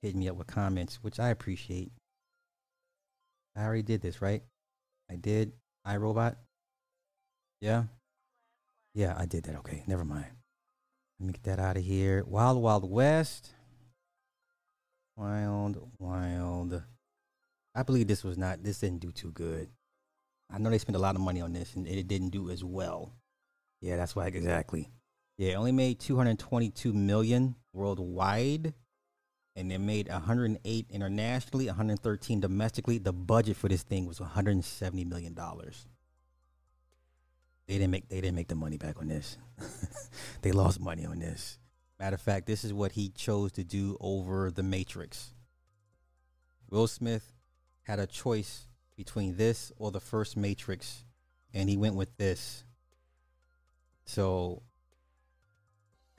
hitting 0.03 0.19
me 0.19 0.29
up 0.29 0.35
with 0.37 0.49
comments, 0.49 0.97
which 1.01 1.21
I 1.21 1.29
appreciate. 1.29 1.93
I 3.57 3.63
already 3.63 3.83
did 3.83 4.03
this, 4.03 4.21
right? 4.21 4.43
I 5.09 5.15
did 5.15 5.53
iRobot. 5.87 6.35
Yeah. 7.61 7.85
Yeah, 8.95 9.15
I 9.17 9.27
did 9.27 9.45
that. 9.45 9.57
Okay, 9.59 9.85
never 9.87 10.05
mind. 10.05 10.27
Let 11.25 11.29
me 11.29 11.33
get 11.43 11.57
that 11.57 11.59
out 11.59 11.79
of 11.79 11.83
here. 11.83 12.23
Wild 12.27 12.61
Wild 12.61 12.91
West. 12.91 13.55
Wild 15.17 15.91
Wild. 15.99 16.83
I 17.75 17.83
believe 17.83 18.09
this 18.09 18.23
was 18.23 18.37
not. 18.37 18.63
This 18.63 18.81
didn't 18.81 19.01
do 19.01 19.11
too 19.11 19.33
good. 19.33 19.71
I 20.53 20.59
know 20.59 20.69
they 20.69 20.77
spent 20.77 20.97
a 20.97 21.01
lot 21.01 21.15
of 21.15 21.23
money 21.23 21.41
on 21.41 21.55
this 21.55 21.77
and 21.77 21.89
it 21.89 22.09
didn't 22.09 22.29
do 22.29 22.51
as 22.51 22.63
well. 22.63 23.15
Yeah, 23.81 23.97
that's 23.97 24.15
why 24.15 24.27
exactly. 24.27 24.91
Yeah, 25.39 25.53
it 25.53 25.55
only 25.55 25.73
made 25.73 25.99
222 25.99 26.93
million 26.93 27.55
worldwide 27.73 28.75
and 29.57 29.73
it 29.73 29.79
made 29.79 30.11
108 30.11 30.87
internationally, 30.91 31.67
113 31.69 32.41
domestically. 32.41 32.99
The 32.99 33.15
budget 33.15 33.57
for 33.57 33.69
this 33.71 33.83
thing 33.83 34.05
was 34.05 34.21
170 34.21 35.07
million 35.07 35.33
dollars. 35.33 35.87
They 37.67 37.75
didn't 37.75 37.91
make 37.91 38.09
they 38.09 38.21
didn't 38.21 38.37
make 38.37 38.49
the 38.49 38.55
money 38.55 38.77
back 38.77 38.99
on 39.01 39.09
this. 39.09 39.39
they 40.43 40.53
lost 40.53 40.81
money 40.81 41.07
on 41.07 41.19
this. 41.19 41.59
Matter 41.99 42.15
of 42.15 42.21
fact, 42.21 42.47
this 42.47 42.65
is 42.65 42.73
what 42.73 42.93
he 42.93 43.09
chose 43.09 43.53
to 43.53 43.65
do 43.65 43.97
over 44.01 44.51
The 44.51 44.63
Matrix. 44.63 45.33
Will 46.69 46.87
Smith 46.87 47.33
had 47.85 47.99
a 47.99 48.07
choice 48.07 48.67
between 48.97 49.37
this 49.37 49.73
or 49.77 49.91
the 49.91 50.01
first 50.01 50.37
Matrix, 50.37 51.05
and 51.53 51.69
he 51.69 51.77
went 51.77 51.95
with 51.95 52.17
this. 52.17 52.65
So 54.05 54.63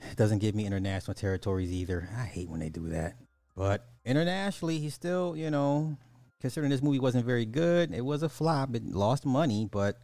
it 0.00 0.16
doesn't 0.16 0.38
give 0.38 0.54
me 0.54 0.66
international 0.66 1.14
territories 1.14 1.70
either. 1.70 2.08
I 2.16 2.24
hate 2.24 2.48
when 2.48 2.60
they 2.60 2.68
do 2.68 2.88
that. 2.88 3.16
But 3.54 3.86
internationally, 4.04 4.78
he 4.78 4.90
still, 4.90 5.36
you 5.36 5.50
know, 5.50 5.96
considering 6.40 6.70
this 6.70 6.82
movie 6.82 6.98
wasn't 6.98 7.24
very 7.24 7.46
good, 7.46 7.94
it 7.94 8.04
was 8.04 8.22
a 8.22 8.28
flop. 8.28 8.74
It 8.74 8.86
lost 8.86 9.24
money, 9.24 9.68
but 9.70 9.98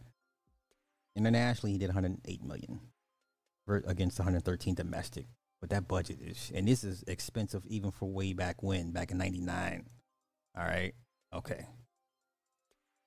internationally, 1.15 1.73
he 1.73 1.77
did 1.77 1.87
108 1.87 2.43
million 2.43 2.79
against 3.67 4.19
113 4.19 4.75
domestic. 4.75 5.27
But 5.61 5.69
that 5.69 5.87
budget 5.87 6.19
is, 6.19 6.51
and 6.53 6.67
this 6.67 6.83
is 6.83 7.05
expensive 7.07 7.65
even 7.67 7.91
for 7.91 8.11
way 8.11 8.33
back 8.33 8.61
when, 8.61 8.91
back 8.91 9.11
in 9.11 9.17
'99. 9.17 9.85
All 10.57 10.65
right, 10.65 10.93
okay. 11.33 11.65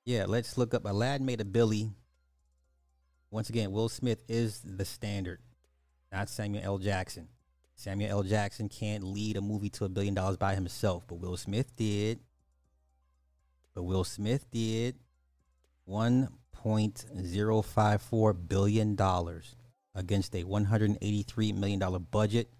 Yeah, 0.07 0.24
let's 0.26 0.57
look 0.57 0.72
up 0.72 0.86
Aladdin 0.86 1.26
made 1.26 1.42
a 1.42 1.44
Billy. 1.44 1.90
Once 3.30 3.50
again, 3.50 3.72
Will 3.72 3.90
Smith 3.90 4.22
is 4.26 4.62
the 4.64 4.86
standard, 4.86 5.40
not 6.11 6.30
Samuel 6.30 6.64
L. 6.64 6.78
Jackson. 6.78 7.28
Samuel 7.74 8.11
L. 8.11 8.22
Jackson 8.22 8.70
can't 8.70 9.04
lead 9.04 9.36
a 9.36 9.42
movie 9.42 9.68
to 9.68 9.84
a 9.84 9.90
billion 9.90 10.14
dollars 10.14 10.38
by 10.38 10.54
himself, 10.54 11.04
but 11.07 11.16
Will 11.16 11.36
Smith 11.36 11.76
did. 11.76 12.20
But 13.74 13.82
Will 13.82 14.04
Smith 14.04 14.50
did 14.50 14.96
$1.054 16.66 18.48
billion 18.48 18.98
against 19.94 20.34
a 20.34 20.42
$183 20.42 21.54
million 21.54 22.06
budget. 22.10 22.50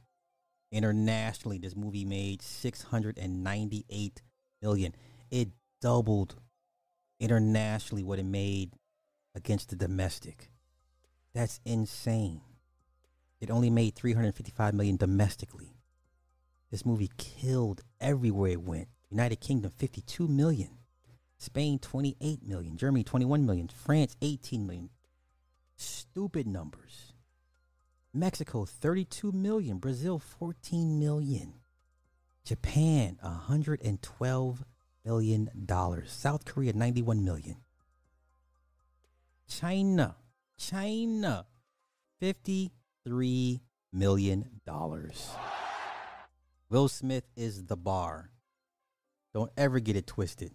Internationally, 0.71 1.59
this 1.59 1.75
movie 1.75 2.05
made 2.05 2.41
698 2.41 4.23
million. 4.63 4.95
It 5.31 5.49
doubled 5.81 6.37
internationally 7.19 8.05
what 8.05 8.21
it 8.21 8.25
made 8.25 8.73
against 9.35 9.71
the 9.71 9.77
domestic. 9.77 10.51
That's 11.35 11.61
insane. 11.65 12.43
It 13.41 13.51
only 13.51 13.71
made 13.71 13.97
355 13.97 14.73
million 14.73 14.97
domestically. 14.97 15.75
This 16.71 16.87
movie 16.87 17.11
killed 17.19 17.83
everywhere 18.01 18.53
it 18.53 18.63
went. 18.63 18.89
United 19.11 19.41
Kingdom 19.41 19.73
52 19.77 20.29
million. 20.29 20.71
Spain 21.39 21.79
28 21.79 22.43
million, 22.47 22.77
Germany 22.77 23.05
21 23.05 23.45
million, 23.45 23.69
France 23.69 24.17
18 24.23 24.67
million. 24.67 24.91
Stupid 25.77 26.47
numbers. 26.47 27.13
Mexico 28.15 28.65
32 28.65 29.33
million, 29.33 29.79
Brazil 29.79 30.19
14 30.19 30.99
million. 30.99 31.55
Japan 32.45 33.19
112 33.21 34.65
million 35.05 35.51
dollars. 35.67 36.11
South 36.11 36.45
Korea 36.45 36.73
91 36.73 37.25
million. 37.25 37.57
China, 39.49 40.17
China 40.57 41.47
53 42.21 43.61
million 43.93 44.61
dollars. 44.65 45.31
Will 46.71 46.89
Smith 46.89 47.25
is 47.37 47.67
the 47.67 47.77
bar. 47.77 48.31
Don't 49.35 49.53
ever 49.57 49.79
get 49.79 49.97
it 49.97 50.07
twisted. 50.07 50.53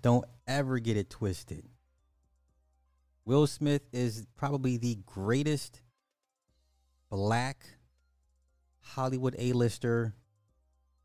Don't 0.00 0.24
ever 0.46 0.78
get 0.78 0.96
it 0.96 1.10
twisted. 1.10 1.68
Will 3.24 3.46
Smith 3.46 3.82
is 3.92 4.26
probably 4.36 4.76
the 4.76 4.98
greatest 5.06 5.82
black 7.10 7.64
Hollywood 8.80 9.36
A-lister. 9.38 10.14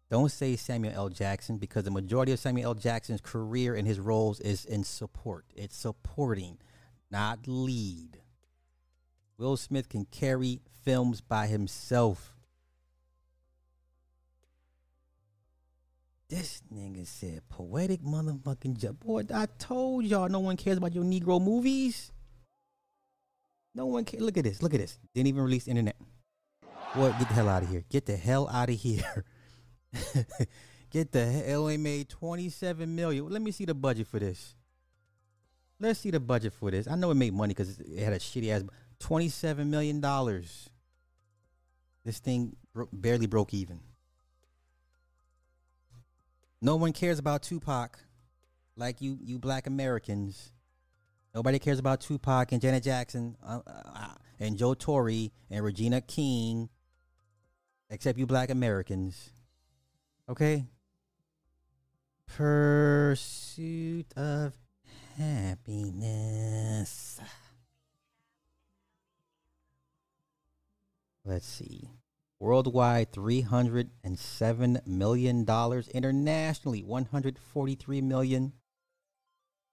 Don't 0.09 0.31
say 0.31 0.55
Samuel 0.55 0.93
L. 0.95 1.09
Jackson 1.09 1.57
because 1.57 1.83
the 1.83 1.91
majority 1.91 2.31
of 2.31 2.39
Samuel 2.39 2.69
L. 2.69 2.73
Jackson's 2.75 3.21
career 3.21 3.75
and 3.75 3.87
his 3.87 3.99
roles 3.99 4.39
is 4.39 4.65
in 4.65 4.83
support. 4.83 5.45
It's 5.55 5.75
supporting, 5.75 6.57
not 7.11 7.47
lead. 7.47 8.21
Will 9.37 9.57
Smith 9.57 9.89
can 9.89 10.05
carry 10.05 10.61
films 10.83 11.21
by 11.21 11.47
himself. 11.47 12.34
This 16.27 16.63
nigga 16.73 17.05
said 17.05 17.41
poetic 17.49 18.01
motherfucking 18.01 18.77
job. 18.77 18.99
Boy, 18.99 19.23
I 19.33 19.45
told 19.59 20.05
y'all 20.05 20.27
no 20.27 20.39
one 20.39 20.57
cares 20.57 20.77
about 20.77 20.93
your 20.93 21.03
Negro 21.03 21.39
movies. 21.39 22.11
No 23.75 23.85
one 23.85 24.05
cares. 24.05 24.23
Look 24.23 24.37
at 24.37 24.43
this. 24.43 24.63
Look 24.63 24.73
at 24.73 24.79
this. 24.79 24.97
Didn't 25.13 25.27
even 25.27 25.43
release 25.43 25.67
internet. 25.67 25.97
Boy, 26.95 27.13
get 27.19 27.27
the 27.27 27.33
hell 27.33 27.49
out 27.49 27.61
of 27.61 27.69
here. 27.69 27.83
Get 27.89 28.05
the 28.07 28.15
hell 28.15 28.49
out 28.49 28.69
of 28.69 28.75
here. 28.75 29.25
get 30.89 31.11
the 31.11 31.25
hell. 31.25 31.61
Only 31.61 31.77
made 31.77 32.09
27 32.09 32.95
million. 32.95 33.29
Let 33.29 33.41
me 33.41 33.51
see 33.51 33.65
the 33.65 33.75
budget 33.75 34.07
for 34.07 34.17
this. 34.17 34.55
Let's 35.79 35.99
see 35.99 36.09
the 36.09 36.19
budget 36.19 36.53
for 36.53 36.71
this. 36.71 36.87
I 36.87 36.95
know 36.95 37.11
it 37.11 37.15
made 37.15 37.33
money 37.33 37.53
because 37.53 37.79
it 37.79 37.99
had 37.99 38.13
a 38.13 38.19
shitty 38.19 38.49
ass. 38.49 38.63
$27 38.99 39.67
million. 39.67 40.01
This 42.03 42.19
thing 42.19 42.55
bro- 42.73 42.89
barely 42.91 43.27
broke 43.27 43.53
even. 43.53 43.79
No 46.65 46.75
one 46.77 46.93
cares 46.93 47.19
about 47.19 47.43
Tupac 47.43 47.99
like 48.75 48.99
you, 48.99 49.19
you 49.21 49.37
black 49.37 49.67
Americans. 49.67 50.51
Nobody 51.35 51.59
cares 51.59 51.77
about 51.77 52.01
Tupac 52.01 52.51
and 52.53 52.59
Janet 52.59 52.81
Jackson 52.81 53.37
uh, 53.45 53.59
uh, 53.67 54.15
and 54.39 54.57
Joe 54.57 54.73
Torry 54.73 55.31
and 55.51 55.63
Regina 55.63 56.01
King 56.01 56.69
except 57.91 58.17
you 58.17 58.25
black 58.25 58.49
Americans. 58.49 59.29
Okay? 60.27 60.65
Pursuit 62.25 64.07
of 64.17 64.55
happiness. 65.19 66.41
Let's 71.23 71.45
see. 71.45 71.91
Worldwide, 72.45 73.11
$307 73.11 74.85
million. 74.85 75.45
Internationally, 75.95 76.83
143 76.83 78.01
million. 78.01 78.53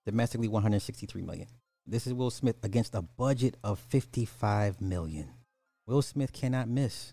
Domestically, 0.06 0.48
163 0.48 1.20
million. 1.20 1.48
This 1.86 2.06
is 2.06 2.14
Will 2.14 2.30
Smith 2.30 2.56
against 2.62 2.94
a 2.94 3.02
budget 3.02 3.58
of 3.62 3.78
55 3.78 4.80
million. 4.80 5.34
Will 5.86 6.00
Smith 6.00 6.32
cannot 6.32 6.66
miss. 6.66 7.12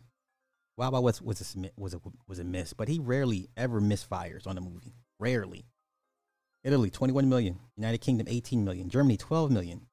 Wow, 0.78 0.92
wow 0.92 1.02
was, 1.02 1.22
was, 1.22 1.42
a, 1.42 1.70
was, 1.76 1.94
a, 1.94 2.00
was 2.26 2.40
a 2.40 2.46
miss, 2.46 2.72
but 2.72 2.88
he 2.88 2.98
rarely 2.98 3.50
ever 3.58 3.82
misfires 3.82 4.48
on 4.48 4.58
a 4.58 4.62
movie. 4.62 4.96
Rarely. 5.20 5.66
Italy, 6.64 6.90
21 6.90 7.28
million. 7.28 7.60
United 7.76 8.00
Kingdom, 8.00 8.28
18 8.30 8.64
million. 8.64 8.88
Germany, 8.88 9.18
12 9.18 9.52
million. 9.52 9.89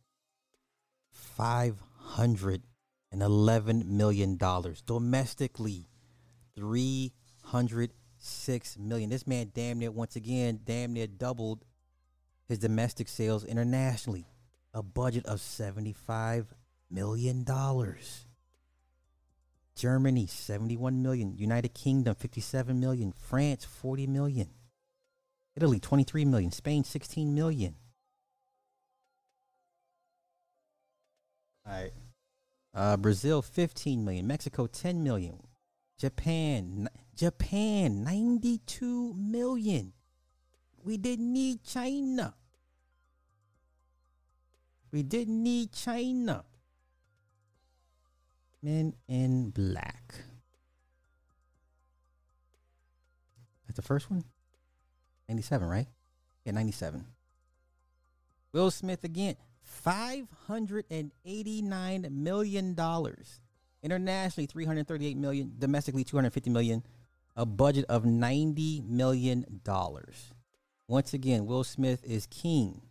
511 1.12 3.84
million 3.86 4.38
dollars. 4.38 4.80
Domestically, 4.80 5.90
300 6.56 7.92
six 8.22 8.78
million. 8.78 9.10
This 9.10 9.26
man 9.26 9.50
damn 9.54 9.78
near 9.78 9.90
once 9.90 10.16
again 10.16 10.60
damn 10.64 10.92
near 10.92 11.06
doubled 11.06 11.64
his 12.48 12.58
domestic 12.58 13.08
sales 13.08 13.44
internationally. 13.44 14.26
A 14.72 14.82
budget 14.82 15.26
of 15.26 15.40
seventy-five 15.40 16.54
million 16.90 17.44
dollars. 17.44 18.26
Germany 19.76 20.26
71 20.26 21.02
million, 21.02 21.34
United 21.38 21.72
Kingdom 21.72 22.14
57 22.14 22.78
million, 22.78 23.12
France 23.12 23.64
40 23.64 24.08
million, 24.08 24.48
Italy 25.56 25.80
23 25.80 26.26
million, 26.26 26.52
Spain 26.52 26.84
16 26.84 27.34
million. 27.34 27.76
All 31.66 31.72
right. 31.72 31.92
Uh, 32.74 32.96
Brazil 32.96 33.42
15 33.42 34.04
million, 34.04 34.26
Mexico 34.26 34.66
10 34.66 35.02
million, 35.02 35.38
Japan 36.01 36.88
Japan 37.14 38.03
92 38.03 39.14
million. 39.14 39.92
We 40.82 40.96
didn't 40.96 41.30
need 41.30 41.62
China. 41.62 42.34
We 44.90 45.03
didn't 45.03 45.42
need 45.42 45.72
China. 45.72 46.46
Men 48.62 48.94
in 49.09 49.51
Black. 49.51 50.14
That's 53.66 53.76
the 53.76 53.82
first 53.82 54.11
one? 54.11 54.24
97, 55.28 55.68
right? 55.68 55.86
Yeah, 56.46 56.53
97. 56.53 57.05
Will 58.53 58.70
Smith 58.70 59.05
again. 59.05 59.36
$589 59.86 62.11
million. 62.11 62.74
Internationally, 63.83 64.47
338 64.47 65.16
million. 65.16 65.53
Domestically, 65.59 66.05
250 66.05 66.51
million. 66.51 66.83
A 67.37 67.47
budget 67.47 67.85
of 67.89 68.05
90 68.05 68.83
million 68.87 69.61
dollars. 69.64 70.33
Once 70.89 71.14
again, 71.14 71.47
Will 71.47 71.64
Smith 71.64 72.03
is 72.05 72.26
king. 72.26 72.83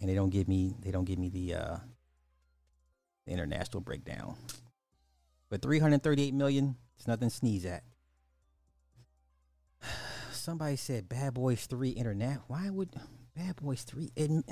And 0.00 0.08
they 0.08 0.14
don't 0.14 0.30
give 0.30 0.46
me 0.46 0.76
they 0.82 0.90
don't 0.90 1.04
give 1.04 1.18
me 1.18 1.28
the 1.28 1.54
uh 1.54 1.76
the 3.26 3.32
international 3.32 3.80
breakdown. 3.80 4.36
But 5.48 5.62
338 5.62 6.34
million, 6.34 6.76
it's 6.96 7.08
nothing 7.08 7.30
to 7.30 7.34
sneeze 7.34 7.64
at. 7.64 7.82
Somebody 10.32 10.76
said 10.76 11.08
Bad 11.08 11.34
Boys 11.34 11.66
3 11.66 11.90
internet. 11.90 12.40
Why 12.46 12.70
would 12.70 12.90
Bad 13.34 13.56
Boys 13.56 13.82
3 13.82 14.10
in 14.14 14.44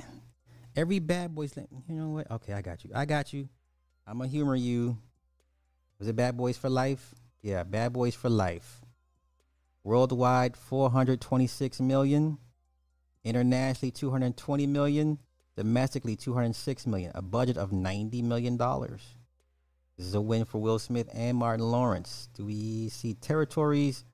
every 0.75 0.99
Bad 0.99 1.35
Boys 1.35 1.57
you 1.57 1.95
know 1.95 2.09
what? 2.09 2.31
Okay, 2.31 2.53
I 2.55 2.63
got 2.63 2.85
you. 2.85 2.91
I 2.95 3.05
got 3.05 3.33
you. 3.33 3.49
I'm 4.07 4.19
gonna 4.19 4.31
humor 4.31 4.55
you. 4.55 4.99
Was 5.99 6.07
it 6.07 6.15
Bad 6.15 6.37
Boys 6.37 6.57
for 6.57 6.71
Life? 6.71 7.13
Yeah, 7.43 7.65
Bad 7.65 7.93
Boys 7.93 8.15
for 8.15 8.29
Life. 8.29 8.83
Worldwide 9.83 10.57
426 10.57 11.81
million. 11.81 12.39
Internationally 13.25 13.91
220 13.91 14.67
million. 14.69 15.19
Domestically 15.57 16.15
206 16.15 16.87
million. 16.87 17.11
A 17.17 17.23
budget 17.23 17.57
of 17.57 17.73
90 17.73 18.23
million 18.23 18.57
dollars. 18.57 19.03
This 19.97 20.07
is 20.07 20.15
a 20.15 20.21
win 20.21 20.45
for 20.45 20.61
Will 20.61 20.79
Smith 20.79 21.09
and 21.13 21.37
Martin 21.37 21.67
Lawrence. 21.67 22.29
Do 22.35 22.45
we 22.45 22.91
see 22.91 23.15
territories? 23.15 24.05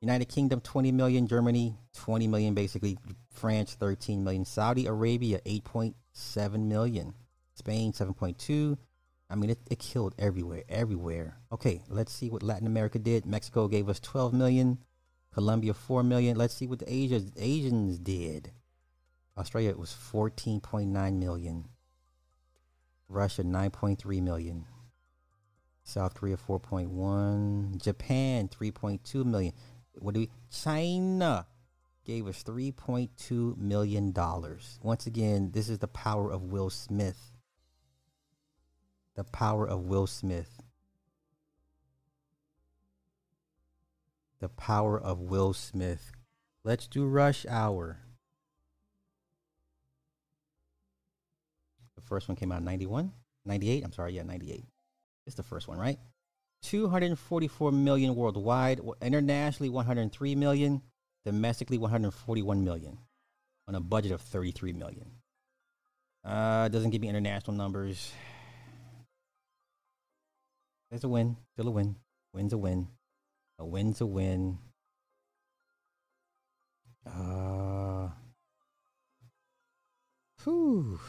United 0.00 0.24
Kingdom 0.24 0.60
20 0.60 0.90
million, 0.90 1.28
Germany 1.28 1.76
20 1.94 2.26
million 2.26 2.54
basically, 2.54 2.98
France 3.30 3.76
13 3.78 4.24
million, 4.24 4.44
Saudi 4.44 4.86
Arabia 4.86 5.38
8.7 5.46 6.66
million, 6.66 7.14
Spain 7.54 7.92
7.2. 7.92 8.76
I 9.32 9.34
mean, 9.34 9.50
it, 9.50 9.58
it 9.70 9.78
killed 9.78 10.14
everywhere, 10.18 10.62
everywhere. 10.68 11.38
Okay, 11.50 11.82
let's 11.88 12.12
see 12.12 12.28
what 12.28 12.42
Latin 12.42 12.66
America 12.66 12.98
did. 12.98 13.24
Mexico 13.24 13.66
gave 13.66 13.88
us 13.88 13.98
12 13.98 14.34
million, 14.34 14.78
Colombia 15.32 15.72
4 15.72 16.02
million. 16.02 16.36
Let's 16.36 16.54
see 16.54 16.66
what 16.66 16.80
the 16.80 16.92
Asia, 16.92 17.22
Asians 17.36 17.98
did. 17.98 18.52
Australia 19.38 19.70
it 19.70 19.78
was 19.78 19.90
14.9 19.90 21.18
million. 21.18 21.68
Russia 23.08 23.42
9.3 23.42 24.22
million. 24.22 24.66
South 25.82 26.14
Korea 26.14 26.36
4.1. 26.36 27.82
Japan 27.82 28.48
3.2 28.48 29.24
million 29.24 29.54
what 29.98 30.14
do 30.14 30.20
we 30.20 30.30
China 30.50 31.46
gave 32.04 32.26
us 32.26 32.42
3.2 32.42 33.56
million 33.56 34.12
dollars. 34.12 34.78
Once 34.82 35.06
again, 35.06 35.50
this 35.52 35.68
is 35.68 35.78
the 35.78 35.88
power 35.88 36.30
of 36.30 36.42
Will 36.42 36.70
Smith. 36.70 37.31
The 39.14 39.24
power 39.24 39.68
of 39.68 39.80
Will 39.80 40.06
Smith. 40.06 40.62
The 44.40 44.48
power 44.48 45.00
of 45.00 45.20
Will 45.20 45.52
Smith. 45.52 46.12
Let's 46.64 46.86
do 46.86 47.06
Rush 47.06 47.44
Hour. 47.48 47.98
The 51.96 52.02
first 52.02 52.28
one 52.28 52.36
came 52.36 52.50
out 52.52 52.58
in 52.58 52.64
91, 52.64 53.12
98. 53.44 53.84
I'm 53.84 53.92
sorry, 53.92 54.14
yeah, 54.14 54.22
98. 54.22 54.64
It's 55.26 55.36
the 55.36 55.42
first 55.42 55.68
one, 55.68 55.78
right? 55.78 55.98
244 56.62 57.72
million 57.72 58.14
worldwide, 58.14 58.80
internationally 59.00 59.68
103 59.68 60.34
million, 60.36 60.82
domestically 61.24 61.78
141 61.78 62.64
million 62.64 62.98
on 63.68 63.74
a 63.74 63.80
budget 63.80 64.12
of 64.12 64.20
33 64.20 64.72
million. 64.72 65.10
Uh, 66.24 66.68
doesn't 66.68 66.90
give 66.90 67.00
me 67.00 67.08
international 67.08 67.56
numbers. 67.56 68.12
There's 70.92 71.04
a 71.04 71.08
win, 71.08 71.38
still 71.54 71.68
a 71.68 71.70
win. 71.70 71.96
Win's 72.34 72.52
a 72.52 72.58
win. 72.58 72.86
A 73.58 73.64
win's 73.64 74.02
a 74.02 74.06
win. 74.06 74.58
Uh, 77.06 78.10
whew. 80.44 81.00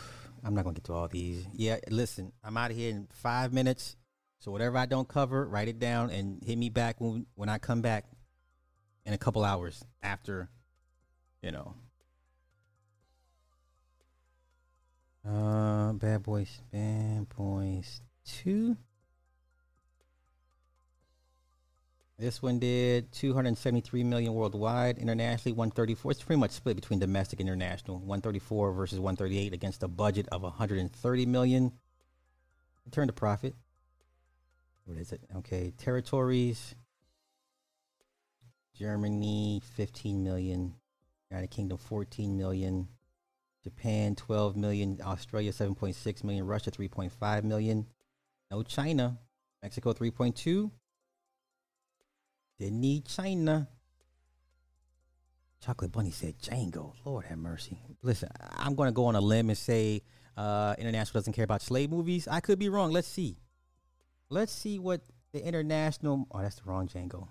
I'm 0.42 0.56
not 0.56 0.64
gonna 0.64 0.76
get 0.76 0.86
to 0.86 0.94
all 0.94 1.10
these. 1.10 1.46
Yeah, 1.52 1.80
listen, 1.90 2.32
I'm 2.46 2.56
out 2.56 2.72
of 2.72 2.78
here 2.78 2.92
in 2.92 3.10
five 3.12 3.52
minutes. 3.52 3.98
So 4.40 4.54
whatever 4.54 4.78
I 4.78 4.86
don't 4.86 5.10
cover, 5.10 5.46
write 5.46 5.68
it 5.68 5.80
down 5.80 6.12
and 6.12 6.42
hit 6.42 6.58
me 6.58 6.70
back 6.70 7.02
when 7.02 7.26
when 7.36 7.50
I 7.50 7.58
come 7.58 7.82
back 7.82 8.06
in 9.06 9.12
a 9.12 9.18
couple 9.18 9.44
hours 9.44 9.84
after, 10.02 10.48
you 11.42 11.52
know. 11.52 11.76
Uh, 15.28 15.92
Bad 15.92 16.24
Boys, 16.24 16.62
Bad 16.72 17.28
Boys 17.36 18.00
Two. 18.26 18.78
This 22.20 22.41
one 22.41 22.59
did 22.59 23.11
273 23.11 24.03
million 24.03 24.34
worldwide, 24.34 24.97
internationally 24.97 25.53
134. 25.53 26.11
It's 26.11 26.24
pretty 26.24 26.39
much 26.39 26.51
split 26.51 26.76
between 26.76 26.99
domestic 26.99 27.39
and 27.39 27.49
international. 27.49 27.97
134 27.97 28.72
versus 28.74 28.99
138 28.99 29.51
against 29.51 29.84
a 29.84 29.88
budget 29.88 30.28
of 30.32 30.43
130 30.43 31.26
million. 31.26 31.72
Return 32.86 33.07
to 33.07 33.14
profit 33.14 33.55
what 34.86 34.97
is 34.97 35.11
it? 35.11 35.22
Okay, 35.38 35.74
territories. 35.78 36.76
Germany, 38.78 39.61
15 39.76 40.24
million. 40.24 40.74
United 41.30 41.51
Kingdom, 41.51 41.78
14 41.78 42.38
million. 42.38 42.88
Japan, 43.64 44.16
12 44.16 44.57
million. 44.57 44.99
Australia, 45.03 45.51
7.6 45.51 46.24
million. 46.24 46.45
Russia, 46.45 46.72
3.5 46.72 47.43
million. 47.43 47.86
No 48.51 48.64
China. 48.64 49.18
Mexico, 49.61 49.93
3.2. 49.93 50.70
Didn't 52.64 52.80
need 52.80 53.03
China. 53.03 53.68
Chocolate 55.59 55.91
Bunny 55.91 56.11
said 56.11 56.39
Django. 56.39 56.93
Lord 57.03 57.26
have 57.26 57.38
mercy. 57.38 57.78
Listen, 58.01 58.30
I'm 58.39 58.76
going 58.76 58.88
to 58.88 58.93
go 58.93 59.07
on 59.07 59.18
a 59.18 59.20
limb 59.20 59.49
and 59.49 59.57
say 59.57 60.01
uh, 60.38 60.74
International 60.78 61.20
doesn't 61.20 61.34
care 61.34 61.43
about 61.43 61.61
slave 61.61 61.89
movies. 61.89 62.26
I 62.26 62.39
could 62.39 62.59
be 62.59 62.70
wrong. 62.70 62.93
Let's 62.93 63.09
see. 63.09 63.36
Let's 64.30 64.53
see 64.53 64.80
what 64.80 65.01
the 65.34 65.45
international. 65.45 66.26
Oh, 66.32 66.41
that's 66.41 66.55
the 66.55 66.61
wrong 66.64 66.88
Django. 66.88 67.28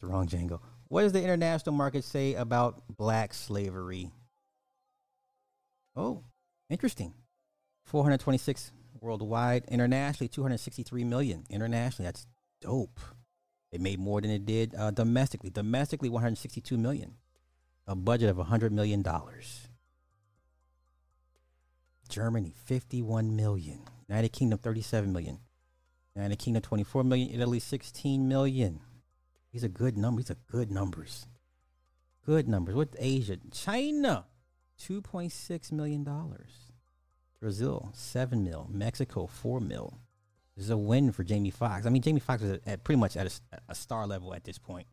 The 0.00 0.06
wrong 0.06 0.28
Django. 0.28 0.60
What 0.86 1.02
does 1.02 1.12
the 1.12 1.24
international 1.24 1.74
market 1.74 2.04
say 2.04 2.34
about 2.34 2.80
black 2.96 3.34
slavery? 3.34 4.12
Oh, 5.96 6.22
interesting. 6.70 7.14
426 7.86 8.70
worldwide. 9.00 9.64
Internationally, 9.66 10.28
263 10.28 11.02
million. 11.02 11.42
Internationally, 11.50 12.06
that's 12.06 12.28
dope. 12.60 13.00
It 13.70 13.80
made 13.80 13.98
more 13.98 14.20
than 14.20 14.30
it 14.30 14.46
did 14.46 14.74
uh, 14.74 14.90
domestically. 14.90 15.50
Domestically, 15.50 16.08
162 16.08 16.78
million. 16.78 17.14
A 17.86 17.94
budget 17.94 18.30
of 18.30 18.38
100 18.38 18.72
million 18.72 19.02
dollars. 19.02 19.68
Germany, 22.08 22.54
51 22.64 23.36
million. 23.36 23.80
United 24.08 24.32
Kingdom, 24.32 24.58
37 24.58 25.12
million. 25.12 25.38
United 26.16 26.38
Kingdom 26.38 26.62
24 26.62 27.04
million, 27.04 27.30
Italy 27.30 27.60
16 27.60 28.26
million. 28.26 28.80
These 29.52 29.64
are 29.64 29.68
good 29.68 29.96
numbers. 29.96 30.26
These 30.26 30.36
are 30.36 30.40
good 30.50 30.70
numbers. 30.70 31.26
Good 32.24 32.48
numbers. 32.48 32.74
What 32.74 32.96
Asia? 32.98 33.36
China, 33.52 34.26
2.6 34.80 35.72
million 35.72 36.04
dollars. 36.04 36.72
Brazil, 37.40 37.90
7 37.94 38.42
mil. 38.42 38.68
Mexico, 38.70 39.26
4 39.26 39.60
mil. 39.60 39.98
This 40.58 40.64
is 40.64 40.70
a 40.70 40.76
win 40.76 41.12
for 41.12 41.22
Jamie 41.22 41.52
Foxx. 41.52 41.86
I 41.86 41.90
mean, 41.90 42.02
Jamie 42.02 42.18
Foxx 42.18 42.42
is 42.42 42.58
at, 42.66 42.82
pretty 42.82 42.98
much 42.98 43.16
at 43.16 43.28
a, 43.28 43.58
a 43.68 43.76
star 43.76 44.08
level 44.08 44.34
at 44.34 44.42
this 44.42 44.58
point. 44.58 44.88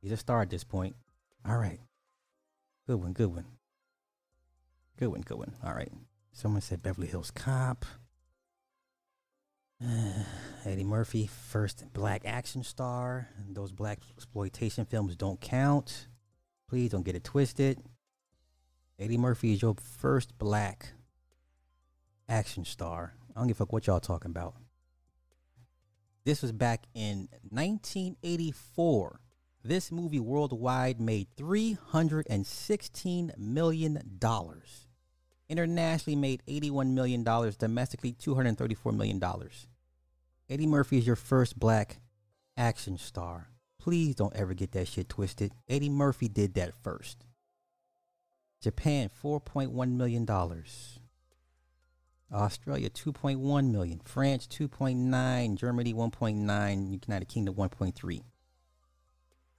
He's 0.00 0.12
a 0.12 0.16
star 0.16 0.42
at 0.42 0.50
this 0.50 0.62
point. 0.62 0.94
All 1.44 1.58
right. 1.58 1.80
Good 2.86 3.00
one, 3.00 3.14
good 3.14 3.34
one. 3.34 3.46
Good 4.96 5.08
one, 5.08 5.22
good 5.22 5.38
one. 5.38 5.54
All 5.64 5.74
right. 5.74 5.90
Someone 6.30 6.60
said 6.60 6.84
Beverly 6.84 7.08
Hills 7.08 7.32
Cop. 7.32 7.84
Eddie 10.64 10.84
Murphy, 10.84 11.26
first 11.26 11.92
black 11.92 12.22
action 12.24 12.62
star. 12.62 13.30
Those 13.50 13.72
black 13.72 13.98
exploitation 14.16 14.84
films 14.84 15.16
don't 15.16 15.40
count. 15.40 16.06
Please 16.68 16.92
don't 16.92 17.04
get 17.04 17.16
it 17.16 17.24
twisted. 17.24 17.80
Eddie 19.00 19.18
Murphy 19.18 19.52
is 19.52 19.62
your 19.62 19.74
first 19.74 20.38
black 20.38 20.92
action 22.28 22.64
star. 22.64 23.14
I 23.34 23.40
don't 23.40 23.48
give 23.48 23.56
a 23.56 23.58
fuck 23.58 23.72
what 23.72 23.86
y'all 23.86 24.00
talking 24.00 24.30
about. 24.30 24.54
This 26.24 26.42
was 26.42 26.52
back 26.52 26.84
in 26.94 27.28
1984. 27.50 29.20
This 29.62 29.90
movie 29.90 30.20
worldwide 30.20 31.00
made 31.00 31.28
$316 31.36 33.38
million. 33.38 34.20
Internationally 35.48 36.16
made 36.16 36.42
$81 36.46 36.92
million. 36.92 37.24
Domestically, 37.24 38.12
$234 38.12 38.96
million. 38.96 39.22
Eddie 40.48 40.66
Murphy 40.66 40.98
is 40.98 41.06
your 41.06 41.16
first 41.16 41.58
black 41.58 41.98
action 42.56 42.98
star. 42.98 43.48
Please 43.78 44.14
don't 44.14 44.36
ever 44.36 44.54
get 44.54 44.72
that 44.72 44.88
shit 44.88 45.08
twisted. 45.08 45.52
Eddie 45.68 45.90
Murphy 45.90 46.28
did 46.28 46.54
that 46.54 46.74
first. 46.82 47.24
Japan, 48.62 49.10
$4.1 49.22 49.92
million. 49.92 50.26
Australia 52.32 52.90
2.1 52.90 53.70
million, 53.70 54.00
France 54.04 54.46
2.9, 54.46 55.54
Germany 55.56 55.94
1.9, 55.94 57.06
United 57.06 57.28
Kingdom 57.28 57.54
1.3. 57.54 58.22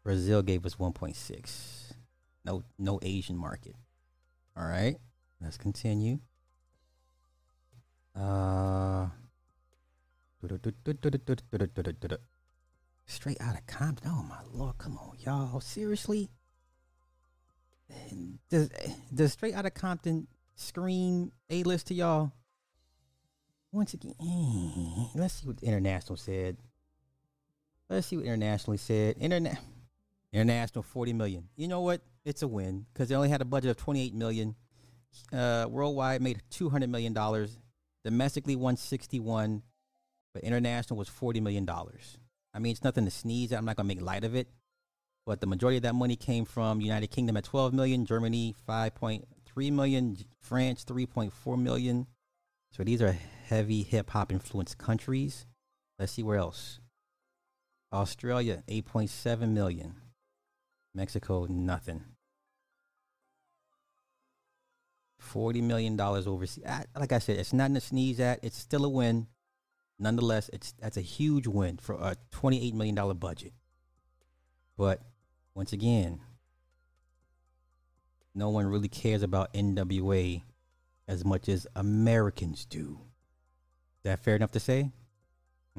Brazil 0.03 0.41
gave 0.41 0.65
us 0.65 0.75
1.6. 0.75 1.93
No 2.45 2.63
no 2.77 2.99
Asian 3.01 3.35
market. 3.35 3.75
All 4.55 4.65
right. 4.67 4.97
Let's 5.41 5.57
continue. 5.57 6.19
Uh 8.15 9.07
Straight 13.07 13.41
out 13.41 13.57
of 13.57 13.65
Compton. 13.65 14.11
Oh 14.11 14.23
my 14.23 14.41
lord, 14.53 14.77
come 14.77 14.97
on, 14.97 15.17
y'all. 15.19 15.59
Seriously? 15.59 16.29
Does 18.49 18.69
does 19.13 19.33
straight 19.33 19.55
out 19.55 19.65
of 19.65 19.73
Compton 19.73 20.27
scream 20.55 21.31
A 21.49 21.63
list 21.63 21.87
to 21.87 21.93
y'all? 21.93 22.31
Once 23.75 23.93
again, 23.93 24.15
let's 25.15 25.35
see 25.35 25.47
what 25.47 25.57
the 25.57 25.67
international 25.67 26.15
said. 26.15 26.55
Let's 27.89 28.07
see 28.07 28.15
what 28.15 28.25
internationally 28.25 28.77
said. 28.77 29.17
Internet 29.19 29.59
international 30.31 30.83
40 30.83 31.13
million. 31.13 31.47
You 31.55 31.67
know 31.67 31.81
what? 31.81 32.01
It's 32.23 32.41
a 32.41 32.47
win 32.47 32.85
because 32.93 33.09
they 33.09 33.15
only 33.15 33.29
had 33.29 33.41
a 33.41 33.45
budget 33.45 33.71
of 33.71 33.77
28 33.77 34.13
million. 34.13 34.55
Uh, 35.31 35.65
worldwide 35.69 36.21
made 36.21 36.41
200 36.49 36.89
million 36.89 37.13
dollars. 37.13 37.59
Domestically 38.03 38.55
161, 38.55 39.63
but 40.33 40.43
international 40.43 40.97
was 40.97 41.09
40 41.09 41.41
million 41.41 41.65
dollars. 41.65 42.17
I 42.53 42.59
mean, 42.59 42.71
it's 42.71 42.83
nothing 42.83 43.05
to 43.05 43.11
sneeze 43.11 43.51
at. 43.51 43.57
I'm 43.57 43.65
not 43.65 43.75
gonna 43.75 43.87
make 43.87 44.01
light 44.01 44.23
of 44.23 44.35
it, 44.35 44.47
but 45.25 45.41
the 45.41 45.47
majority 45.47 45.77
of 45.77 45.83
that 45.83 45.95
money 45.95 46.15
came 46.15 46.45
from 46.45 46.81
United 46.81 47.07
Kingdom 47.07 47.35
at 47.37 47.43
12 47.43 47.73
million, 47.73 48.05
Germany 48.05 48.55
5.3 48.67 49.71
million, 49.71 50.17
France 50.39 50.85
3.4 50.85 51.61
million. 51.61 52.07
So 52.71 52.83
these 52.83 53.01
are 53.01 53.17
heavy 53.47 53.83
hip 53.83 54.11
hop 54.11 54.31
influenced 54.31 54.77
countries. 54.77 55.45
Let's 55.99 56.11
see 56.11 56.23
where 56.23 56.37
else. 56.37 56.79
Australia, 57.93 58.63
8.7 58.67 59.49
million. 59.49 59.95
Mexico, 60.93 61.45
nothing. 61.49 62.03
$40 65.21 65.63
million 65.63 65.99
overseas. 65.99 66.63
Ah, 66.67 66.83
like 66.99 67.11
I 67.11 67.19
said, 67.19 67.37
it's 67.37 67.53
nothing 67.53 67.75
to 67.75 67.81
sneeze 67.81 68.19
at. 68.19 68.43
It's 68.43 68.57
still 68.57 68.85
a 68.85 68.89
win. 68.89 69.27
Nonetheless, 69.97 70.49
it's 70.51 70.73
that's 70.73 70.97
a 70.97 71.01
huge 71.01 71.47
win 71.47 71.77
for 71.77 71.95
a 71.95 72.17
$28 72.33 72.73
million 72.73 72.95
budget. 73.17 73.53
But 74.77 75.01
once 75.53 75.71
again, 75.71 76.19
no 78.33 78.49
one 78.49 78.67
really 78.67 78.89
cares 78.89 79.23
about 79.23 79.53
NWA 79.53 80.41
as 81.07 81.23
much 81.23 81.47
as 81.47 81.65
Americans 81.75 82.65
do 82.65 82.99
that 84.05 84.23
fair 84.23 84.35
enough 84.35 84.51
to 84.51 84.59
say? 84.59 84.91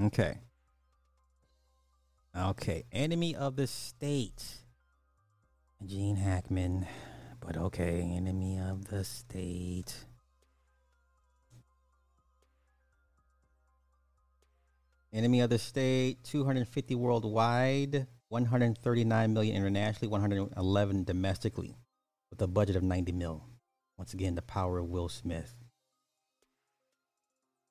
Okay. 0.00 0.38
Okay. 2.36 2.84
Enemy 2.92 3.34
of 3.34 3.56
the 3.56 3.66
state. 3.66 4.44
Gene 5.84 6.16
Hackman. 6.16 6.86
But 7.40 7.56
okay. 7.56 8.02
Enemy 8.02 8.58
of 8.58 8.86
the 8.88 9.04
state. 9.04 9.94
Enemy 15.12 15.40
of 15.40 15.48
the 15.48 15.58
state, 15.58 16.22
250 16.24 16.94
worldwide, 16.94 18.06
139 18.28 19.32
million 19.32 19.56
internationally, 19.56 20.08
111 20.08 21.04
domestically, 21.04 21.78
with 22.28 22.42
a 22.42 22.46
budget 22.46 22.76
of 22.76 22.82
90 22.82 23.12
mil. 23.12 23.44
Once 23.96 24.12
again, 24.12 24.34
the 24.34 24.42
power 24.42 24.78
of 24.78 24.90
Will 24.90 25.08
Smith. 25.08 25.54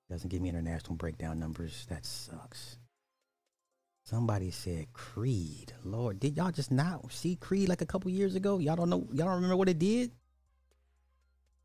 Doesn't 0.09 0.29
give 0.29 0.41
me 0.41 0.49
international 0.49 0.95
breakdown 0.95 1.39
numbers. 1.39 1.85
That 1.89 2.05
sucks. 2.05 2.77
Somebody 4.03 4.51
said 4.51 4.93
Creed. 4.93 5.73
Lord, 5.83 6.19
did 6.19 6.37
y'all 6.37 6.51
just 6.51 6.71
not 6.71 7.11
see 7.11 7.35
Creed 7.35 7.69
like 7.69 7.81
a 7.81 7.87
couple 7.87 8.11
years 8.11 8.35
ago? 8.35 8.59
Y'all 8.59 8.75
don't 8.75 8.89
know. 8.89 9.07
Y'all 9.11 9.25
don't 9.25 9.35
remember 9.35 9.55
what 9.55 9.69
it 9.69 9.79
did. 9.79 10.11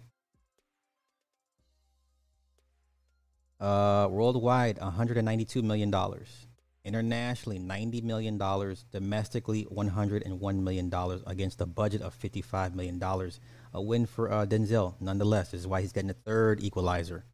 Uh, 3.62 4.08
worldwide, 4.10 4.76
192 4.80 5.62
million 5.62 5.88
dollars. 5.88 6.48
Internationally, 6.84 7.60
90 7.60 8.00
million 8.00 8.36
dollars. 8.36 8.84
Domestically, 8.90 9.62
101 9.70 10.64
million 10.64 10.88
dollars 10.88 11.22
against 11.28 11.60
a 11.60 11.66
budget 11.66 12.02
of 12.02 12.12
55 12.12 12.74
million 12.74 12.98
dollars. 12.98 13.38
A 13.72 13.80
win 13.80 14.04
for 14.04 14.32
uh, 14.32 14.46
Denzel, 14.46 14.94
nonetheless. 15.00 15.52
This 15.52 15.60
is 15.60 15.68
why 15.68 15.80
he's 15.80 15.92
getting 15.92 16.10
a 16.10 16.14
third 16.14 16.60
equalizer. 16.60 17.24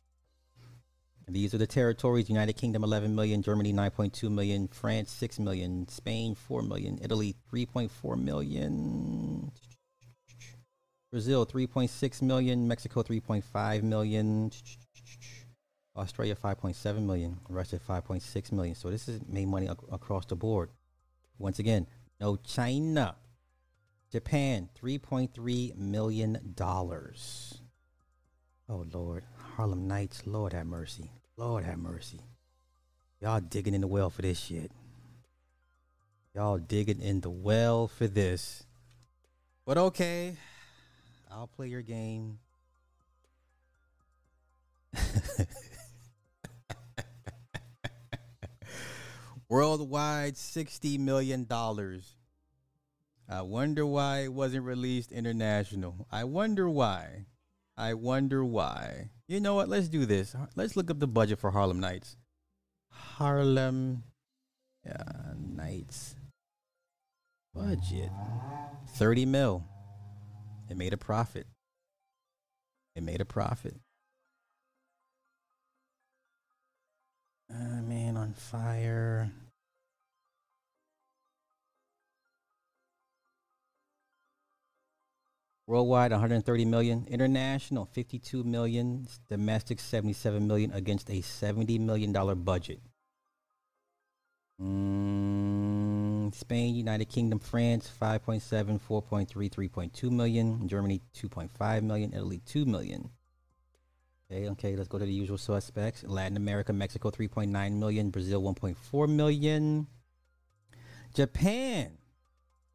These 1.26 1.55
are 1.55 1.59
the 1.59 1.66
territories: 1.66 2.29
United 2.29 2.59
Kingdom, 2.59 2.85
11 2.85 3.14
million; 3.14 3.43
Germany, 3.43 3.72
9.2 3.72 4.31
million; 4.31 4.68
France, 4.68 5.11
6 5.12 5.39
million; 5.39 5.89
Spain, 5.89 6.35
4 6.35 6.61
million; 6.61 6.99
Italy, 7.03 7.37
3.4 7.51 8.22
million. 8.22 9.51
Brazil 11.11 11.47
3.6 11.47 12.20
million, 12.20 12.68
Mexico 12.68 13.03
3.5 13.03 13.83
million, 13.83 14.51
Australia 15.99 16.35
5.7 16.35 17.03
million, 17.03 17.39
Russia 17.49 17.79
5.6 17.79 18.53
million. 18.53 18.75
So 18.75 18.91
this 18.91 19.09
is 19.09 19.21
made 19.29 19.49
money 19.49 19.67
ac- 19.67 19.87
across 19.91 20.27
the 20.27 20.37
board. 20.37 20.71
Once 21.39 21.59
again, 21.59 21.87
no 22.21 22.37
China. 22.37 23.17
Japan 24.11 24.71
3.3 24.81 25.77
million 25.77 26.53
dollars. 26.55 27.61
Oh 28.69 28.87
Lord, 28.93 29.25
Harlem 29.57 29.87
Nights, 29.87 30.27
Lord 30.27 30.53
have 30.53 30.67
mercy. 30.67 31.11
Lord 31.37 31.65
have 31.65 31.79
mercy. 31.79 32.21
Y'all 33.21 33.41
digging 33.41 33.75
in 33.75 33.81
the 33.81 33.87
well 33.87 34.11
for 34.11 34.23
this 34.23 34.39
shit. 34.39 34.71
Y'all 36.35 36.59
digging 36.59 37.01
in 37.01 37.21
the 37.21 37.31
well 37.31 37.89
for 37.89 38.07
this. 38.07 38.65
But 39.67 39.77
okay, 39.77 40.37
I'll 41.31 41.49
play 41.49 41.69
your 41.69 41.83
game. 41.83 42.39
Worldwide, 49.49 50.35
$60 50.35 50.99
million. 50.99 51.47
I 53.31 53.43
wonder 53.43 53.87
why 53.87 54.21
it 54.21 54.33
wasn't 54.33 54.65
released 54.65 55.13
international. 55.13 56.07
I 56.11 56.25
wonder 56.25 56.69
why. 56.69 57.27
I 57.77 57.95
wonder 57.95 58.45
why. 58.45 59.11
You 59.27 59.41
know 59.41 59.55
what? 59.55 59.69
Let's 59.69 59.89
do 59.89 60.07
this. 60.07 60.35
Let's 60.57 60.77
look 60.77 60.91
up 60.91 60.99
the 60.99 61.07
budget 61.07 61.39
for 61.39 61.51
Harlem 61.51 61.81
Nights. 61.81 62.17
Harlem 62.91 64.03
uh, 64.89 65.35
Nights 65.37 66.15
budget 67.55 68.11
30 68.95 69.27
mil. 69.27 69.65
It 70.71 70.77
made 70.77 70.93
a 70.93 70.97
profit. 70.97 71.47
It 72.95 73.03
made 73.03 73.21
a 73.21 73.25
profit. 73.25 73.77
Uh, 77.51 77.83
man 77.83 78.17
on 78.17 78.35
fire. 78.35 79.31
Worldwide 85.67 86.13
130 86.13 86.65
million, 86.65 87.07
international 87.11 87.85
52 87.85 88.43
million, 88.43 89.07
domestic 89.29 89.81
77 89.81 90.47
million 90.47 90.73
against 90.73 91.11
a 91.11 91.21
70 91.21 91.79
million 91.79 92.11
dollar 92.13 92.35
budget. 92.35 92.81
Mm, 94.61 96.35
Spain, 96.35 96.75
United 96.75 97.09
Kingdom, 97.09 97.39
France 97.39 97.91
5.7, 98.01 98.81
4.3, 98.81 99.51
3.2 99.51 100.11
million, 100.11 100.67
Germany 100.69 101.01
2.5 101.15 101.83
million, 101.83 102.13
Italy 102.13 102.41
2 102.47 102.65
million. 102.65 103.11
Okay, 104.31 104.49
okay, 104.51 104.76
let's 104.76 104.89
go 104.89 104.99
to 104.99 105.07
the 105.07 105.12
usual 105.12 105.39
suspects. 105.39 106.05
Latin 106.05 106.37
America, 106.37 106.72
Mexico 106.72 107.11
3.9 107.11 107.72
million, 107.72 108.11
Brazil 108.11 108.43
1.4 108.43 109.09
million. 109.09 109.87
Japan 111.14 111.97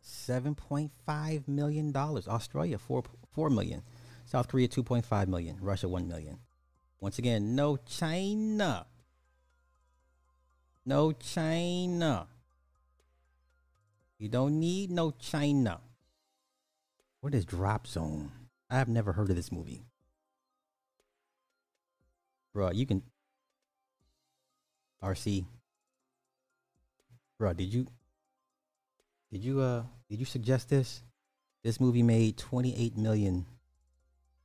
$7.5 0.04 1.48
million. 1.48 1.96
Australia, 1.96 2.78
4, 2.78 3.04
4 3.32 3.50
million. 3.50 3.84
South 4.26 4.48
Korea, 4.48 4.68
2.5 4.68 5.28
million. 5.28 5.58
Russia, 5.62 5.88
1 5.88 6.08
million. 6.08 6.40
Once 7.00 7.20
again, 7.20 7.56
no 7.56 7.78
China. 7.78 8.88
No 10.86 11.12
China. 11.12 12.28
You 14.18 14.30
don't 14.30 14.60
need 14.60 14.90
no 14.90 15.12
China. 15.12 15.82
What 17.22 17.36
is 17.36 17.46
Drop 17.46 17.88
Zone? 17.88 18.32
I 18.70 18.78
have 18.78 18.90
never 18.90 19.14
heard 19.14 19.30
of 19.30 19.36
this 19.36 19.52
movie. 19.52 19.86
Bro, 22.54 22.72
you 22.72 22.86
can. 22.86 23.02
RC. 25.04 25.46
Bro, 27.38 27.54
did 27.54 27.74
you 27.74 27.88
did 29.32 29.44
you 29.44 29.60
uh 29.60 29.84
did 30.10 30.20
you 30.20 30.26
suggest 30.26 30.70
this? 30.70 31.02
This 31.64 31.80
movie 31.80 32.04
made 32.04 32.38
28 32.38 32.98
million 32.98 33.46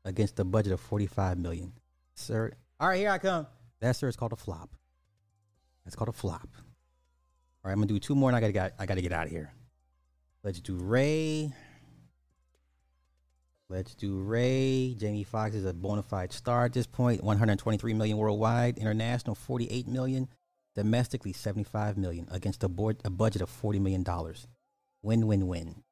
against 0.05 0.39
a 0.39 0.45
budget 0.45 0.73
of 0.73 0.81
45 0.81 1.39
million. 1.39 1.73
Sir, 2.15 2.53
all 2.81 2.89
right, 2.89 2.99
here 2.99 3.11
I 3.11 3.19
come. 3.19 3.47
That 3.81 3.97
sir 3.97 4.09
is 4.09 4.17
called 4.17 4.33
a 4.33 4.37
flop. 4.37 4.71
That's 5.85 5.95
called 5.95 6.09
a 6.09 6.13
flop. 6.13 6.49
All 6.53 7.71
right, 7.71 7.73
I'm 7.73 7.79
gonna 7.79 7.87
do 7.87 7.99
two 7.99 8.15
more, 8.15 8.31
and 8.31 8.37
I 8.37 8.41
gotta 8.41 8.73
I 8.79 8.87
gotta 8.87 9.03
get 9.03 9.13
out 9.13 9.27
of 9.27 9.31
here. 9.31 9.53
Let's 10.43 10.61
do 10.61 10.77
Ray. 10.77 11.53
Let's 13.71 13.95
do 13.95 14.23
Ray. 14.23 14.95
Jamie 14.99 15.25
Foxx 15.25 15.55
is 15.55 15.67
a 15.67 15.75
bona 15.75 16.03
fide 16.03 16.33
star 16.33 16.65
at 16.65 16.73
this 16.73 16.87
point. 16.87 17.23
123 17.23 17.93
million 17.93 18.17
worldwide, 18.17 18.79
international 18.79 19.35
48 19.35 19.87
million, 19.87 20.27
domestically 20.75 21.35
75 21.35 21.99
million 21.99 22.27
against 22.31 22.65
a 22.65 22.69
board 22.69 22.97
a 23.05 23.11
budget 23.11 23.43
of 23.43 23.51
40 23.51 23.79
million 23.81 24.03
dollars. 24.03 24.47
Win 25.03 25.27
win 25.27 25.47
win. 25.47 25.83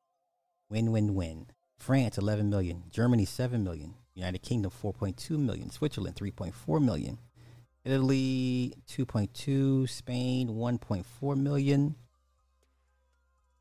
Win 0.71 0.91
win 0.91 1.15
win. 1.15 1.49
France 1.77 2.17
11 2.17 2.49
million, 2.49 2.85
Germany 2.91 3.27
7 3.27 3.63
million, 3.63 3.93
United 4.15 4.39
Kingdom 4.39 4.71
4.2 4.71 5.39
million, 5.39 5.69
Switzerland 5.69 6.17
3.4 6.17 6.83
million, 6.83 7.19
Italy 7.85 8.73
2.2, 8.89 9.87
Spain 9.87 10.49
1.4 10.49 11.37
million, 11.37 11.95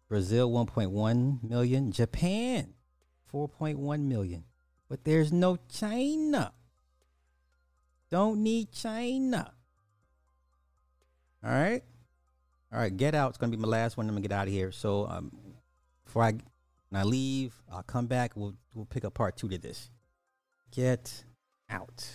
Brazil 0.08 0.50
1.1 0.50 1.44
million, 1.44 1.92
Japan 1.92 2.75
4.1 3.36 4.02
million. 4.04 4.46
But 4.88 5.04
there's 5.04 5.34
no 5.34 5.58
China. 5.70 6.54
Don't 8.10 8.42
need 8.42 8.72
China. 8.72 9.52
All 11.44 11.52
right. 11.52 11.84
All 12.72 12.80
right. 12.80 12.96
Get 12.96 13.14
out. 13.14 13.30
It's 13.30 13.38
gonna 13.38 13.52
be 13.52 13.58
my 13.58 13.68
last 13.68 13.98
one. 13.98 14.08
I'm 14.08 14.16
gonna 14.16 14.22
get 14.22 14.32
out 14.32 14.48
of 14.48 14.54
here. 14.54 14.72
So 14.72 15.08
um, 15.08 15.32
before 16.06 16.24
I 16.24 16.32
when 16.90 17.02
I 17.02 17.04
leave, 17.04 17.54
I'll 17.70 17.84
come 17.84 18.06
back. 18.08 18.32
We'll 18.36 18.56
we'll 18.74 18.86
pick 18.86 19.04
up 19.04 19.16
part 19.16 19.36
two 19.36 19.50
to 19.50 19.58
this. 19.58 19.90
Get 20.72 21.26
out. 21.70 22.08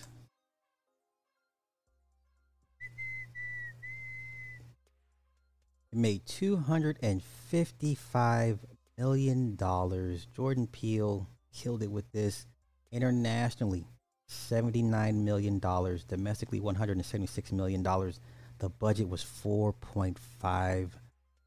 It 5.93 5.99
made 5.99 6.25
two 6.25 6.57
hundred 6.57 6.99
and 7.03 7.23
fifty-five 7.23 8.61
million 9.01 9.57
dollars. 9.57 10.26
Jordan 10.36 10.66
Peele 10.66 11.26
killed 11.55 11.82
it 11.82 11.90
with 11.90 12.11
this. 12.12 12.46
Internationally, 12.92 13.86
seventy-nine 14.26 15.24
million 15.24 15.59
dollars. 15.59 16.05
Domestically, 16.05 16.61
one 16.61 16.74
hundred 16.74 16.98
and 16.98 17.07
seventy-six 17.07 17.51
million 17.51 17.82
dollars. 17.82 18.20
The 18.59 18.68
budget 18.68 19.09
was 19.09 19.22
four 19.22 19.72
point 19.72 20.18
five 20.18 20.96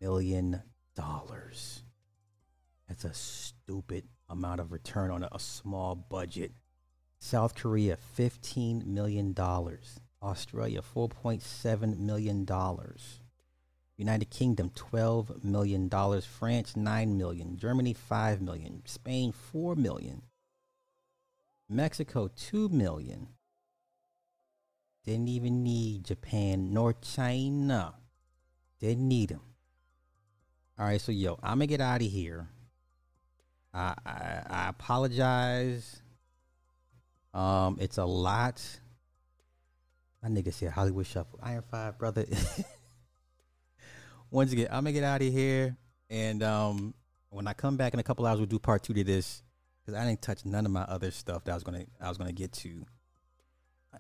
million 0.02 0.64
dollars. 0.96 1.84
That's 2.88 3.06
a 3.06 3.14
stupid 3.14 4.06
amount 4.30 4.62
of 4.62 4.72
return 4.72 5.12
on 5.12 5.24
a, 5.24 5.30
a 5.32 5.40
small 5.40 5.96
budget. 5.96 6.52
South 7.20 7.56
Korea, 7.56 7.98
fifteen 7.98 8.84
million 8.86 9.34
dollars. 9.34 10.00
Australia, 10.22 10.82
four 10.82 11.08
point 11.10 11.42
seven 11.42 12.06
million 12.06 12.46
dollars. 12.46 13.20
United 13.98 14.30
Kingdom, 14.30 14.72
$12 14.72 15.44
million. 15.44 15.90
France, 16.22 16.76
9 16.76 17.18
million. 17.18 17.58
Germany, 17.58 17.94
5 17.94 18.42
million. 18.42 18.82
Spain, 18.86 19.32
4 19.32 19.76
million. 19.76 20.24
Mexico, 21.70 22.30
2 22.36 22.70
million. 22.70 23.28
Didn't 25.06 25.28
even 25.28 25.64
need 25.64 26.06
Japan 26.06 26.74
nor 26.74 26.94
China. 26.94 27.96
Didn't 28.80 29.08
need 29.08 29.30
them. 29.30 29.42
All 30.80 30.86
right, 30.86 31.00
so 31.00 31.12
yo, 31.12 31.38
I'm 31.44 31.58
gonna 31.58 31.68
get 31.68 31.82
out 31.82 32.02
of 32.02 32.08
here. 32.08 32.48
I, 33.74 33.94
I 34.06 34.42
I 34.50 34.70
apologize. 34.70 36.02
Um, 37.34 37.78
it's 37.80 37.98
a 37.98 38.06
lot. 38.06 38.62
My 40.22 40.30
nigga 40.30 40.54
said 40.54 40.72
Hollywood 40.72 41.06
Shuffle. 41.06 41.40
Iron 41.44 41.64
Five, 41.70 42.00
brother. 42.00 42.26
once 44.34 44.52
again, 44.52 44.68
I'm 44.72 44.84
gonna 44.84 44.94
get 44.94 45.04
out 45.04 45.22
of 45.22 45.32
here, 45.32 45.78
and 46.10 46.42
um, 46.42 46.96
when 47.30 47.48
I 47.48 47.54
come 47.54 47.78
back 47.78 47.94
in 47.94 48.00
a 48.00 48.04
couple 48.04 48.26
hours, 48.26 48.40
we'll 48.40 48.48
do 48.48 48.58
part 48.58 48.82
two 48.82 48.94
to 48.94 49.04
this 49.04 49.44
because 49.80 50.00
I 50.00 50.06
didn't 50.08 50.24
touch 50.24 50.44
none 50.44 50.66
of 50.66 50.72
my 50.72 50.82
other 50.82 51.12
stuff 51.12 51.44
that 51.44 51.52
I 51.52 51.54
was 51.54 51.64
gonna 51.64 51.86
I 52.02 52.10
was 52.10 52.18
gonna 52.18 52.32
get 52.34 52.52
to. 52.54 52.84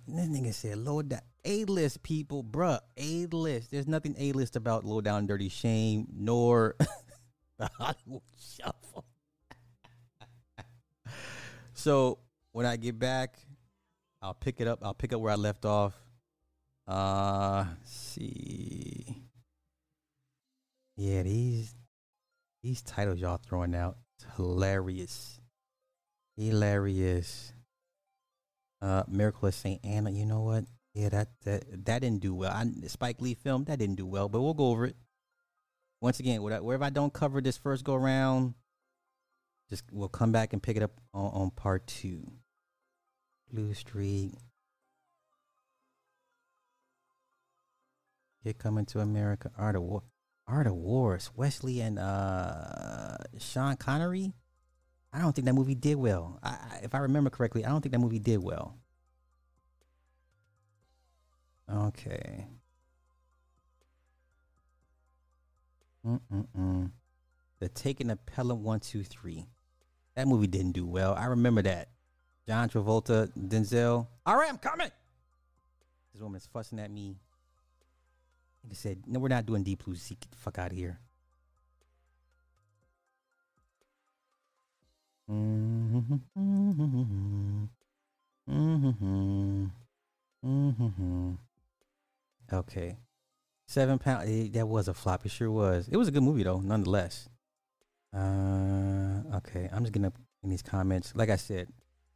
This 0.07 0.25
nigga 0.25 0.51
said 0.51 0.79
low 0.79 1.03
down 1.03 1.21
A 1.45 1.65
list 1.65 2.01
people, 2.01 2.43
bruh. 2.43 2.79
A 2.97 3.27
list. 3.27 3.69
There's 3.69 3.87
nothing 3.87 4.15
A 4.17 4.31
list 4.31 4.55
about 4.55 4.83
low 4.83 5.01
down 5.01 5.27
dirty 5.27 5.49
shame 5.49 6.07
nor 6.11 6.75
the 7.59 7.69
Hollywood 7.77 8.23
Shuffle. 8.39 9.05
so 11.75 12.17
when 12.53 12.65
I 12.65 12.75
get 12.77 12.97
back, 12.97 13.37
I'll 14.19 14.33
pick 14.33 14.59
it 14.61 14.67
up. 14.67 14.79
I'll 14.81 14.95
pick 14.95 15.13
up 15.13 15.21
where 15.21 15.31
I 15.31 15.35
left 15.35 15.63
off. 15.63 15.93
Uh, 16.87 17.65
see. 17.83 19.23
Yeah, 21.03 21.23
these 21.23 21.75
these 22.61 22.81
titles 22.81 23.19
y'all 23.19 23.35
throwing 23.35 23.75
out, 23.75 23.97
hilarious, 24.37 25.41
hilarious. 26.37 27.51
Uh, 28.81 29.03
Miracle 29.09 29.49
of 29.49 29.53
Saint 29.53 29.83
Anna. 29.83 30.11
You 30.11 30.25
know 30.25 30.43
what? 30.43 30.63
Yeah, 30.93 31.09
that 31.09 31.27
that 31.43 31.85
that 31.85 31.99
didn't 31.99 32.21
do 32.21 32.33
well. 32.33 32.53
I, 32.53 32.65
Spike 32.87 33.19
Lee 33.19 33.33
film 33.33 33.65
that 33.65 33.79
didn't 33.79 33.97
do 33.97 34.05
well, 34.05 34.29
but 34.29 34.41
we'll 34.41 34.53
go 34.53 34.67
over 34.67 34.85
it. 34.85 34.95
Once 35.99 36.21
again, 36.21 36.41
wherever 36.41 36.85
I 36.85 36.89
don't 36.89 37.11
cover 37.11 37.41
this 37.41 37.57
first 37.57 37.83
go 37.83 37.95
round, 37.95 38.53
just 39.69 39.83
we'll 39.91 40.07
come 40.07 40.31
back 40.31 40.53
and 40.53 40.63
pick 40.63 40.77
it 40.77 40.83
up 40.83 41.01
on, 41.13 41.31
on 41.33 41.51
part 41.51 41.85
two. 41.85 42.31
Blue 43.51 43.73
Streak. 43.73 44.35
Get 48.45 48.57
coming 48.57 48.85
to 48.85 49.01
America. 49.01 49.51
Art 49.57 49.75
of 49.75 49.81
War. 49.81 50.03
Art 50.47 50.67
of 50.67 50.73
Wars. 50.73 51.31
Wesley 51.35 51.79
and 51.81 51.97
uh 51.99 53.17
Sean 53.39 53.75
Connery. 53.77 54.33
I 55.11 55.19
don't 55.19 55.33
think 55.33 55.45
that 55.45 55.53
movie 55.53 55.75
did 55.75 55.95
well. 55.95 56.39
I, 56.41 56.49
I, 56.49 56.79
if 56.83 56.95
I 56.95 56.99
remember 56.99 57.29
correctly, 57.29 57.63
I 57.63 57.69
don't 57.69 57.81
think 57.81 57.93
that 57.93 57.99
movie 57.99 58.19
did 58.19 58.41
well. 58.41 58.77
Okay. 61.71 62.47
Mm-mm-mm. 66.05 66.91
The 67.59 67.69
Taking 67.69 68.09
a 68.09 68.15
Pelham 68.15 68.63
123. 68.63 69.45
That 70.15 70.27
movie 70.27 70.47
didn't 70.47 70.73
do 70.73 70.85
well. 70.85 71.13
I 71.13 71.25
remember 71.25 71.61
that. 71.61 71.89
John 72.47 72.69
Travolta, 72.69 73.31
Denzel. 73.37 74.07
All 74.25 74.35
right, 74.35 74.49
I'm 74.49 74.57
coming. 74.57 74.89
This 76.13 76.21
woman's 76.21 76.47
fussing 76.51 76.79
at 76.79 76.91
me. 76.91 77.15
I 78.69 78.73
said, 78.73 79.03
no, 79.05 79.19
we're 79.19 79.27
not 79.27 79.45
doing 79.45 79.63
Deep 79.63 79.83
Blue 79.83 79.95
Sea. 79.95 80.17
Get 80.19 80.31
the 80.31 80.37
fuck 80.37 80.57
out 80.57 80.71
of 80.71 80.77
here. 80.77 80.99
Mm-hmm. 85.29 86.13
Okay. 92.51 92.97
Seven 93.67 93.99
pound. 93.99 94.27
Eh, 94.27 94.49
that 94.53 94.67
was 94.67 94.87
a 94.87 94.93
flop. 94.93 95.25
It 95.25 95.31
sure 95.31 95.49
was. 95.49 95.87
It 95.89 95.97
was 95.97 96.07
a 96.07 96.11
good 96.11 96.23
movie 96.23 96.43
though, 96.43 96.59
nonetheless. 96.59 97.29
Uh, 98.13 99.37
okay. 99.37 99.69
I'm 99.71 99.83
just 99.83 99.93
gonna 99.93 100.11
in 100.43 100.49
these 100.49 100.61
comments. 100.61 101.13
Like 101.15 101.29
I 101.29 101.37
said, 101.37 101.69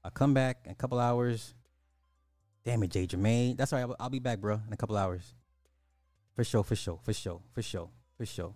I'll 0.04 0.12
come 0.12 0.34
back 0.34 0.60
in 0.66 0.72
a 0.72 0.76
couple 0.76 1.00
hours. 1.00 1.56
Damn 2.66 2.84
it, 2.84 2.92
Jay 2.92 3.08
Jermaine. 3.08 3.58
That's 3.58 3.72
all 3.72 3.82
right. 3.82 3.96
I'll 4.00 4.10
be 4.10 4.20
back, 4.20 4.40
bro, 4.40 4.60
in 4.68 4.74
a 4.74 4.78
couple 4.78 4.98
hours. 4.98 5.34
For 6.38 6.44
sure. 6.44 6.64
For 6.64 6.76
sure. 6.76 7.00
For 7.04 7.14
sure. 7.14 7.42
For 7.52 7.62
sure. 7.64 7.90
For 8.16 8.26
sure. 8.26 8.54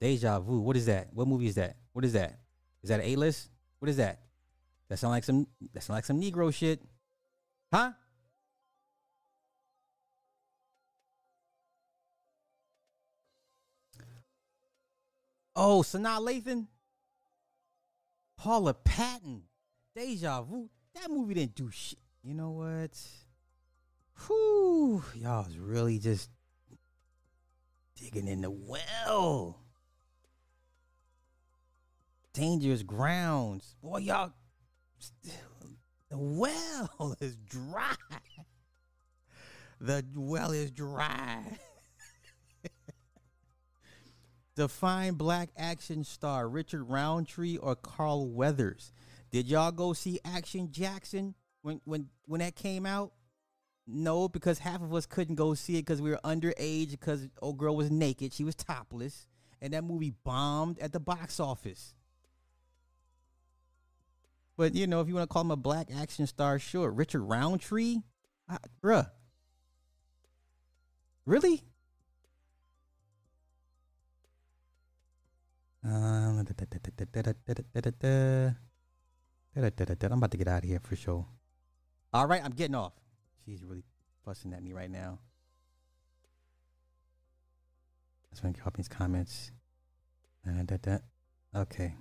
Deja 0.00 0.40
vu. 0.40 0.60
What 0.60 0.76
is 0.76 0.86
that? 0.86 1.08
What 1.12 1.28
movie 1.28 1.46
is 1.46 1.54
that? 1.56 1.76
What 1.92 2.06
is 2.06 2.14
that? 2.14 2.38
Is 2.82 2.88
that 2.88 3.00
an 3.00 3.06
A 3.06 3.16
list? 3.16 3.50
What 3.80 3.90
is 3.90 3.98
that? 3.98 4.20
That 4.88 4.98
sound 4.98 5.12
like 5.12 5.24
some. 5.24 5.46
That 5.74 5.82
sound 5.82 5.96
like 5.98 6.06
some 6.06 6.18
Negro 6.18 6.52
shit, 6.54 6.80
huh? 7.70 7.92
Oh, 15.54 15.82
Sanaa 15.82 16.20
Lathan, 16.20 16.66
Paula 18.38 18.72
Patton, 18.74 19.42
Deja 19.94 20.42
Vu. 20.42 20.70
That 20.94 21.10
movie 21.10 21.34
didn't 21.34 21.54
do 21.54 21.70
shit. 21.70 21.98
You 22.22 22.34
know 22.34 22.52
what? 22.52 22.98
Whew, 24.26 25.02
y'all 25.14 25.44
was 25.44 25.58
really 25.58 25.98
just 25.98 26.30
digging 27.96 28.28
in 28.28 28.42
the 28.42 28.50
well. 28.50 29.60
Dangerous 32.32 32.82
grounds. 32.82 33.74
Boy, 33.82 33.98
y'all, 33.98 34.32
the 36.10 36.18
well 36.18 37.16
is 37.20 37.36
dry. 37.36 37.94
The 39.80 40.04
well 40.14 40.52
is 40.52 40.70
dry. 40.70 41.42
Define 44.56 45.14
black 45.14 45.50
action 45.56 46.04
star 46.04 46.48
Richard 46.48 46.84
Roundtree 46.84 47.56
or 47.56 47.74
Carl 47.74 48.28
Weathers. 48.28 48.92
Did 49.30 49.48
y'all 49.48 49.72
go 49.72 49.92
see 49.92 50.20
Action 50.24 50.70
Jackson 50.70 51.34
when 51.62 51.80
when 51.84 52.08
when 52.24 52.40
that 52.40 52.56
came 52.56 52.86
out? 52.86 53.12
No, 53.86 54.28
because 54.28 54.58
half 54.58 54.82
of 54.82 54.92
us 54.92 55.06
couldn't 55.06 55.36
go 55.36 55.54
see 55.54 55.74
it 55.74 55.82
because 55.82 56.02
we 56.02 56.10
were 56.10 56.20
underage 56.24 56.90
because 56.90 57.28
old 57.40 57.56
girl 57.56 57.76
was 57.76 57.90
naked. 57.90 58.32
She 58.32 58.42
was 58.42 58.54
topless. 58.54 59.26
And 59.62 59.72
that 59.72 59.84
movie 59.84 60.12
bombed 60.24 60.78
at 60.80 60.92
the 60.92 61.00
box 61.00 61.38
office. 61.38 61.94
But 64.56 64.74
you 64.74 64.86
know, 64.86 65.00
if 65.00 65.08
you 65.08 65.14
want 65.14 65.28
to 65.28 65.32
call 65.32 65.42
him 65.42 65.50
a 65.50 65.56
black 65.56 65.88
action 65.94 66.26
star, 66.26 66.58
sure. 66.58 66.90
Richard 66.90 67.22
Roundtree? 67.22 67.98
I, 68.48 68.58
bruh. 68.82 69.08
Really? 71.24 71.62
Um, 75.84 76.38
I'm 76.38 76.44
about 80.12 80.30
to 80.32 80.36
get 80.36 80.48
out 80.48 80.64
of 80.64 80.68
here 80.68 80.80
for 80.80 80.96
sure. 80.96 81.26
All 82.12 82.26
right, 82.26 82.42
I'm 82.44 82.52
getting 82.52 82.74
off. 82.74 82.92
She's 83.46 83.62
really 83.62 83.84
fussing 84.24 84.52
at 84.52 84.62
me 84.62 84.72
right 84.72 84.90
now. 84.90 85.20
That's 88.28 88.42
when 88.42 88.54
these 88.76 88.88
comments. 88.88 89.52
Okay. 91.54 91.94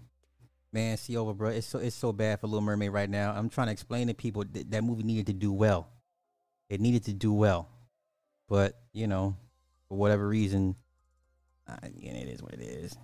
Man, 0.73 0.97
see 0.97 1.15
over, 1.15 1.33
bro. 1.33 1.49
It's 1.51 1.67
so 1.67 1.79
it's 1.79 1.95
so 1.95 2.11
bad 2.11 2.41
for 2.41 2.47
Little 2.47 2.61
Mermaid 2.61 2.91
right 2.91 3.09
now. 3.09 3.31
I'm 3.31 3.47
trying 3.47 3.67
to 3.67 3.71
explain 3.71 4.07
to 4.07 4.13
people 4.13 4.43
that 4.51 4.71
that 4.71 4.83
movie 4.83 5.03
needed 5.03 5.27
to 5.27 5.33
do 5.33 5.53
well. 5.53 5.87
It 6.67 6.81
needed 6.81 7.05
to 7.05 7.13
do 7.13 7.31
well, 7.31 7.69
but 8.49 8.81
you 8.91 9.07
know, 9.07 9.37
for 9.87 9.97
whatever 9.97 10.27
reason, 10.27 10.75
uh, 11.67 11.77
again, 11.83 12.15
it 12.15 12.27
is 12.27 12.41
what 12.41 12.53
it 12.53 12.59
is. 12.59 12.97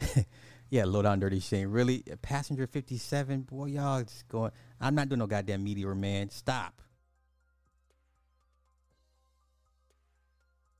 yeah, 0.72 0.86
low 0.86 1.02
down 1.02 1.20
dirty 1.20 1.38
Shame. 1.38 1.70
Really? 1.70 2.02
Passenger 2.22 2.66
57? 2.66 3.42
Boy, 3.42 3.66
y'all 3.66 4.02
just 4.02 4.26
going. 4.28 4.52
I'm 4.80 4.94
not 4.94 5.10
doing 5.10 5.18
no 5.18 5.26
goddamn 5.26 5.62
meteor, 5.62 5.94
man. 5.94 6.30
Stop. 6.30 6.80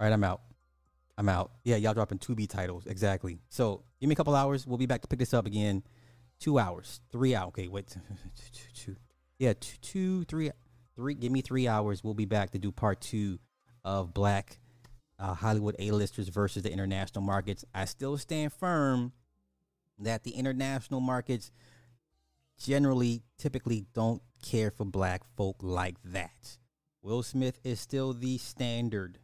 All 0.01 0.07
right, 0.07 0.12
I'm 0.14 0.24
out. 0.24 0.40
I'm 1.18 1.28
out. 1.28 1.51
Yeah, 1.62 1.76
y'all 1.76 1.93
dropping 1.93 2.20
2B 2.20 2.49
titles. 2.49 2.86
Exactly. 2.86 3.43
So 3.51 3.82
give 4.01 4.09
me 4.09 4.14
a 4.14 4.16
couple 4.16 4.34
hours. 4.34 4.66
We'll 4.66 4.78
be 4.78 4.86
back 4.86 5.03
to 5.03 5.09
pick 5.09 5.18
this 5.18 5.34
up 5.34 5.45
again. 5.45 5.82
Two 6.40 6.59
hours. 6.59 7.03
Three 7.12 7.34
hours. 7.34 7.49
Okay, 7.49 7.68
wait. 7.68 7.95
two. 8.74 8.97
Yeah, 9.38 9.55
two, 9.55 9.76
two, 9.82 10.24
three, 10.24 10.53
three. 10.95 11.14
Give 11.14 11.32
me 11.32 11.40
three 11.40 11.66
hours. 11.66 12.05
We'll 12.05 12.14
be 12.14 12.26
back 12.26 12.53
to 12.53 12.59
do 12.59 12.70
part 12.70 13.01
two 13.01 13.40
of 13.84 14.14
Black 14.14 14.61
uh, 15.18 15.34
Hollywood 15.34 15.74
A-listers 15.80 16.28
versus 16.28 16.62
the 16.62 16.72
international 16.72 17.23
markets. 17.23 17.64
I 17.74 17.86
still 17.86 18.16
stand 18.16 18.52
firm 18.52 19.12
that 20.04 20.24
the 20.24 20.32
international 20.32 21.00
markets 21.00 21.50
generally 22.58 23.22
typically 23.38 23.86
don't 23.94 24.22
care 24.42 24.70
for 24.70 24.84
black 24.84 25.22
folk 25.36 25.56
like 25.60 25.96
that. 26.04 26.58
Will 27.02 27.22
Smith 27.22 27.58
is 27.64 27.80
still 27.80 28.12
the 28.12 28.38
standard 28.38 29.18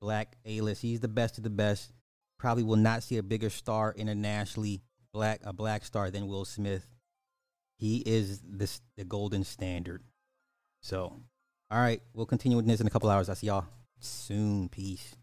black 0.00 0.36
A-list. 0.44 0.82
He's 0.82 1.00
the 1.00 1.08
best 1.08 1.38
of 1.38 1.44
the 1.44 1.50
best. 1.50 1.92
Probably 2.38 2.62
will 2.62 2.76
not 2.76 3.02
see 3.02 3.16
a 3.16 3.22
bigger 3.22 3.50
star 3.50 3.92
internationally, 3.96 4.80
black 5.12 5.40
a 5.44 5.52
black 5.52 5.84
star 5.84 6.10
than 6.10 6.28
Will 6.28 6.44
Smith. 6.44 6.86
He 7.78 8.02
is 8.06 8.40
the 8.40 8.70
the 8.96 9.04
golden 9.04 9.44
standard. 9.44 10.02
So, 10.82 11.20
all 11.70 11.80
right, 11.80 12.00
we'll 12.14 12.26
continue 12.26 12.56
with 12.56 12.66
this 12.66 12.80
in 12.80 12.86
a 12.86 12.90
couple 12.90 13.10
hours. 13.10 13.28
I'll 13.28 13.34
see 13.34 13.48
y'all 13.48 13.66
soon. 13.98 14.68
Peace. 14.68 15.16